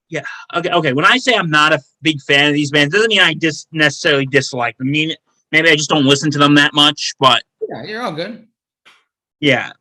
yeah, 0.09 0.23
okay, 0.55 0.71
okay. 0.71 0.93
When 0.93 1.05
I 1.05 1.19
say 1.19 1.35
I'm 1.35 1.51
not 1.51 1.73
a 1.73 1.81
big 2.03 2.21
fan 2.23 2.49
of 2.49 2.55
these 2.55 2.71
bands, 2.71 2.93
doesn't 2.95 3.09
mean 3.09 3.21
I 3.21 3.35
just 3.35 3.69
necessarily 3.73 4.27
dislike 4.27 4.77
them. 4.79 4.89
I 4.89 4.91
mean, 4.91 5.13
maybe 5.53 5.69
I 5.71 5.77
just 5.77 5.91
don't 5.91 6.05
listen 6.05 6.31
to 6.33 6.39
them 6.39 6.55
that 6.57 6.75
much, 6.75 7.15
but 7.21 7.43
Yeah, 7.69 7.83
you're 7.85 8.03
all 8.03 8.13
good. 8.13 8.47
yeah, 9.41 9.73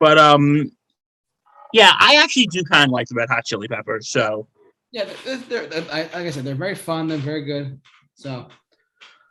but 0.00 0.18
um, 0.18 0.70
yeah, 1.72 1.92
I 1.98 2.16
actually 2.22 2.46
do 2.46 2.62
kind 2.64 2.84
of 2.84 2.90
like 2.90 3.06
the 3.08 3.14
Red 3.14 3.28
Hot 3.30 3.44
Chili 3.44 3.68
Peppers, 3.68 4.08
so. 4.08 4.48
Yeah, 4.92 5.04
they're, 5.24 5.36
they're, 5.36 5.66
they're- 5.66 5.82
like 5.90 6.14
I 6.14 6.30
said, 6.30 6.44
they're 6.44 6.54
very 6.54 6.74
fun. 6.76 7.08
They're 7.08 7.18
very 7.18 7.44
good. 7.44 7.78
So 8.14 8.46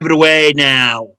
Give 0.01 0.11
it 0.11 0.13
away 0.13 0.53
now. 0.55 1.13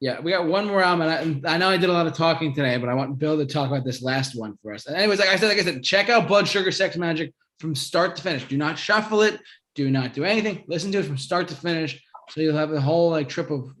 yeah, 0.00 0.20
we 0.20 0.30
got 0.30 0.46
one 0.46 0.66
more 0.66 0.80
album, 0.82 1.06
and 1.08 1.46
I, 1.46 1.54
I 1.54 1.58
know 1.58 1.68
I 1.68 1.76
did 1.76 1.90
a 1.90 1.92
lot 1.92 2.06
of 2.06 2.14
talking 2.14 2.54
today, 2.54 2.78
but 2.78 2.88
I 2.88 2.94
want 2.94 3.18
Bill 3.18 3.36
to 3.36 3.44
talk 3.44 3.68
about 3.68 3.84
this 3.84 4.00
last 4.02 4.34
one 4.36 4.56
for 4.62 4.72
us. 4.72 4.86
And 4.86 4.96
anyways, 4.96 5.18
like 5.18 5.28
I 5.28 5.36
said, 5.36 5.48
like 5.48 5.58
I 5.58 5.62
said, 5.62 5.82
check 5.82 6.08
out 6.08 6.28
Blood 6.28 6.46
Sugar 6.48 6.70
Sex 6.70 6.96
Magik 6.96 7.32
from 7.60 7.74
start 7.74 8.16
to 8.16 8.22
finish. 8.22 8.48
Do 8.48 8.56
not 8.56 8.78
shuffle 8.78 9.22
it. 9.22 9.38
Do 9.74 9.90
not 9.90 10.14
do 10.14 10.24
anything. 10.24 10.64
Listen 10.66 10.90
to 10.92 10.98
it 10.98 11.04
from 11.04 11.18
start 11.18 11.46
to 11.48 11.54
finish, 11.54 12.02
so 12.30 12.40
you'll 12.40 12.56
have 12.56 12.72
a 12.72 12.80
whole 12.80 13.10
like 13.10 13.28
trip 13.28 13.50
of 13.50 13.72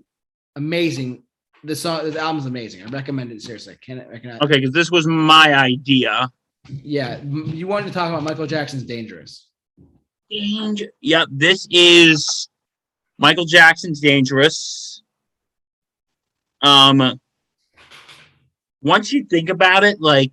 amazing. 0.54 1.24
This 1.64 1.80
song, 1.80 2.04
this 2.04 2.16
album's 2.16 2.46
amazing. 2.46 2.82
I 2.82 2.86
recommend 2.86 3.32
it 3.32 3.42
seriously. 3.42 3.76
Can 3.82 4.06
I 4.14 4.18
cannot. 4.18 4.42
Okay, 4.42 4.60
because 4.60 4.72
this 4.72 4.90
was 4.90 5.06
my 5.06 5.52
idea. 5.54 6.30
Yeah, 6.68 7.20
you 7.22 7.66
wanted 7.66 7.88
to 7.88 7.92
talk 7.92 8.08
about 8.08 8.22
Michael 8.22 8.46
Jackson's 8.46 8.84
"Dangerous." 8.84 9.48
Danger. 10.30 10.86
Yep, 11.00 11.28
this 11.32 11.66
is 11.70 12.48
Michael 13.18 13.46
Jackson's 13.46 14.00
Dangerous. 14.00 15.02
Um, 16.62 17.18
once 18.82 19.12
you 19.12 19.24
think 19.24 19.48
about 19.48 19.82
it, 19.82 20.00
like, 20.00 20.32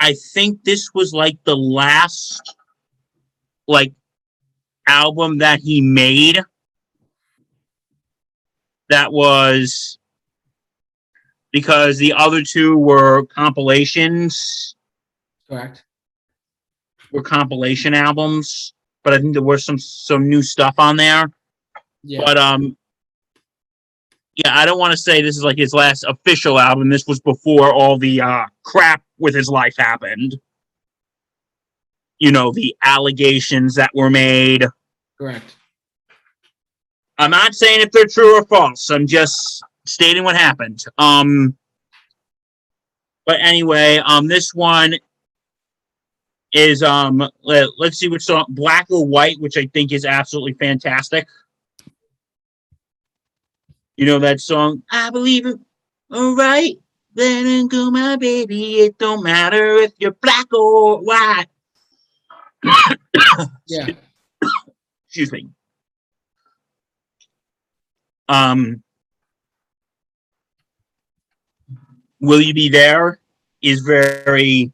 I 0.00 0.14
think 0.34 0.62
this 0.64 0.90
was 0.94 1.12
like 1.12 1.38
the 1.44 1.56
last, 1.56 2.54
like, 3.66 3.92
album 4.88 5.38
that 5.38 5.60
he 5.60 5.80
made 5.80 6.40
that 8.88 9.12
was 9.12 9.98
because 11.52 11.98
the 11.98 12.12
other 12.12 12.42
two 12.42 12.76
were 12.76 13.24
compilations 13.26 14.76
Correct. 15.48 15.84
were 17.10 17.22
compilation 17.22 17.94
albums, 17.94 18.74
but 19.02 19.12
I 19.12 19.18
think 19.18 19.32
there 19.32 19.42
was 19.42 19.64
some 19.64 19.78
some 19.78 20.28
new 20.28 20.42
stuff 20.42 20.74
on 20.78 20.96
there. 20.96 21.30
Yeah. 22.02 22.22
But 22.24 22.38
um, 22.38 22.76
yeah, 24.36 24.56
I 24.56 24.66
don't 24.66 24.78
want 24.78 24.92
to 24.92 24.98
say 24.98 25.22
this 25.22 25.36
is 25.36 25.44
like 25.44 25.56
his 25.56 25.72
last 25.72 26.04
official 26.04 26.58
album. 26.58 26.90
This 26.90 27.06
was 27.06 27.20
before 27.20 27.72
all 27.72 27.96
the 27.96 28.20
uh, 28.20 28.44
crap 28.64 29.02
with 29.18 29.34
his 29.34 29.48
life 29.48 29.74
happened. 29.78 30.36
You 32.18 32.32
know 32.32 32.52
the 32.52 32.76
allegations 32.82 33.74
that 33.74 33.90
were 33.94 34.10
made. 34.10 34.66
Correct. 35.18 35.56
I'm 37.18 37.30
not 37.30 37.54
saying 37.54 37.80
if 37.80 37.90
they're 37.92 38.06
true 38.06 38.38
or 38.38 38.44
false. 38.44 38.90
I'm 38.90 39.06
just 39.06 39.64
stating 39.86 40.22
what 40.22 40.36
happened. 40.36 40.84
Um, 40.98 41.56
but 43.24 43.40
anyway, 43.40 43.98
um, 44.04 44.28
this 44.28 44.54
one 44.54 44.96
is 46.52 46.82
um, 46.82 47.26
let, 47.42 47.68
let's 47.78 47.98
see 47.98 48.08
which 48.08 48.24
song, 48.24 48.44
Black 48.48 48.86
or 48.90 49.06
White, 49.06 49.40
which 49.40 49.56
I 49.56 49.66
think 49.72 49.92
is 49.92 50.04
absolutely 50.04 50.54
fantastic. 50.54 51.26
You 53.96 54.04
know 54.06 54.18
that 54.18 54.40
song? 54.40 54.82
I 54.90 55.10
believe 55.10 55.46
it. 55.46 55.56
All 56.12 56.36
right. 56.36 56.76
Then 57.14 57.46
and 57.46 57.70
go, 57.70 57.90
my 57.90 58.16
baby. 58.16 58.80
It 58.80 58.98
don't 58.98 59.24
matter 59.24 59.76
if 59.76 59.92
you're 59.98 60.16
black 60.22 60.52
or 60.52 60.98
white. 61.00 61.46
Yeah. 63.68 63.88
Excuse 65.08 65.32
me. 65.32 65.48
Um, 68.28 68.82
Will 72.20 72.40
You 72.40 72.54
Be 72.54 72.68
There 72.68 73.20
is 73.60 73.80
very, 73.80 74.72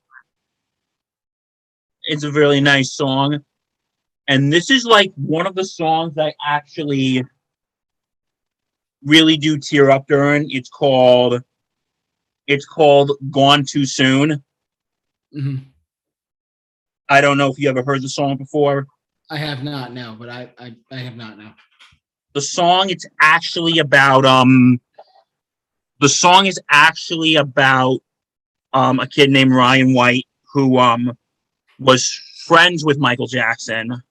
it's 2.03 2.25
a 2.25 2.31
really 2.31 2.61
nice 2.61 2.93
song. 2.93 3.43
And 4.29 4.53
this 4.53 4.69
is 4.69 4.85
like 4.85 5.13
one 5.17 5.47
of 5.47 5.55
the 5.55 5.65
songs 5.65 6.19
I 6.19 6.35
actually 6.45 7.25
really 9.05 9.37
do 9.37 9.59
tear 9.59 9.91
up 9.91 10.07
during. 10.09 10.51
It's 10.51 10.69
called, 10.69 11.43
it's 12.47 12.67
called 12.67 13.13
Gone 13.31 13.65
Too 13.65 13.85
Soon. 13.87 14.43
hmm 15.33 15.57
I 17.09 17.21
don't 17.21 17.37
know 17.39 17.51
if 17.51 17.59
you 17.59 17.69
ever 17.69 17.83
heard 17.83 18.03
the 18.03 18.09
song 18.09 18.37
before. 18.37 18.87
I 19.31 19.37
have 19.37 19.63
not 19.63 19.93
now, 19.93 20.15
but 20.19 20.29
I, 20.29 20.51
I 20.59 20.75
I 20.91 20.97
have 20.99 21.17
not 21.17 21.39
now. 21.39 21.55
the 22.35 22.41
song 22.41 22.91
it's 22.91 23.07
actually 23.21 23.79
about 23.79 24.25
um 24.25 24.81
the 26.01 26.09
song 26.09 26.47
is 26.47 26.59
actually 26.71 27.37
about 27.37 28.01
um 28.73 29.01
a 29.01 29.07
kid 29.07 29.31
named 29.31 29.53
Ryan 29.53 29.95
White 29.95 30.27
who 30.53 30.79
um 30.79 31.17
was 31.79 32.21
friends 32.47 32.85
with 32.85 32.99
Michael 32.99 33.27
Jackson 33.27 34.03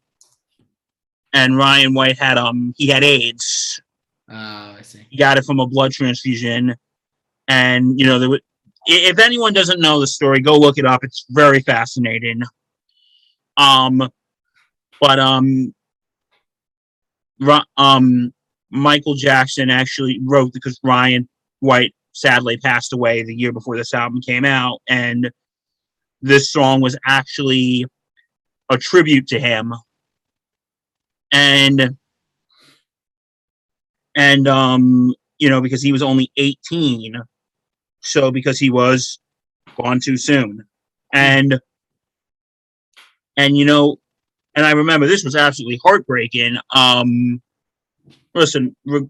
and 1.34 1.58
Ryan 1.58 1.94
White 1.94 2.18
had 2.20 2.38
um 2.38 2.74
he 2.78 2.88
had 2.88 3.04
AIDS 3.04 3.82
Oh, 4.32 4.76
see. 4.82 5.06
he 5.10 5.18
got 5.18 5.38
it 5.38 5.46
from 5.46 5.60
a 5.60 5.68
blood 5.68 5.92
transfusion. 5.92 6.76
And 7.48 8.00
you 8.00 8.06
know 8.06 8.20
there 8.20 8.30
wa- 8.30 8.36
i- 8.88 9.08
if 9.12 9.20
anyone 9.20 9.54
doesn't 9.54 9.80
know 9.82 10.00
the 10.00 10.08
story 10.08 10.40
go 10.42 10.58
look 10.58 10.78
it 10.78 10.86
up. 10.86 11.04
It's 11.04 11.26
very 11.30 11.60
fascinating. 11.62 12.42
Um 13.58 14.10
but 15.02 15.20
um 15.20 15.74
um 17.78 18.34
Michael 18.70 19.16
Jackson 19.16 19.70
actually 19.70 20.20
wrote 20.24 20.54
because 20.54 20.80
Ryan 20.84 21.28
White 21.60 21.94
sadly 22.14 22.58
passed 22.58 22.94
away 22.94 23.24
the 23.24 23.36
year 23.36 23.52
before 23.52 23.76
this 23.78 23.94
album 23.94 24.22
came 24.22 24.46
out. 24.46 24.80
And 24.88 25.30
this 26.22 26.52
song 26.52 26.82
was 26.82 26.98
actually 27.06 27.86
a 28.70 28.78
tribute 28.78 29.28
to 29.28 29.40
him. 29.40 29.74
And 31.32 31.98
and 34.16 34.48
um 34.48 35.14
you 35.38 35.50
know 35.50 35.62
because 35.62 35.82
he 35.82 35.92
was 35.92 36.02
only 36.02 36.32
18 36.38 37.16
so 38.02 38.32
because 38.32 38.60
he 38.60 38.70
was 38.70 39.20
gone 39.82 40.00
too 40.00 40.18
soon 40.18 40.66
and 41.14 41.60
and 43.38 43.58
you 43.58 43.66
know 43.66 43.98
and 44.56 44.66
i 44.66 44.72
remember 44.72 45.08
this 45.08 45.24
was 45.24 45.36
absolutely 45.36 45.80
heartbreaking 45.84 46.58
um 46.74 47.42
listen 48.34 48.76
re- 48.86 49.08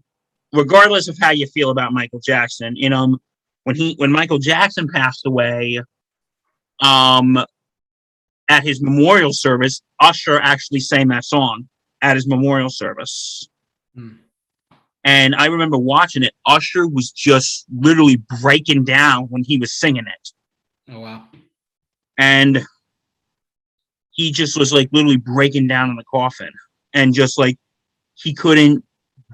regardless 0.54 1.08
of 1.08 1.18
how 1.20 1.32
you 1.32 1.47
feel 1.47 1.70
about 1.70 1.93
michael 1.93 2.20
jackson 2.20 2.76
you 2.76 2.89
know 2.89 3.18
when 3.64 3.76
he 3.76 3.95
when 3.97 4.12
michael 4.12 4.39
jackson 4.39 4.88
passed 4.88 5.26
away 5.26 5.82
um 6.82 7.38
at 8.49 8.64
his 8.64 8.82
memorial 8.82 9.34
service 9.34 9.82
usher 9.99 10.39
actually 10.39 10.80
sang 10.80 11.08
that 11.08 11.24
song 11.24 11.68
at 12.02 12.16
his 12.16 12.28
memorial 12.28 12.70
service 12.70 13.47
Hmm. 13.95 14.12
And 15.04 15.36
I 15.36 15.47
remember 15.47 15.78
watching 15.78 16.24
it. 16.24 16.34
Usher 16.45 16.88
was 16.88 17.12
just 17.12 17.66
literally 17.76 18.18
breaking 18.41 18.86
down 18.86 19.26
when 19.26 19.43
he 19.43 19.58
was 19.58 19.74
singing 19.74 20.06
it. 20.08 20.30
Oh 20.93 20.99
wow. 20.99 21.28
And 22.18 22.62
he 24.12 24.32
just 24.32 24.58
was 24.58 24.72
like 24.72 24.89
literally 24.91 25.18
breaking 25.18 25.68
down 25.68 25.89
in 25.89 25.95
the 25.95 26.04
coffin 26.04 26.52
and 26.93 27.14
just 27.14 27.39
like 27.39 27.58
he 28.16 28.34
couldn't 28.34 28.84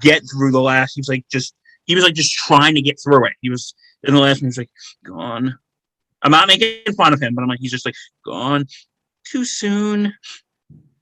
get 0.00 0.22
through 0.30 0.52
the 0.52 0.60
last. 0.60 0.94
He 0.94 1.00
was 1.00 1.08
like 1.08 1.24
just 1.30 1.54
he 1.84 1.94
was 1.94 2.04
like 2.04 2.14
just 2.14 2.32
trying 2.32 2.74
to 2.74 2.82
get 2.82 2.98
through 3.02 3.26
it. 3.26 3.34
He 3.40 3.50
was 3.50 3.74
in 4.04 4.14
the 4.14 4.20
last 4.20 4.36
one. 4.36 4.46
He 4.46 4.46
was 4.46 4.58
like 4.58 4.70
gone. 5.04 5.58
I'm 6.22 6.30
not 6.30 6.48
making 6.48 6.94
fun 6.94 7.12
of 7.12 7.20
him, 7.20 7.34
but 7.34 7.42
I'm 7.42 7.48
like 7.48 7.60
he's 7.60 7.70
just 7.70 7.86
like 7.86 7.94
gone 8.24 8.66
too 9.24 9.44
soon. 9.44 10.14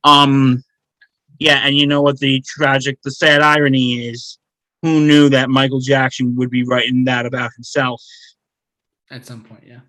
Um, 0.05 0.63
yeah, 1.39 1.61
and 1.65 1.77
you 1.77 1.87
know 1.87 2.03
what 2.03 2.19
the 2.19 2.43
tragic, 2.47 2.99
the 3.03 3.11
sad 3.11 3.43
irony 3.43 4.09
is? 4.09 4.39
Who 4.87 5.01
knew 5.01 5.29
that 5.31 5.51
Michael 5.51 5.81
Jackson 5.81 6.37
would 6.37 6.49
be 6.49 6.63
writing 6.63 7.07
that 7.07 7.27
about 7.27 7.53
himself? 7.57 8.01
At 9.11 9.27
some 9.27 9.43
point, 9.43 9.65
yeah. 9.67 9.81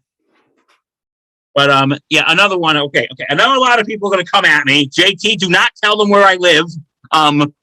But 1.54 1.70
um, 1.70 1.96
yeah, 2.10 2.24
another 2.26 2.58
one. 2.58 2.78
Okay, 2.78 3.08
okay. 3.12 3.26
I 3.30 3.36
know 3.36 3.56
a 3.56 3.62
lot 3.62 3.80
of 3.80 3.86
people 3.86 4.08
are 4.08 4.12
gonna 4.12 4.26
come 4.26 4.44
at 4.44 4.66
me. 4.66 4.90
JT, 4.90 5.38
do 5.38 5.50
not 5.50 5.70
tell 5.84 5.98
them 5.98 6.10
where 6.10 6.24
I 6.24 6.38
live. 6.38 6.66
Um, 7.12 7.54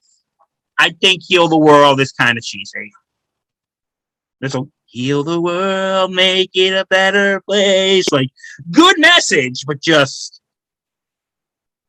I 0.79 0.91
think 1.01 1.25
"Heal 1.25 1.49
the 1.49 1.59
World" 1.59 2.01
is 2.01 2.13
kind 2.13 2.39
of 2.39 2.45
cheesy. 2.45 2.93
This 4.41 4.55
will 4.55 4.71
heal 4.87 5.25
the 5.25 5.41
world, 5.41 6.13
make 6.13 6.51
it 6.55 6.73
a 6.73 6.87
better 6.87 7.41
place. 7.41 8.05
Like, 8.13 8.31
good 8.71 9.01
message, 9.01 9.65
but 9.67 9.81
just. 9.81 10.41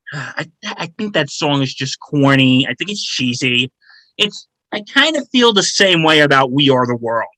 I, 0.12 0.48
I 0.64 0.88
think 0.98 1.14
that 1.14 1.30
song 1.30 1.62
is 1.62 1.72
just 1.72 2.00
corny. 2.00 2.66
I 2.68 2.74
think 2.74 2.90
it's 2.90 3.04
cheesy. 3.04 3.72
It's 4.18 4.48
I 4.76 4.82
kind 4.82 5.16
of 5.16 5.28
feel 5.30 5.54
the 5.54 5.64
same 5.64 6.04
way 6.04 6.20
about 6.20 6.52
"We 6.52 6.70
Are 6.70 6.86
the 6.86 6.98
World," 6.98 7.30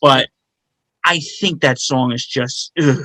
but 0.00 0.28
I 1.04 1.18
think 1.40 1.60
that 1.62 1.80
song 1.80 2.12
is 2.12 2.24
just 2.24 2.70
ugh, 2.80 3.04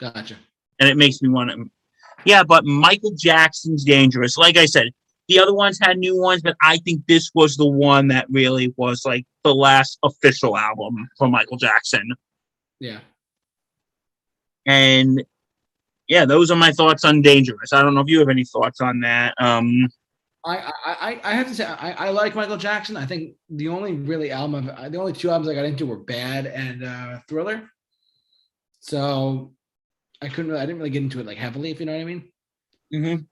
Gotcha. 0.00 0.36
and 0.78 0.88
it 0.88 0.96
makes 0.96 1.20
me 1.20 1.28
want 1.28 1.50
to. 1.50 1.70
Yeah, 2.24 2.42
but 2.42 2.64
Michael 2.64 3.12
Jackson's 3.16 3.84
dangerous. 3.84 4.38
Like 4.38 4.56
I 4.56 4.64
said, 4.64 4.92
the 5.28 5.38
other 5.38 5.54
ones 5.54 5.78
had 5.80 5.98
new 5.98 6.18
ones, 6.18 6.40
but 6.42 6.56
I 6.62 6.78
think 6.78 7.06
this 7.06 7.30
was 7.34 7.56
the 7.56 7.68
one 7.68 8.08
that 8.08 8.26
really 8.30 8.72
was 8.76 9.04
like 9.04 9.26
the 9.44 9.54
last 9.54 9.98
official 10.02 10.56
album 10.56 11.08
from 11.18 11.30
Michael 11.32 11.58
Jackson. 11.58 12.14
Yeah. 12.78 13.00
And 14.66 15.22
yeah, 16.08 16.24
those 16.24 16.50
are 16.50 16.56
my 16.56 16.72
thoughts 16.72 17.04
on 17.04 17.22
Dangerous. 17.22 17.72
I 17.72 17.82
don't 17.82 17.94
know 17.94 18.00
if 18.00 18.08
you 18.08 18.18
have 18.20 18.28
any 18.28 18.44
thoughts 18.44 18.80
on 18.80 19.00
that. 19.00 19.34
Um, 19.38 19.88
I, 20.44 20.72
I, 20.86 21.20
I- 21.24 21.32
have 21.34 21.48
to 21.48 21.54
say 21.54 21.64
I, 21.64 22.06
I 22.06 22.08
like 22.10 22.34
Michael 22.34 22.56
Jackson. 22.56 22.96
I 22.96 23.06
think 23.06 23.34
the 23.50 23.68
only 23.68 23.92
really 23.92 24.30
album 24.30 24.66
the 24.66 24.98
only 24.98 25.12
two 25.12 25.30
albums 25.30 25.48
I 25.48 25.54
got 25.54 25.64
into 25.66 25.86
were 25.86 25.98
Bad 25.98 26.46
and 26.46 26.82
uh, 26.84 27.18
Thriller. 27.28 27.70
So 28.80 29.54
I 30.22 30.28
couldn't 30.28 30.48
really, 30.50 30.60
I 30.62 30.66
didn't 30.66 30.78
really 30.78 30.90
get 30.90 31.02
into 31.02 31.20
it 31.20 31.26
like 31.26 31.38
heavily, 31.38 31.70
if 31.70 31.80
you 31.80 31.86
know 31.86 31.92
what 31.92 32.00
I 32.00 32.04
mean. 32.04 32.32
mhm. 32.92 33.26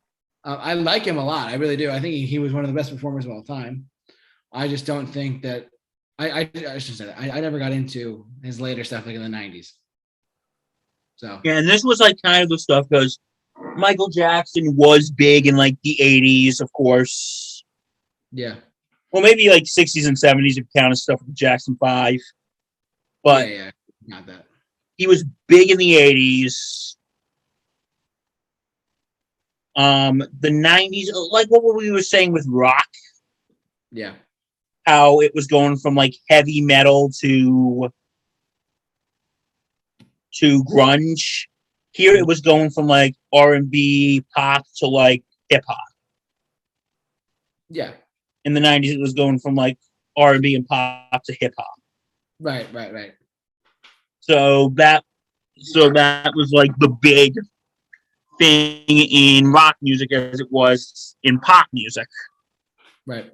Uh, 0.44 0.58
I 0.60 0.74
like 0.74 1.04
him 1.04 1.18
a 1.18 1.24
lot. 1.24 1.48
I 1.48 1.54
really 1.56 1.76
do. 1.76 1.90
I 1.90 2.00
think 2.00 2.14
he, 2.14 2.26
he 2.26 2.38
was 2.38 2.52
one 2.52 2.64
of 2.64 2.70
the 2.70 2.76
best 2.76 2.92
performers 2.92 3.24
of 3.24 3.32
all 3.32 3.42
time. 3.42 3.88
I 4.52 4.68
just 4.68 4.86
don't 4.86 5.06
think 5.06 5.42
that 5.42 5.68
I 6.18 6.30
I, 6.42 6.50
I 6.70 6.78
should 6.78 6.96
say 6.96 7.06
that 7.06 7.18
I, 7.20 7.30
I 7.30 7.40
never 7.40 7.58
got 7.58 7.72
into 7.72 8.26
his 8.42 8.60
later 8.60 8.84
stuff 8.84 9.06
like 9.06 9.16
in 9.16 9.22
the 9.22 9.28
'90s. 9.28 9.74
So 11.16 11.40
Yeah, 11.44 11.58
and 11.58 11.68
this 11.68 11.84
was 11.84 12.00
like 12.00 12.16
kind 12.22 12.42
of 12.44 12.48
the 12.48 12.58
stuff 12.58 12.86
because 12.88 13.18
Michael 13.76 14.08
Jackson 14.08 14.74
was 14.76 15.10
big 15.10 15.46
in 15.46 15.56
like 15.56 15.76
the 15.82 15.96
80s, 16.00 16.60
of 16.60 16.72
course. 16.72 17.64
yeah, 18.32 18.56
Well, 19.12 19.22
maybe 19.22 19.48
like 19.50 19.64
60s 19.64 20.06
and 20.06 20.16
70s 20.16 20.52
if 20.52 20.56
you 20.58 20.66
count 20.76 20.90
his 20.90 21.02
stuff 21.02 21.20
with 21.20 21.28
the 21.28 21.34
Jackson 21.34 21.76
5. 21.78 22.16
But 23.24 23.48
yeah, 23.48 23.54
yeah, 23.54 23.70
not 24.06 24.26
that. 24.26 24.46
he 24.96 25.06
was 25.06 25.24
big 25.48 25.70
in 25.70 25.78
the 25.78 25.94
80s. 25.94 26.96
Um, 29.76 30.18
the 30.40 30.48
90s, 30.50 31.06
like 31.30 31.46
what 31.50 31.76
we 31.76 31.90
were 31.92 32.02
saying 32.02 32.32
with 32.32 32.46
rock, 32.48 32.88
Yeah, 33.92 34.14
how 34.86 35.20
it 35.20 35.32
was 35.34 35.46
going 35.46 35.76
from 35.76 35.94
like 35.94 36.14
heavy 36.28 36.60
metal 36.60 37.10
to 37.20 37.88
to 40.34 40.64
grunge. 40.64 41.46
Here 41.98 42.14
it 42.14 42.28
was 42.28 42.40
going 42.40 42.70
from 42.70 42.86
like 42.86 43.16
R 43.32 43.54
and 43.54 43.68
B 43.68 44.24
pop 44.32 44.64
to 44.76 44.86
like 44.86 45.24
hip 45.48 45.64
hop. 45.66 45.78
yeah, 47.70 47.90
In 48.44 48.54
the 48.54 48.60
90s, 48.60 48.94
it 48.94 49.00
was 49.00 49.14
going 49.14 49.40
from 49.40 49.56
like 49.56 49.76
R 50.16 50.34
and 50.34 50.40
B 50.42 50.54
and 50.54 50.64
pop 50.64 51.24
to 51.24 51.34
hip 51.40 51.54
hop. 51.58 51.74
right, 52.38 52.72
right, 52.72 52.94
right. 52.94 53.14
So 54.20 54.68
that 54.76 55.04
so 55.58 55.90
that 55.90 56.30
was 56.36 56.52
like 56.52 56.70
the 56.78 56.88
big 56.88 57.34
thing 58.38 58.84
in 58.86 59.50
rock 59.50 59.74
music 59.82 60.12
as 60.12 60.38
it 60.38 60.52
was 60.52 61.16
in 61.24 61.40
pop 61.40 61.66
music. 61.72 62.06
Right. 63.06 63.32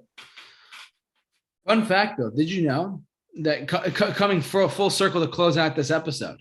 Fun 1.67 1.85
fact, 1.85 2.19
though, 2.19 2.31
did 2.31 2.49
you 2.51 2.63
know 2.63 3.03
that 3.43 3.69
co- 3.69 3.91
co- 3.91 4.13
coming 4.13 4.41
for 4.41 4.63
a 4.63 4.69
full 4.71 4.89
circle 4.89 5.21
to 5.21 5.29
close 5.31 5.59
out 5.59 5.77
this 5.77 5.91
episode 5.91 6.39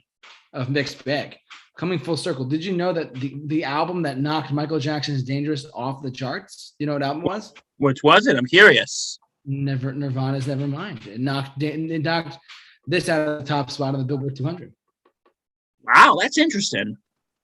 of 0.53 0.69
Mixed 0.69 1.03
Bag, 1.03 1.35
coming 1.77 1.99
full 1.99 2.17
circle, 2.17 2.45
did 2.45 2.63
you 2.63 2.73
know 2.73 2.93
that 2.93 3.13
the, 3.15 3.39
the 3.45 3.63
album 3.63 4.01
that 4.03 4.19
knocked 4.19 4.51
Michael 4.51 4.79
Jackson's 4.79 5.23
Dangerous 5.23 5.65
off 5.73 6.03
the 6.03 6.11
charts, 6.11 6.75
you 6.79 6.85
know 6.85 6.93
what 6.93 7.03
album 7.03 7.23
was? 7.23 7.53
Which 7.77 8.03
was 8.03 8.27
it? 8.27 8.35
I'm 8.37 8.45
curious. 8.45 9.19
Never 9.45 9.91
Nirvana's 9.91 10.45
Nevermind. 10.45 11.05
It 11.07 11.19
knocked 11.19 11.61
it 11.63 12.01
knocked 12.01 12.37
this 12.87 13.09
out 13.09 13.27
of 13.27 13.39
the 13.39 13.45
top 13.45 13.71
spot 13.71 13.93
on 13.93 13.99
the 13.99 14.05
Billboard 14.05 14.35
200. 14.35 14.73
Wow, 15.83 16.17
that's 16.21 16.37
interesting. 16.37 16.95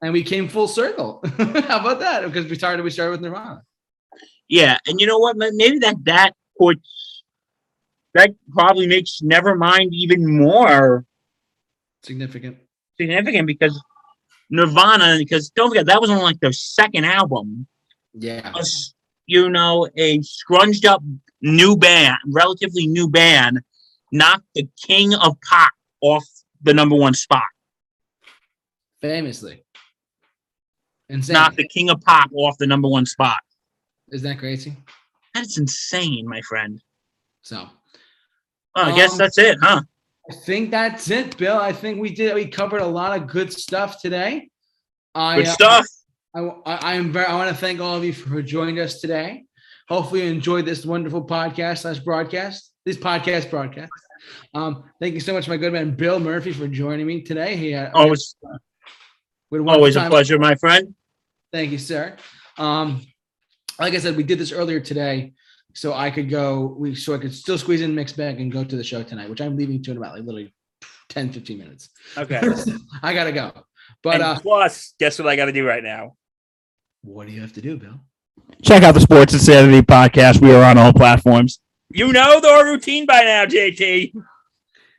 And 0.02 0.14
we 0.14 0.24
came 0.24 0.48
full 0.48 0.68
circle. 0.70 1.22
How 1.38 1.80
about 1.80 2.00
that? 2.00 2.24
Because 2.26 2.50
we 2.50 2.56
started 2.56 2.84
we 2.84 2.90
started 2.90 3.12
with 3.12 3.22
Nirvana. 3.22 3.64
Yeah, 4.48 4.78
and 4.88 5.00
you 5.02 5.08
know 5.08 5.20
what? 5.20 5.36
Maybe 5.38 5.80
that 5.80 5.98
that 6.06 6.32
puts 6.58 7.24
that 8.14 8.32
probably 8.52 8.88
makes 8.88 9.20
Nevermind 9.22 9.90
even 9.92 10.26
more 10.40 11.06
Significant. 12.04 12.58
significant 12.98 13.46
because 13.46 13.80
Nirvana. 14.50 15.18
Because 15.18 15.50
don't 15.50 15.70
forget 15.70 15.86
that 15.88 16.02
was 16.02 16.10
only 16.10 16.24
like 16.24 16.40
their 16.40 16.54
second 16.54 17.06
album. 17.06 17.68
Yeah. 18.14 18.52
You 19.28 19.50
know, 19.50 19.88
a 19.96 20.22
scrunched 20.22 20.86
up 20.86 21.04
new 21.42 21.78
band, 21.78 22.18
relatively 22.28 22.88
new 22.88 23.08
band, 23.08 23.60
knocked 24.12 24.48
the 24.56 24.68
king 24.86 25.14
of 25.14 25.38
pop 25.42 25.72
off 26.02 26.26
the 26.64 26.74
number 26.74 26.96
one 26.96 27.14
spot. 27.14 27.44
Famously. 29.02 29.64
Insane. 31.10 31.34
Knocked 31.34 31.58
the 31.58 31.68
king 31.68 31.90
of 31.90 32.02
pop 32.02 32.30
off 32.34 32.58
the 32.58 32.68
number 32.68 32.88
one 32.88 33.06
spot. 33.06 33.40
Isn't 34.12 34.28
that 34.28 34.40
crazy? 34.40 34.76
That's 35.34 35.58
insane, 35.60 36.28
my 36.28 36.42
friend. 36.42 36.82
So 37.44 37.70
Oh, 38.76 38.82
I 38.84 38.96
guess 38.96 39.14
Um, 39.14 39.18
that's 39.20 39.38
it, 39.38 39.58
huh? 39.62 39.82
I 40.30 40.34
think 40.34 40.70
that's 40.70 41.10
it, 41.10 41.38
Bill. 41.38 41.58
I 41.58 41.74
think 41.74 42.00
we 42.00 42.14
did. 42.14 42.36
We 42.36 42.48
covered 42.48 42.82
a 42.82 42.88
lot 42.88 43.20
of 43.20 43.28
good 43.28 43.52
stuff 43.52 44.00
today. 44.00 44.50
I, 45.16 45.38
Good 45.38 45.48
uh, 45.48 45.54
stuff. 45.54 45.86
I, 46.36 46.40
I, 46.40 46.76
I 46.76 46.94
am 46.96 47.12
very. 47.12 47.26
I 47.26 47.36
want 47.36 47.50
to 47.50 47.56
thank 47.56 47.80
all 47.80 47.96
of 47.96 48.04
you 48.04 48.14
for 48.14 48.42
joining 48.42 48.80
us 48.80 49.02
today. 49.02 49.46
Hopefully, 49.88 50.24
you 50.24 50.32
enjoyed 50.32 50.66
this 50.68 50.86
wonderful 50.86 51.26
podcast 51.26 51.80
slash 51.80 52.00
broadcast. 52.00 52.72
This 52.86 52.96
podcast 52.96 53.50
broadcast. 53.50 53.92
Um, 54.54 54.84
thank 55.00 55.16
you 55.16 55.20
so 55.20 55.34
much, 55.34 55.48
my 55.48 55.58
good 55.58 55.74
man 55.74 55.96
Bill 55.96 56.20
Murphy, 56.20 56.52
for 56.52 56.68
joining 56.68 57.08
me 57.08 57.22
today. 57.22 57.56
He 57.56 57.72
had 57.72 57.92
Always, 57.94 58.36
had 59.52 59.62
always 59.68 59.96
a 59.96 60.08
pleasure, 60.10 60.38
my 60.38 60.56
friend. 60.56 60.94
Thank 61.52 61.72
you, 61.72 61.80
sir. 61.80 62.18
Um, 62.58 63.02
like 63.80 63.94
I 63.94 63.98
said, 63.98 64.16
we 64.16 64.24
did 64.24 64.38
this 64.38 64.52
earlier 64.52 64.80
today, 64.80 65.34
so 65.74 65.94
I 65.94 66.10
could 66.12 66.30
go. 66.30 66.76
We 66.78 66.96
so 66.96 67.14
I 67.14 67.18
could 67.18 67.34
still 67.34 67.58
squeeze 67.58 67.82
in 67.82 67.94
mixed 67.96 68.18
bag 68.18 68.40
and 68.40 68.52
go 68.52 68.64
to 68.64 68.76
the 68.76 68.84
show 68.84 69.04
tonight, 69.04 69.30
which 69.30 69.42
I'm 69.42 69.56
leaving 69.58 69.82
to 69.84 69.92
in 69.92 69.98
about 69.98 70.16
like 70.16 70.24
literally 70.24 70.54
10, 71.10 71.32
15 71.32 71.58
minutes. 71.58 71.90
Okay. 72.18 72.42
I 73.04 73.14
gotta 73.14 73.32
go. 73.32 73.52
But 74.04 74.16
And 74.16 74.24
uh, 74.24 74.40
plus, 74.40 74.94
guess 75.00 75.18
what 75.20 75.28
I 75.28 75.36
got 75.36 75.46
to 75.46 75.52
do 75.52 75.66
right 75.68 75.84
now? 75.84 76.16
what 77.02 77.28
do 77.28 77.34
you 77.34 77.40
have 77.42 77.54
to 77.54 77.62
do, 77.62 77.78
Bill? 77.78 78.00
Check 78.62 78.84
out 78.84 78.94
the 78.94 79.00
Sports 79.00 79.34
Insanity 79.34 79.82
podcast. 79.82 80.42
We 80.42 80.52
are 80.54 80.64
on 80.64 80.78
all 80.78 80.92
platforms. 80.92 81.60
You 81.92 82.12
know 82.12 82.40
the 82.42 82.62
routine 82.66 83.06
by 83.06 83.22
now, 83.22 83.46
JT. 83.46 84.12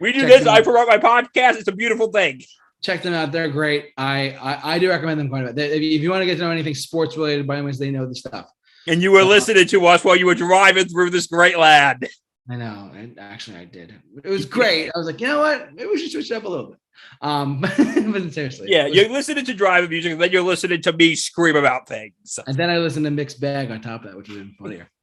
We 0.00 0.12
do 0.12 0.20
Check 0.20 0.28
this. 0.28 0.46
I 0.46 0.62
promote 0.62 0.88
my 0.88 0.96
podcast. 0.98 1.56
It's 1.58 1.68
a 1.68 1.72
beautiful 1.72 2.10
thing. 2.10 2.42
Check 2.82 3.02
them 3.02 3.12
out. 3.12 3.32
They're 3.32 3.50
great. 3.50 3.90
I 3.98 4.30
I, 4.30 4.74
I 4.74 4.78
do 4.78 4.88
recommend 4.88 5.20
them 5.20 5.28
quite 5.28 5.42
a 5.44 5.46
bit. 5.48 5.56
They- 5.56 5.72
if 5.76 5.82
you- 5.82 5.90
if 5.96 6.00
you 6.02 6.10
want 6.10 6.22
to 6.22 6.26
get 6.26 6.36
to 6.38 6.40
know 6.44 6.50
anything 6.50 6.74
sports 6.74 7.16
related, 7.16 7.46
by 7.46 7.56
any 7.56 7.66
means, 7.66 7.78
they 7.78 7.90
know 7.90 8.06
the 8.06 8.14
stuff. 8.14 8.50
And 8.86 9.02
you 9.02 9.12
were 9.12 9.24
listening 9.24 9.66
to 9.68 9.86
us 9.86 10.04
while 10.04 10.16
you 10.16 10.26
were 10.26 10.34
driving 10.34 10.86
through 10.88 11.10
this 11.10 11.26
great 11.26 11.58
land. 11.58 12.08
I 12.50 12.56
know. 12.56 12.90
And 12.94 13.18
actually, 13.18 13.58
I 13.58 13.64
did. 13.64 13.94
It 14.24 14.28
was 14.28 14.46
great. 14.58 14.90
I 14.94 14.98
was 14.98 15.06
like, 15.06 15.20
you 15.20 15.28
know 15.28 15.38
what? 15.40 15.74
Maybe 15.74 15.88
we 15.88 15.98
should 15.98 16.10
switch 16.10 16.30
it 16.30 16.34
up 16.34 16.44
a 16.44 16.48
little 16.48 16.66
bit. 16.68 16.78
Um, 17.22 17.60
but 18.12 18.32
seriously, 18.32 18.68
Yeah, 18.70 18.86
you're 18.86 19.08
listening 19.08 19.44
to 19.44 19.54
driving 19.54 19.90
music, 19.90 20.12
and 20.12 20.20
then 20.20 20.32
you're 20.32 20.42
listening 20.42 20.82
to 20.82 20.92
me 20.92 21.14
scream 21.14 21.56
about 21.56 21.88
things. 21.88 22.38
And 22.46 22.56
then 22.56 22.70
I 22.70 22.78
listened 22.78 23.04
to 23.04 23.10
mixed 23.10 23.40
bag 23.40 23.70
on 23.70 23.80
top 23.80 24.04
of 24.04 24.10
that, 24.10 24.16
which 24.16 24.28
was 24.28 24.38
even 24.38 24.54
funnier. 24.58 24.90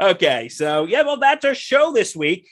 Okay, 0.00 0.48
so 0.48 0.84
yeah, 0.84 1.02
well, 1.02 1.16
that's 1.16 1.44
our 1.44 1.54
show 1.54 1.92
this 1.92 2.14
week. 2.16 2.46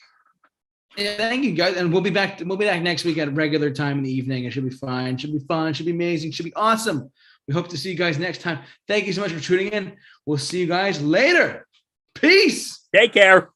Yeah, 0.96 1.16
thank 1.16 1.44
you 1.44 1.52
guys, 1.52 1.76
and 1.76 1.92
we'll 1.92 2.02
be 2.02 2.10
back. 2.10 2.40
We'll 2.44 2.56
be 2.56 2.64
back 2.64 2.82
next 2.82 3.04
week 3.04 3.18
at 3.18 3.32
regular 3.34 3.70
time 3.70 3.98
in 3.98 4.04
the 4.04 4.12
evening. 4.12 4.44
It 4.44 4.52
should 4.52 4.68
be 4.68 4.74
fine. 4.74 5.16
Should 5.18 5.32
be 5.32 5.44
fun. 5.46 5.72
Should 5.72 5.86
be 5.86 5.92
amazing. 5.92 6.30
Should 6.30 6.46
be 6.46 6.54
awesome. 6.54 7.10
We 7.50 7.54
hope 7.54 7.66
to 7.70 7.76
see 7.76 7.90
you 7.90 7.96
guys 7.96 8.16
next 8.16 8.42
time. 8.42 8.60
Thank 8.86 9.08
you 9.08 9.12
so 9.12 9.22
much 9.22 9.32
for 9.32 9.40
tuning 9.40 9.72
in. 9.72 9.96
We'll 10.24 10.38
see 10.38 10.60
you 10.60 10.68
guys 10.68 11.02
later. 11.02 11.66
Peace. 12.14 12.86
Take 12.94 13.12
care. 13.12 13.48